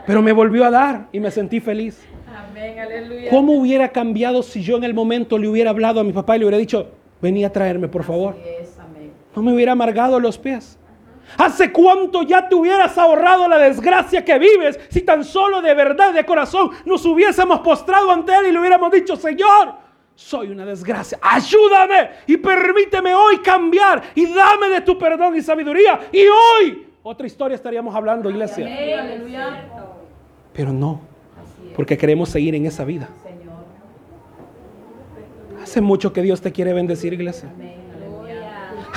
Pero 0.05 0.21
me 0.21 0.31
volvió 0.33 0.65
a 0.65 0.71
dar 0.71 1.07
y 1.11 1.19
me 1.19 1.31
sentí 1.31 1.59
feliz. 1.59 2.01
Amén. 2.49 2.79
Aleluya. 2.79 3.29
¿Cómo 3.29 3.53
hubiera 3.53 3.89
cambiado 3.89 4.41
si 4.43 4.61
yo 4.61 4.77
en 4.77 4.83
el 4.83 4.93
momento 4.93 5.37
le 5.37 5.47
hubiera 5.47 5.69
hablado 5.69 5.99
a 5.99 6.03
mi 6.03 6.11
papá 6.13 6.35
y 6.35 6.39
le 6.39 6.45
hubiera 6.45 6.57
dicho, 6.57 6.87
vení 7.21 7.43
a 7.45 7.51
traerme, 7.51 7.87
por 7.87 8.03
favor? 8.03 8.33
Así 8.39 8.49
es. 8.61 8.79
Amén. 8.79 9.11
No 9.35 9.41
me 9.41 9.53
hubiera 9.53 9.73
amargado 9.73 10.19
los 10.19 10.37
pies. 10.37 10.77
¿Hace 11.37 11.71
cuánto 11.71 12.23
ya 12.23 12.47
te 12.47 12.55
hubieras 12.55 12.97
ahorrado 12.97 13.47
la 13.47 13.57
desgracia 13.57 14.23
que 14.23 14.39
vives 14.39 14.79
si 14.89 15.01
tan 15.01 15.23
solo 15.23 15.61
de 15.61 15.73
verdad, 15.73 16.13
de 16.13 16.25
corazón, 16.25 16.71
nos 16.85 17.05
hubiésemos 17.05 17.59
postrado 17.59 18.11
ante 18.11 18.33
Él 18.33 18.47
y 18.47 18.51
le 18.51 18.59
hubiéramos 18.59 18.91
dicho, 18.91 19.15
Señor, 19.15 19.73
soy 20.15 20.49
una 20.49 20.65
desgracia, 20.65 21.19
ayúdame 21.21 22.09
y 22.25 22.37
permíteme 22.37 23.13
hoy 23.13 23.37
cambiar 23.39 24.01
y 24.15 24.25
dame 24.33 24.69
de 24.69 24.81
tu 24.81 24.97
perdón 24.97 25.35
y 25.35 25.41
sabiduría. 25.41 25.99
Y 26.11 26.23
hoy, 26.25 26.87
otra 27.03 27.27
historia 27.27 27.55
estaríamos 27.55 27.93
hablando, 27.93 28.29
iglesia. 28.29 28.65
Pero 30.53 30.73
no, 30.73 31.01
porque 31.75 31.97
queremos 31.97 32.29
seguir 32.29 32.55
en 32.55 32.65
esa 32.65 32.83
vida. 32.83 33.09
Señor. 33.21 33.37
Hace 35.61 35.81
mucho 35.81 36.13
que 36.13 36.23
Dios 36.23 36.41
te 36.41 36.51
quiere 36.51 36.73
bendecir, 36.73 37.13
iglesia. 37.13 37.49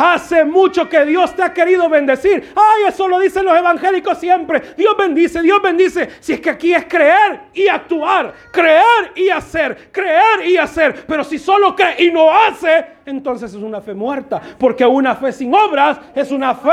Hace 0.03 0.47
mucho 0.47 0.89
que 0.89 1.05
Dios 1.05 1.37
te 1.37 1.43
ha 1.43 1.53
querido 1.53 1.87
bendecir. 1.87 2.55
Ay, 2.57 2.85
eso 2.89 3.07
lo 3.07 3.19
dicen 3.21 3.45
los 3.45 3.55
evangélicos 3.55 4.17
siempre. 4.17 4.75
Dios 4.75 4.97
bendice, 4.97 5.43
Dios 5.43 5.61
bendice. 5.61 6.09
Si 6.21 6.33
es 6.33 6.41
que 6.41 6.49
aquí 6.49 6.73
es 6.73 6.87
creer 6.87 7.43
y 7.53 7.69
actuar, 7.69 8.33
creer 8.51 9.13
y 9.15 9.29
hacer, 9.29 9.91
creer 9.93 10.47
y 10.47 10.57
hacer. 10.57 11.05
Pero 11.07 11.23
si 11.23 11.39
solo 11.39 11.77
cree 11.77 12.03
y 12.05 12.11
no 12.11 12.35
hace, 12.35 12.87
entonces 13.05 13.53
es 13.53 13.63
una 13.63 13.83
fe 13.83 13.93
muerta. 13.93 14.41
Porque 14.59 14.87
una 14.87 15.15
fe 15.17 15.33
sin 15.33 15.55
obras 15.55 16.01
es 16.15 16.31
una 16.31 16.55
fe. 16.55 16.71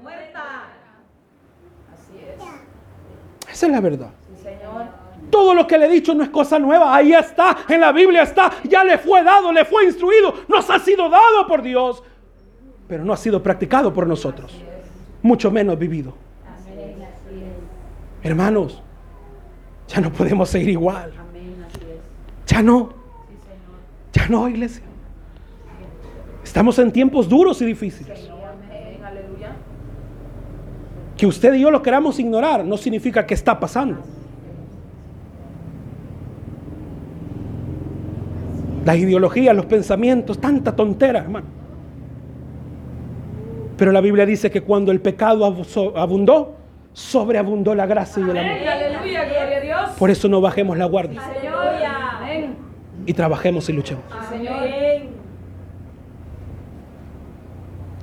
Muerta. 0.00 0.68
Así 1.92 2.16
es. 2.16 3.52
Esa 3.52 3.66
es 3.66 3.72
la 3.72 3.80
verdad. 3.80 4.10
Sí, 4.36 4.40
Señor. 4.40 4.86
Todo 5.32 5.52
lo 5.52 5.66
que 5.66 5.78
le 5.78 5.86
he 5.86 5.88
dicho 5.88 6.14
no 6.14 6.22
es 6.22 6.30
cosa 6.30 6.60
nueva. 6.60 6.94
Ahí 6.94 7.12
está, 7.12 7.56
en 7.68 7.80
la 7.80 7.90
Biblia 7.90 8.22
está. 8.22 8.52
Ya 8.62 8.84
le 8.84 8.98
fue 8.98 9.24
dado, 9.24 9.50
le 9.50 9.64
fue 9.64 9.84
instruido. 9.84 10.44
Nos 10.46 10.70
ha 10.70 10.78
sido 10.78 11.08
dado 11.08 11.44
por 11.48 11.60
Dios. 11.60 12.04
Pero 12.92 13.06
no 13.06 13.14
ha 13.14 13.16
sido 13.16 13.42
practicado 13.42 13.90
por 13.94 14.06
nosotros. 14.06 14.52
Mucho 15.22 15.50
menos 15.50 15.78
vivido. 15.78 16.12
Hermanos, 18.22 18.82
ya 19.88 20.02
no 20.02 20.12
podemos 20.12 20.50
seguir 20.50 20.68
igual. 20.68 21.10
Ya 22.46 22.62
no, 22.62 22.92
ya 24.12 24.28
no, 24.28 24.46
iglesia. 24.46 24.82
Estamos 26.44 26.78
en 26.80 26.92
tiempos 26.92 27.30
duros 27.30 27.62
y 27.62 27.64
difíciles. 27.64 28.28
Que 31.16 31.26
usted 31.26 31.54
y 31.54 31.60
yo 31.60 31.70
lo 31.70 31.80
queramos 31.80 32.18
ignorar 32.18 32.62
no 32.62 32.76
significa 32.76 33.24
que 33.26 33.32
está 33.32 33.58
pasando. 33.58 34.02
Las 38.84 38.98
ideologías, 38.98 39.56
los 39.56 39.64
pensamientos, 39.64 40.38
tanta 40.38 40.76
tontera, 40.76 41.20
hermano. 41.20 41.61
Pero 43.82 43.90
la 43.90 44.00
Biblia 44.00 44.24
dice 44.24 44.48
que 44.48 44.60
cuando 44.60 44.92
el 44.92 45.00
pecado 45.00 45.44
abu- 45.44 45.64
abundó, 45.96 46.54
sobreabundó 46.92 47.74
la 47.74 47.84
gracia 47.84 48.20
y 48.24 48.30
el 48.30 48.38
amor. 48.38 48.52
Amén. 48.52 48.68
Aleluya. 48.68 49.24
Gloria 49.24 49.56
a 49.56 49.60
Dios. 49.60 49.90
Por 49.98 50.08
eso 50.08 50.28
no 50.28 50.40
bajemos 50.40 50.78
la 50.78 50.84
guardia 50.84 51.20
y 53.06 53.12
trabajemos 53.12 53.68
y 53.68 53.72
luchemos. 53.72 54.04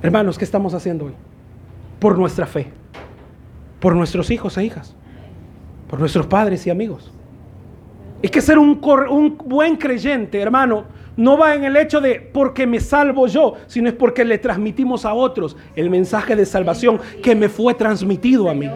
Hermanos, 0.02 0.36
¿qué 0.36 0.44
estamos 0.44 0.74
haciendo 0.74 1.06
hoy? 1.06 1.14
Por 1.98 2.18
nuestra 2.18 2.44
fe, 2.46 2.66
por 3.80 3.96
nuestros 3.96 4.30
hijos 4.30 4.58
e 4.58 4.64
hijas, 4.64 4.94
por 5.88 5.98
nuestros 5.98 6.26
padres 6.26 6.66
y 6.66 6.70
amigos. 6.70 7.10
Es 8.20 8.30
que 8.30 8.42
ser 8.42 8.58
un, 8.58 8.74
cor- 8.74 9.08
un 9.08 9.38
buen 9.38 9.76
creyente, 9.76 10.42
hermano, 10.42 10.84
no 11.16 11.36
va 11.38 11.54
en 11.54 11.64
el 11.64 11.76
hecho 11.76 12.00
de 12.00 12.20
porque 12.20 12.66
me 12.66 12.80
salvo 12.80 13.26
yo, 13.26 13.54
sino 13.66 13.88
es 13.88 13.94
porque 13.94 14.24
le 14.24 14.38
transmitimos 14.38 15.04
a 15.04 15.14
otros 15.14 15.56
el 15.76 15.90
mensaje 15.90 16.36
de 16.36 16.46
salvación 16.46 16.98
que 17.22 17.34
me 17.34 17.48
fue 17.48 17.74
transmitido 17.74 18.48
a 18.48 18.54
mí. 18.54 18.68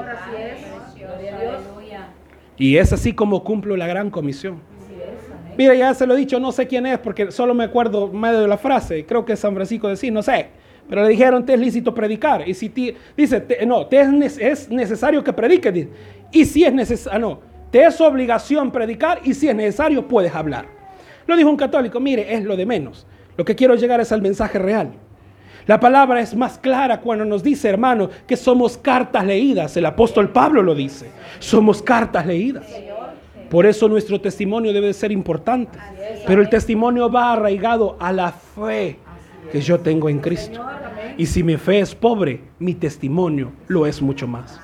Y 2.57 2.77
es 2.77 2.93
así 2.93 3.13
como 3.13 3.43
cumplo 3.43 3.77
la 3.77 3.87
gran 3.87 4.11
comisión. 4.11 4.61
Mira, 5.57 5.75
ya 5.75 5.95
se 5.95 6.07
lo 6.07 6.15
he 6.15 6.17
dicho, 6.19 6.41
no 6.41 6.51
sé 6.53 6.67
quién 6.67 6.87
es 6.87 6.99
porque 6.99 7.31
solo 7.31 7.55
me 7.55 7.65
acuerdo 7.65 8.09
medio 8.09 8.41
de 8.41 8.49
la 8.49 8.59
frase. 8.59 9.05
Creo 9.07 9.25
que 9.25 9.37
San 9.37 9.55
Francisco 9.55 9.89
de 9.89 9.97
sí, 9.97 10.11
no 10.11 10.23
sé. 10.23 10.49
Pero 10.89 11.03
le 11.03 11.09
dijeron, 11.09 11.47
te 11.47 11.55
es 11.55 11.61
lícito 11.61 11.95
predicar. 11.95 12.47
Y 12.49 12.55
si 12.55 12.69
ti- 12.69 12.95
dice, 13.17 13.41
te- 13.41 13.65
no, 13.65 13.87
te 13.87 14.01
es, 14.01 14.09
ne- 14.13 14.27
es 14.27 14.69
necesario 14.71 15.23
que 15.25 15.33
prediques. 15.33 15.73
dice. 15.73 15.89
Y 16.33 16.45
si 16.45 16.65
es 16.65 16.73
necesario, 16.75 17.19
no, 17.21 17.41
te 17.71 17.85
es 17.85 18.01
obligación 18.01 18.71
predicar 18.71 19.21
y 19.25 19.33
si 19.35 19.49
es 19.49 19.55
necesario 19.55 20.07
puedes 20.07 20.35
hablar. 20.35 20.67
Lo 21.27 21.37
dijo 21.37 21.49
un 21.49 21.57
católico, 21.57 22.01
mire, 22.01 22.35
es 22.35 22.45
lo 22.45 22.57
de 22.57 22.67
menos. 22.67 23.07
Lo 23.37 23.45
que 23.45 23.55
quiero 23.55 23.75
llegar 23.75 24.01
es 24.01 24.13
al 24.13 24.23
mensaje 24.23 24.59
real. 24.59 24.93
La 25.67 25.81
palabra 25.81 26.21
es 26.21 26.35
más 26.35 26.59
clara 26.59 27.01
cuando 27.01 27.25
nos 27.25 27.43
dice, 27.43 27.69
hermano, 27.69 28.11
que 28.27 28.37
somos 28.37 28.77
cartas 28.77 29.25
leídas. 29.25 29.77
El 29.77 29.87
apóstol 29.87 30.31
Pablo 30.31 30.63
lo 30.63 30.75
dice. 30.75 31.09
Somos 31.39 31.83
cartas 31.83 32.27
leídas. 32.27 32.67
Por 33.49 33.65
eso 33.67 33.89
nuestro 33.89 34.21
testimonio 34.21 34.73
debe 34.73 34.89
de 34.89 34.93
ser 34.93 35.11
importante. 35.11 35.79
Pero 36.27 36.43
el 36.43 36.49
testimonio 36.49 37.11
va 37.11 37.33
arraigado 37.33 37.97
a 37.99 38.13
la 38.13 38.33
fe 38.33 38.99
que 39.51 39.61
yo 39.61 39.81
tengo 39.81 40.09
en 40.09 40.19
Cristo. 40.19 40.65
Y 41.17 41.27
si 41.27 41.43
mi 41.43 41.57
fe 41.57 41.81
es 41.81 41.95
pobre, 41.95 42.41
mi 42.59 42.75
testimonio 42.75 43.53
lo 43.69 43.87
es 43.87 44.03
mucho 44.03 44.27
más. 44.27 44.61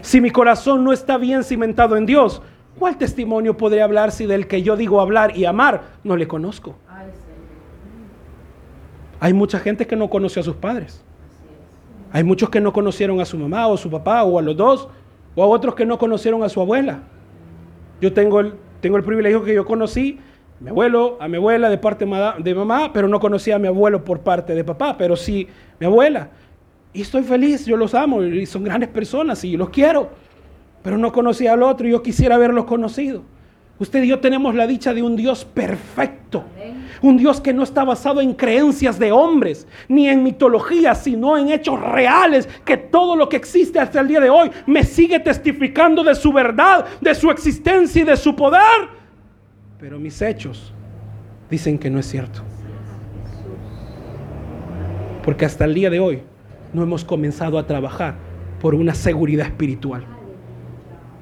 Si 0.00 0.20
mi 0.20 0.30
corazón 0.30 0.84
no 0.84 0.92
está 0.92 1.18
bien 1.18 1.44
cimentado 1.44 1.96
en 1.96 2.06
Dios, 2.06 2.42
¿cuál 2.78 2.96
testimonio 2.96 3.56
podré 3.56 3.82
hablar 3.82 4.12
si 4.12 4.26
del 4.26 4.46
que 4.46 4.62
yo 4.62 4.76
digo 4.76 5.00
hablar 5.00 5.36
y 5.36 5.44
amar 5.44 5.82
no 6.04 6.16
le 6.16 6.28
conozco? 6.28 6.76
Hay 9.20 9.32
mucha 9.32 9.58
gente 9.58 9.86
que 9.86 9.96
no 9.96 10.10
conoce 10.10 10.40
a 10.40 10.42
sus 10.42 10.56
padres. 10.56 11.02
Hay 12.12 12.24
muchos 12.24 12.50
que 12.50 12.60
no 12.60 12.72
conocieron 12.72 13.20
a 13.20 13.24
su 13.24 13.38
mamá 13.38 13.66
o 13.66 13.74
a 13.74 13.76
su 13.76 13.90
papá 13.90 14.22
o 14.24 14.38
a 14.38 14.42
los 14.42 14.56
dos, 14.56 14.88
o 15.34 15.42
a 15.42 15.46
otros 15.46 15.74
que 15.74 15.84
no 15.84 15.98
conocieron 15.98 16.42
a 16.42 16.48
su 16.48 16.60
abuela. 16.60 17.00
Yo 18.00 18.12
tengo 18.12 18.40
el, 18.40 18.54
tengo 18.80 18.96
el 18.96 19.04
privilegio 19.04 19.42
que 19.42 19.54
yo 19.54 19.64
conocí 19.64 20.18
a 20.60 20.64
mi 20.64 20.70
abuelo, 20.70 21.18
a 21.20 21.28
mi 21.28 21.36
abuela 21.36 21.68
de 21.68 21.78
parte 21.78 22.06
de 22.06 22.54
mamá, 22.54 22.92
pero 22.92 23.08
no 23.08 23.20
conocí 23.20 23.50
a 23.50 23.58
mi 23.58 23.68
abuelo 23.68 24.04
por 24.04 24.20
parte 24.20 24.54
de 24.54 24.64
papá, 24.64 24.96
pero 24.96 25.16
sí 25.16 25.48
mi 25.78 25.86
abuela. 25.86 26.30
Y 26.92 27.02
estoy 27.02 27.24
feliz, 27.24 27.66
yo 27.66 27.76
los 27.76 27.94
amo 27.94 28.22
y 28.22 28.46
son 28.46 28.64
grandes 28.64 28.88
personas 28.88 29.44
y 29.44 29.56
los 29.56 29.68
quiero, 29.68 30.10
pero 30.86 30.98
no 30.98 31.10
conocí 31.10 31.48
al 31.48 31.64
otro 31.64 31.88
y 31.88 31.90
yo 31.90 32.00
quisiera 32.00 32.36
haberlos 32.36 32.64
conocido. 32.64 33.24
Usted 33.80 34.04
y 34.04 34.06
yo 34.06 34.20
tenemos 34.20 34.54
la 34.54 34.68
dicha 34.68 34.94
de 34.94 35.02
un 35.02 35.16
Dios 35.16 35.44
perfecto, 35.44 36.44
un 37.02 37.16
Dios 37.16 37.40
que 37.40 37.52
no 37.52 37.64
está 37.64 37.82
basado 37.82 38.20
en 38.20 38.34
creencias 38.34 38.96
de 38.96 39.10
hombres, 39.10 39.66
ni 39.88 40.08
en 40.08 40.22
mitología, 40.22 40.94
sino 40.94 41.36
en 41.36 41.48
hechos 41.48 41.80
reales, 41.80 42.48
que 42.64 42.76
todo 42.76 43.16
lo 43.16 43.28
que 43.28 43.34
existe 43.34 43.80
hasta 43.80 43.98
el 43.98 44.06
día 44.06 44.20
de 44.20 44.30
hoy 44.30 44.48
me 44.64 44.84
sigue 44.84 45.18
testificando 45.18 46.04
de 46.04 46.14
su 46.14 46.32
verdad, 46.32 46.86
de 47.00 47.16
su 47.16 47.32
existencia 47.32 48.02
y 48.02 48.04
de 48.04 48.16
su 48.16 48.36
poder. 48.36 48.88
Pero 49.80 49.98
mis 49.98 50.22
hechos 50.22 50.72
dicen 51.50 51.78
que 51.78 51.90
no 51.90 51.98
es 51.98 52.06
cierto. 52.06 52.42
Porque 55.24 55.46
hasta 55.46 55.64
el 55.64 55.74
día 55.74 55.90
de 55.90 55.98
hoy 55.98 56.22
no 56.72 56.84
hemos 56.84 57.04
comenzado 57.04 57.58
a 57.58 57.66
trabajar 57.66 58.14
por 58.60 58.76
una 58.76 58.94
seguridad 58.94 59.48
espiritual, 59.48 60.06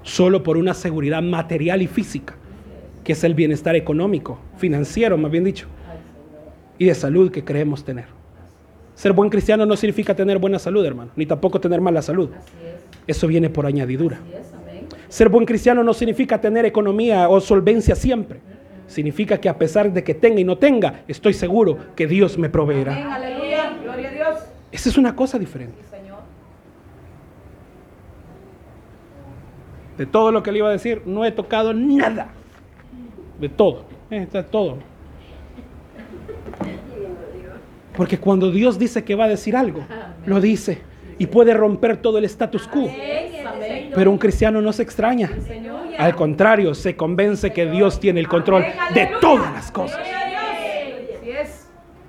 solo 0.04 0.44
por 0.44 0.56
una 0.56 0.74
seguridad 0.74 1.22
material 1.22 1.82
y 1.82 1.88
física, 1.88 2.36
que 3.02 3.12
es 3.12 3.24
el 3.24 3.34
bienestar 3.34 3.74
económico, 3.74 4.38
financiero, 4.56 5.18
más 5.18 5.32
bien 5.32 5.42
dicho, 5.42 5.66
y 6.78 6.86
de 6.86 6.94
salud 6.94 7.32
que 7.32 7.44
creemos 7.44 7.84
tener. 7.84 8.06
Ser 8.94 9.12
buen 9.12 9.28
cristiano 9.28 9.66
no 9.66 9.76
significa 9.76 10.14
tener 10.14 10.38
buena 10.38 10.60
salud, 10.60 10.84
hermano, 10.84 11.10
ni 11.16 11.26
tampoco 11.26 11.60
tener 11.60 11.80
mala 11.80 12.00
salud. 12.00 12.30
Eso 13.06 13.26
viene 13.26 13.50
por 13.50 13.66
añadidura. 13.66 14.20
Ser 15.08 15.28
buen 15.28 15.46
cristiano 15.46 15.82
no 15.82 15.92
significa 15.94 16.40
tener 16.40 16.64
economía 16.64 17.28
o 17.28 17.40
solvencia 17.40 17.96
siempre. 17.96 18.40
Significa 18.86 19.38
que 19.40 19.48
a 19.48 19.58
pesar 19.58 19.92
de 19.92 20.04
que 20.04 20.14
tenga 20.14 20.40
y 20.40 20.44
no 20.44 20.58
tenga, 20.58 21.02
estoy 21.08 21.32
seguro 21.32 21.78
que 21.96 22.06
Dios 22.06 22.38
me 22.38 22.50
proveerá. 22.50 23.14
aleluya, 23.14 23.78
gloria 23.82 24.08
a 24.08 24.12
Dios. 24.12 24.38
Esa 24.70 24.88
es 24.88 24.98
una 24.98 25.16
cosa 25.16 25.38
diferente. 25.38 25.78
Sí, 25.82 25.88
Señor. 25.90 26.18
De 29.98 30.06
todo 30.06 30.32
lo 30.32 30.42
que 30.42 30.52
le 30.52 30.58
iba 30.58 30.68
a 30.68 30.72
decir, 30.72 31.02
no 31.06 31.24
he 31.24 31.32
tocado 31.32 31.72
nada. 31.72 32.28
De 33.38 33.48
todo. 33.48 33.84
Eh, 34.10 34.22
Está 34.22 34.44
todo. 34.44 34.78
Porque 37.96 38.18
cuando 38.18 38.50
Dios 38.50 38.78
dice 38.78 39.04
que 39.04 39.14
va 39.14 39.24
a 39.24 39.28
decir 39.28 39.56
algo, 39.56 39.84
lo 40.26 40.40
dice. 40.40 40.82
Y 41.16 41.26
puede 41.26 41.54
romper 41.54 41.96
todo 41.98 42.18
el 42.18 42.24
status 42.24 42.66
quo. 42.66 42.90
Pero 43.94 44.10
un 44.10 44.18
cristiano 44.18 44.60
no 44.60 44.72
se 44.72 44.82
extraña. 44.82 45.30
Al 45.96 46.16
contrario, 46.16 46.74
se 46.74 46.96
convence 46.96 47.52
que 47.52 47.66
Dios 47.66 48.00
tiene 48.00 48.18
el 48.18 48.26
control 48.26 48.64
de 48.94 49.10
todas 49.20 49.52
las 49.52 49.70
cosas. 49.70 50.00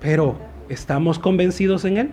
Pero, 0.00 0.36
¿estamos 0.68 1.20
convencidos 1.20 1.84
en 1.84 1.96
Él? 1.98 2.10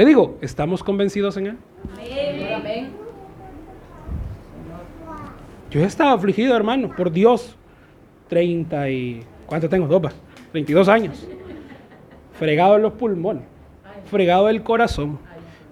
Le 0.00 0.06
digo, 0.06 0.38
¿estamos 0.40 0.82
convencidos 0.82 1.36
en 1.36 1.48
Él? 1.48 1.56
Amén. 2.56 2.88
Yo 5.70 5.82
he 5.82 5.84
estado 5.84 6.14
afligido, 6.14 6.56
hermano, 6.56 6.96
por 6.96 7.12
Dios. 7.12 7.54
30 8.28 8.88
y... 8.88 9.22
¿Cuánto 9.44 9.68
tengo? 9.68 9.86
Dos, 9.86 10.02
va. 10.02 10.12
22 10.54 10.88
años. 10.88 11.28
Fregado 12.32 12.76
en 12.76 12.82
los 12.82 12.94
pulmones. 12.94 13.42
Fregado 14.06 14.48
el 14.48 14.62
corazón. 14.62 15.18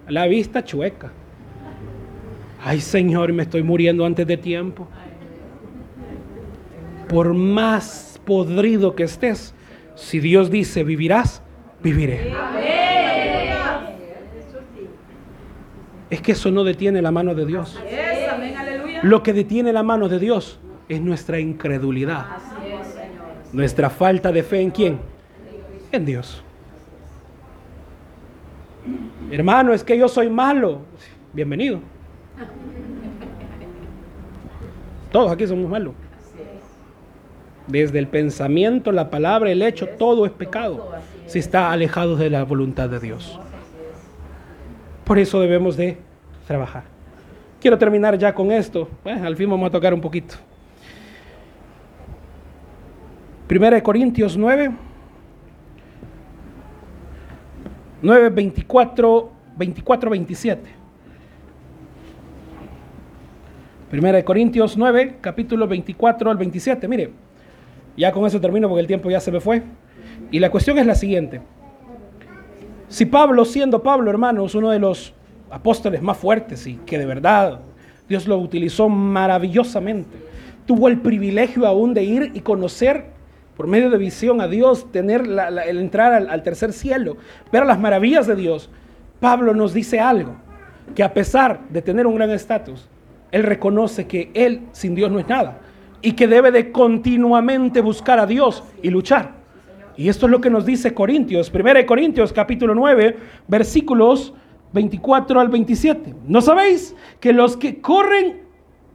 La 0.07 0.27
vista 0.27 0.63
chueca. 0.63 1.11
Ay, 2.63 2.81
Señor, 2.81 3.33
me 3.33 3.41
estoy 3.41 3.63
muriendo 3.63 4.05
antes 4.05 4.27
de 4.27 4.37
tiempo. 4.37 4.87
Por 7.07 7.33
más 7.33 8.21
podrido 8.25 8.93
que 8.93 9.05
estés, 9.05 9.55
si 9.95 10.19
Dios 10.19 10.51
dice 10.51 10.83
vivirás, 10.83 11.41
viviré. 11.81 12.31
Es 16.09 16.21
que 16.21 16.31
eso 16.31 16.49
no 16.51 16.63
detiene 16.63 17.01
la 17.01 17.11
mano 17.11 17.35
de 17.35 17.45
Dios. 17.45 17.79
Lo 19.03 19.23
que 19.23 19.33
detiene 19.33 19.71
la 19.71 19.83
mano 19.83 20.09
de 20.09 20.19
Dios 20.19 20.59
es 20.87 20.99
nuestra 21.01 21.39
incredulidad, 21.39 22.25
nuestra 23.53 23.89
falta 23.89 24.31
de 24.31 24.43
fe 24.43 24.61
en 24.61 24.71
quién? 24.71 24.99
En 25.91 26.05
Dios. 26.05 26.43
Hermano, 29.31 29.73
es 29.73 29.83
que 29.83 29.97
yo 29.97 30.07
soy 30.07 30.29
malo. 30.29 30.81
Bienvenido. 31.31 31.79
Todos 35.11 35.31
aquí 35.31 35.45
somos 35.47 35.69
malos. 35.69 35.93
Desde 37.67 37.99
el 37.99 38.07
pensamiento, 38.07 38.91
la 38.91 39.11
palabra, 39.11 39.51
el 39.51 39.61
hecho, 39.61 39.87
todo 39.87 40.25
es 40.25 40.31
pecado 40.31 40.91
si 41.27 41.37
está 41.37 41.71
alejado 41.71 42.15
de 42.15 42.31
la 42.31 42.43
voluntad 42.43 42.89
de 42.89 42.99
Dios. 42.99 43.39
Por 45.09 45.17
eso 45.17 45.41
debemos 45.41 45.75
de 45.75 45.97
trabajar. 46.45 46.83
Quiero 47.59 47.79
terminar 47.79 48.15
ya 48.15 48.31
con 48.31 48.51
esto. 48.51 48.87
Bueno, 49.03 49.25
al 49.25 49.35
fin 49.35 49.49
vamos 49.49 49.67
a 49.67 49.71
tocar 49.71 49.91
un 49.91 50.01
poquito. 50.01 50.35
Primera 53.47 53.77
de 53.77 53.81
Corintios 53.81 54.37
9. 54.37 54.69
9, 58.03 58.29
24, 58.29 59.31
24, 59.57 60.09
27. 60.11 60.69
Primera 63.89 64.17
de 64.19 64.23
Corintios 64.23 64.77
9, 64.77 65.15
capítulo 65.21 65.67
24 65.67 66.29
al 66.29 66.37
27. 66.37 66.87
Mire, 66.87 67.09
ya 67.97 68.11
con 68.11 68.27
eso 68.27 68.39
termino 68.39 68.69
porque 68.69 68.81
el 68.81 68.87
tiempo 68.87 69.09
ya 69.09 69.19
se 69.19 69.31
me 69.31 69.39
fue. 69.39 69.63
Y 70.29 70.37
la 70.37 70.51
cuestión 70.51 70.77
es 70.77 70.85
la 70.85 70.93
siguiente. 70.93 71.41
Si 72.89 73.05
Pablo, 73.05 73.45
siendo 73.45 73.81
Pablo, 73.83 74.09
hermanos, 74.09 74.55
uno 74.55 74.71
de 74.71 74.79
los 74.79 75.13
apóstoles 75.51 76.01
más 76.01 76.17
fuertes 76.17 76.65
y 76.67 76.75
que 76.85 76.97
de 76.97 77.05
verdad 77.05 77.59
Dios 78.07 78.27
lo 78.27 78.37
utilizó 78.37 78.89
maravillosamente, 78.89 80.17
tuvo 80.65 80.87
el 80.87 80.99
privilegio 80.99 81.65
aún 81.67 81.93
de 81.93 82.03
ir 82.03 82.31
y 82.33 82.41
conocer 82.41 83.05
por 83.55 83.67
medio 83.67 83.89
de 83.89 83.97
visión 83.97 84.41
a 84.41 84.47
Dios, 84.47 84.91
tener 84.91 85.27
la- 85.27 85.51
la- 85.51 85.63
el 85.65 85.79
entrar 85.79 86.13
al, 86.13 86.29
al 86.29 86.43
tercer 86.43 86.71
cielo, 86.73 87.17
ver 87.51 87.65
las 87.65 87.79
maravillas 87.79 88.25
de 88.25 88.35
Dios, 88.35 88.69
Pablo 89.19 89.53
nos 89.53 89.73
dice 89.73 89.99
algo, 89.99 90.35
que 90.95 91.03
a 91.03 91.13
pesar 91.13 91.59
de 91.69 91.81
tener 91.81 92.07
un 92.07 92.15
gran 92.15 92.31
estatus, 92.31 92.87
él 93.31 93.43
reconoce 93.43 94.07
que 94.07 94.31
él 94.33 94.61
sin 94.71 94.95
Dios 94.95 95.11
no 95.11 95.19
es 95.19 95.27
nada 95.27 95.59
y 96.01 96.13
que 96.13 96.27
debe 96.27 96.51
de 96.51 96.71
continuamente 96.71 97.81
buscar 97.81 98.17
a 98.17 98.25
Dios 98.25 98.63
y 98.81 98.89
luchar. 98.89 99.38
Y 99.99 100.07
esto 100.07 100.27
es 100.27 100.31
lo 100.31 100.39
que 100.39 100.49
nos 100.49 100.65
dice 100.65 100.93
Corintios, 100.93 101.51
1 101.53 101.85
Corintios 101.85 102.31
capítulo 102.31 102.73
9, 102.73 103.17
versículos 103.49 104.33
24 104.71 105.41
al 105.41 105.49
27. 105.49 106.15
¿No 106.25 106.39
sabéis 106.39 106.95
que 107.19 107.33
los 107.33 107.57
que 107.57 107.81
corren, 107.81 108.43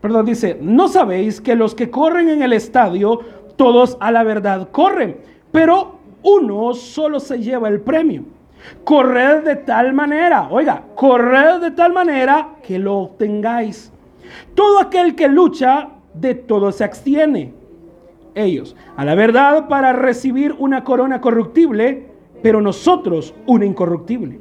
perdón, 0.01 0.25
dice, 0.25 0.57
no 0.63 0.89
sabéis 0.89 1.43
que 1.43 1.57
los 1.57 1.75
que 1.75 1.91
corren 1.91 2.31
en 2.31 2.41
el 2.41 2.55
estadio, 2.55 3.21
todos 3.57 3.99
a 4.01 4.11
la 4.13 4.23
verdad 4.23 4.71
corren, 4.71 5.19
pero 5.53 5.99
uno 6.23 6.73
solo 6.73 7.21
se 7.21 7.39
lleva 7.39 7.69
el 7.69 7.83
premio? 7.83 8.25
Corred 8.85 9.45
de 9.45 9.57
tal 9.57 9.93
manera, 9.93 10.49
oiga, 10.51 10.85
corred 10.95 11.61
de 11.61 11.73
tal 11.73 11.93
manera 11.93 12.55
que 12.63 12.79
lo 12.79 12.97
obtengáis. 12.97 13.93
Todo 14.55 14.79
aquel 14.81 15.15
que 15.15 15.29
lucha, 15.29 15.91
de 16.15 16.35
todo 16.35 16.73
se 16.73 16.85
abstiene 16.85 17.64
ellos 18.35 18.77
a 18.97 19.05
la 19.05 19.15
verdad 19.15 19.69
para 19.69 19.93
recibir 19.93 20.55
una 20.59 20.85
corona 20.85 21.21
corruptible, 21.21 22.09
pero 22.43 22.61
nosotros 22.61 23.35
una 23.47 23.65
incorruptible. 23.65 24.41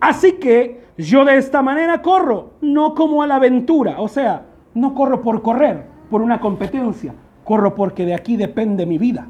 Así 0.00 0.32
que 0.32 0.80
yo 0.96 1.24
de 1.24 1.36
esta 1.36 1.62
manera 1.62 2.02
corro, 2.02 2.54
no 2.60 2.94
como 2.94 3.22
a 3.22 3.26
la 3.26 3.36
aventura, 3.36 4.00
o 4.00 4.08
sea, 4.08 4.46
no 4.74 4.94
corro 4.94 5.22
por 5.22 5.42
correr, 5.42 5.86
por 6.10 6.22
una 6.22 6.40
competencia, 6.40 7.14
corro 7.44 7.74
porque 7.74 8.04
de 8.04 8.14
aquí 8.14 8.36
depende 8.36 8.86
mi 8.86 8.98
vida. 8.98 9.28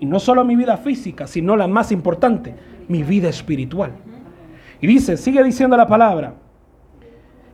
Y 0.00 0.06
no 0.06 0.18
solo 0.18 0.44
mi 0.44 0.56
vida 0.56 0.76
física, 0.78 1.26
sino 1.26 1.56
la 1.56 1.68
más 1.68 1.92
importante, 1.92 2.54
mi 2.88 3.02
vida 3.02 3.28
espiritual. 3.28 3.92
Y 4.80 4.86
dice, 4.86 5.16
sigue 5.16 5.42
diciendo 5.44 5.76
la 5.76 5.86
palabra, 5.86 6.34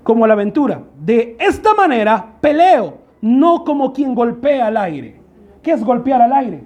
como 0.03 0.27
la 0.27 0.33
aventura. 0.33 0.83
De 0.99 1.37
esta 1.39 1.75
manera 1.75 2.37
peleo, 2.41 2.99
no 3.21 3.65
como 3.65 3.93
quien 3.93 4.15
golpea 4.15 4.69
al 4.69 4.79
aire. 4.79 5.18
¿Qué 5.63 5.73
es 5.73 5.85
golpear 5.85 6.23
al 6.23 6.33
aire? 6.33 6.65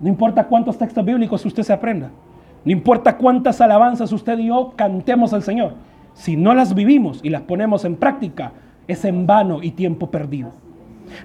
No 0.00 0.08
importa 0.08 0.46
cuántos 0.46 0.78
textos 0.78 1.04
bíblicos 1.04 1.44
usted 1.44 1.62
se 1.62 1.72
aprenda. 1.72 2.10
No 2.64 2.72
importa 2.72 3.16
cuántas 3.16 3.60
alabanzas 3.60 4.12
usted 4.12 4.38
y 4.38 4.48
yo 4.48 4.72
cantemos 4.76 5.32
al 5.32 5.42
Señor. 5.42 5.74
Si 6.14 6.36
no 6.36 6.54
las 6.54 6.74
vivimos 6.74 7.20
y 7.22 7.30
las 7.30 7.42
ponemos 7.42 7.84
en 7.84 7.96
práctica, 7.96 8.52
es 8.88 9.04
en 9.04 9.26
vano 9.26 9.62
y 9.62 9.70
tiempo 9.72 10.10
perdido. 10.10 10.52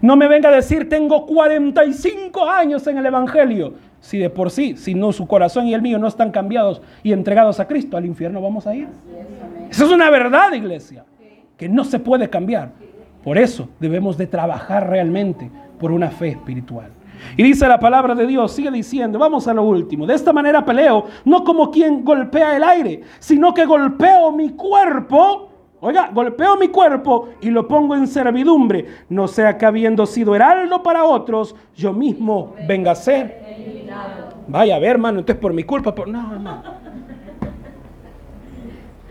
No 0.01 0.15
me 0.15 0.27
venga 0.27 0.49
a 0.49 0.55
decir, 0.55 0.89
tengo 0.89 1.25
45 1.25 2.49
años 2.49 2.87
en 2.87 2.97
el 2.97 3.05
Evangelio. 3.05 3.73
Si 3.99 4.17
de 4.17 4.29
por 4.29 4.51
sí, 4.51 4.77
si 4.77 4.93
no 4.93 5.11
su 5.11 5.27
corazón 5.27 5.67
y 5.67 5.73
el 5.73 5.81
mío 5.81 5.97
no 5.97 6.07
están 6.07 6.31
cambiados 6.31 6.81
y 7.03 7.11
entregados 7.11 7.59
a 7.59 7.67
Cristo, 7.67 7.97
al 7.97 8.05
infierno 8.05 8.41
vamos 8.41 8.67
a 8.67 8.75
ir. 8.75 8.87
Esa 9.69 9.85
es 9.85 9.91
una 9.91 10.09
verdad, 10.09 10.53
iglesia, 10.53 11.05
que 11.57 11.69
no 11.69 11.83
se 11.83 11.99
puede 11.99 12.29
cambiar. 12.29 12.71
Por 13.23 13.37
eso 13.37 13.69
debemos 13.79 14.17
de 14.17 14.27
trabajar 14.27 14.89
realmente 14.89 15.49
por 15.79 15.91
una 15.91 16.09
fe 16.09 16.29
espiritual. 16.29 16.91
Y 17.37 17.43
dice 17.43 17.67
la 17.67 17.79
palabra 17.79 18.15
de 18.15 18.27
Dios, 18.27 18.51
sigue 18.51 18.71
diciendo, 18.71 19.19
vamos 19.19 19.47
a 19.47 19.53
lo 19.53 19.63
último, 19.63 20.05
de 20.05 20.13
esta 20.13 20.33
manera 20.33 20.63
peleo, 20.65 21.05
no 21.23 21.43
como 21.43 21.71
quien 21.71 22.03
golpea 22.03 22.55
el 22.55 22.63
aire, 22.63 23.01
sino 23.19 23.53
que 23.53 23.65
golpeo 23.65 24.31
mi 24.31 24.51
cuerpo, 24.51 25.49
oiga, 25.79 26.09
golpeo 26.13 26.57
mi 26.57 26.67
cuerpo 26.69 27.29
y 27.41 27.49
lo 27.49 27.67
pongo 27.67 27.95
en 27.95 28.07
servidumbre, 28.07 28.85
no 29.09 29.27
sea 29.27 29.57
que 29.57 29.65
habiendo 29.65 30.05
sido 30.05 30.35
heraldo 30.35 30.83
para 30.83 31.03
otros, 31.05 31.55
yo 31.75 31.93
mismo 31.93 32.55
venga 32.67 32.91
a 32.91 32.95
ser. 32.95 33.43
Vaya 34.47 34.75
a 34.75 34.79
ver, 34.79 34.91
hermano, 34.91 35.19
entonces 35.19 35.41
por 35.41 35.53
mi 35.53 35.63
culpa, 35.63 35.95
por... 35.95 36.07
no. 36.07 36.63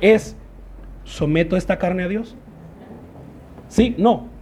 Es, 0.00 0.36
¿someto 1.04 1.56
esta 1.56 1.78
carne 1.78 2.04
a 2.04 2.08
Dios? 2.08 2.36
Sí, 3.68 3.94
no. 3.98 4.33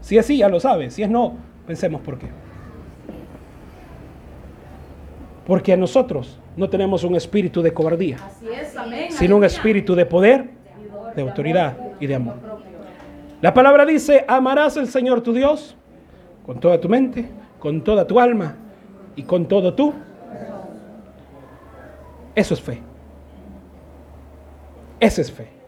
Si 0.00 0.16
es 0.16 0.26
sí, 0.26 0.38
ya 0.38 0.48
lo 0.48 0.60
sabe. 0.60 0.90
Si 0.90 1.02
es 1.02 1.10
no, 1.10 1.36
Pensemos 1.70 2.00
por 2.00 2.18
qué. 2.18 2.26
Porque 5.46 5.76
nosotros 5.76 6.36
no 6.56 6.68
tenemos 6.68 7.04
un 7.04 7.14
espíritu 7.14 7.62
de 7.62 7.72
cobardía, 7.72 8.16
Así 8.16 8.48
es. 8.48 8.76
Amén. 8.76 9.12
sino 9.12 9.36
un 9.36 9.44
espíritu 9.44 9.94
de 9.94 10.04
poder, 10.04 10.50
de 11.14 11.22
autoridad 11.22 11.76
y 12.00 12.08
de 12.08 12.16
amor. 12.16 12.34
La 13.40 13.54
palabra 13.54 13.86
dice, 13.86 14.24
amarás 14.26 14.76
al 14.78 14.88
Señor 14.88 15.20
tu 15.20 15.32
Dios 15.32 15.76
con 16.44 16.58
toda 16.58 16.80
tu 16.80 16.88
mente, 16.88 17.28
con 17.60 17.84
toda 17.84 18.04
tu 18.04 18.18
alma 18.18 18.56
y 19.14 19.22
con 19.22 19.46
todo 19.46 19.72
tú. 19.72 19.94
Eso 22.34 22.54
es 22.54 22.60
fe. 22.60 22.80
Esa 24.98 25.20
es 25.20 25.30
fe. 25.30 25.59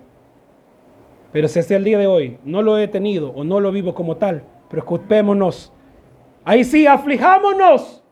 Pero 1.32 1.48
si 1.48 1.58
hasta 1.58 1.76
el 1.76 1.84
día 1.84 1.98
de 1.98 2.06
hoy 2.06 2.38
no 2.44 2.62
lo 2.62 2.78
he 2.78 2.88
tenido 2.88 3.30
o 3.30 3.42
no 3.42 3.58
lo 3.58 3.72
vivo 3.72 3.94
como 3.94 4.16
tal, 4.16 4.44
preocupémonos. 4.68 5.72
Ahí 6.44 6.64
sí, 6.64 6.86
aflijámonos 6.86 8.02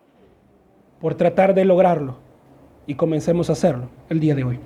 por 1.01 1.15
tratar 1.15 1.55
de 1.55 1.65
lograrlo 1.65 2.17
y 2.87 2.95
comencemos 2.95 3.51
a 3.51 3.53
hacerlo 3.53 3.91
el 4.09 4.21
día 4.21 4.35
de 4.35 4.45
hoy. 4.45 4.59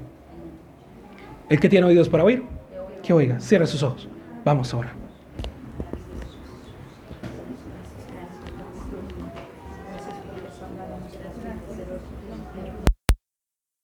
El 1.49 1.61
que 1.61 1.69
tiene 1.69 1.87
oídos 1.87 2.09
para 2.09 2.25
oír, 2.25 2.43
que 3.03 3.13
oiga, 3.13 3.41
cierre 3.41 3.67
sus 3.67 3.83
ojos. 3.83 4.09
Vamos 4.45 4.73
ahora. 4.73 5.04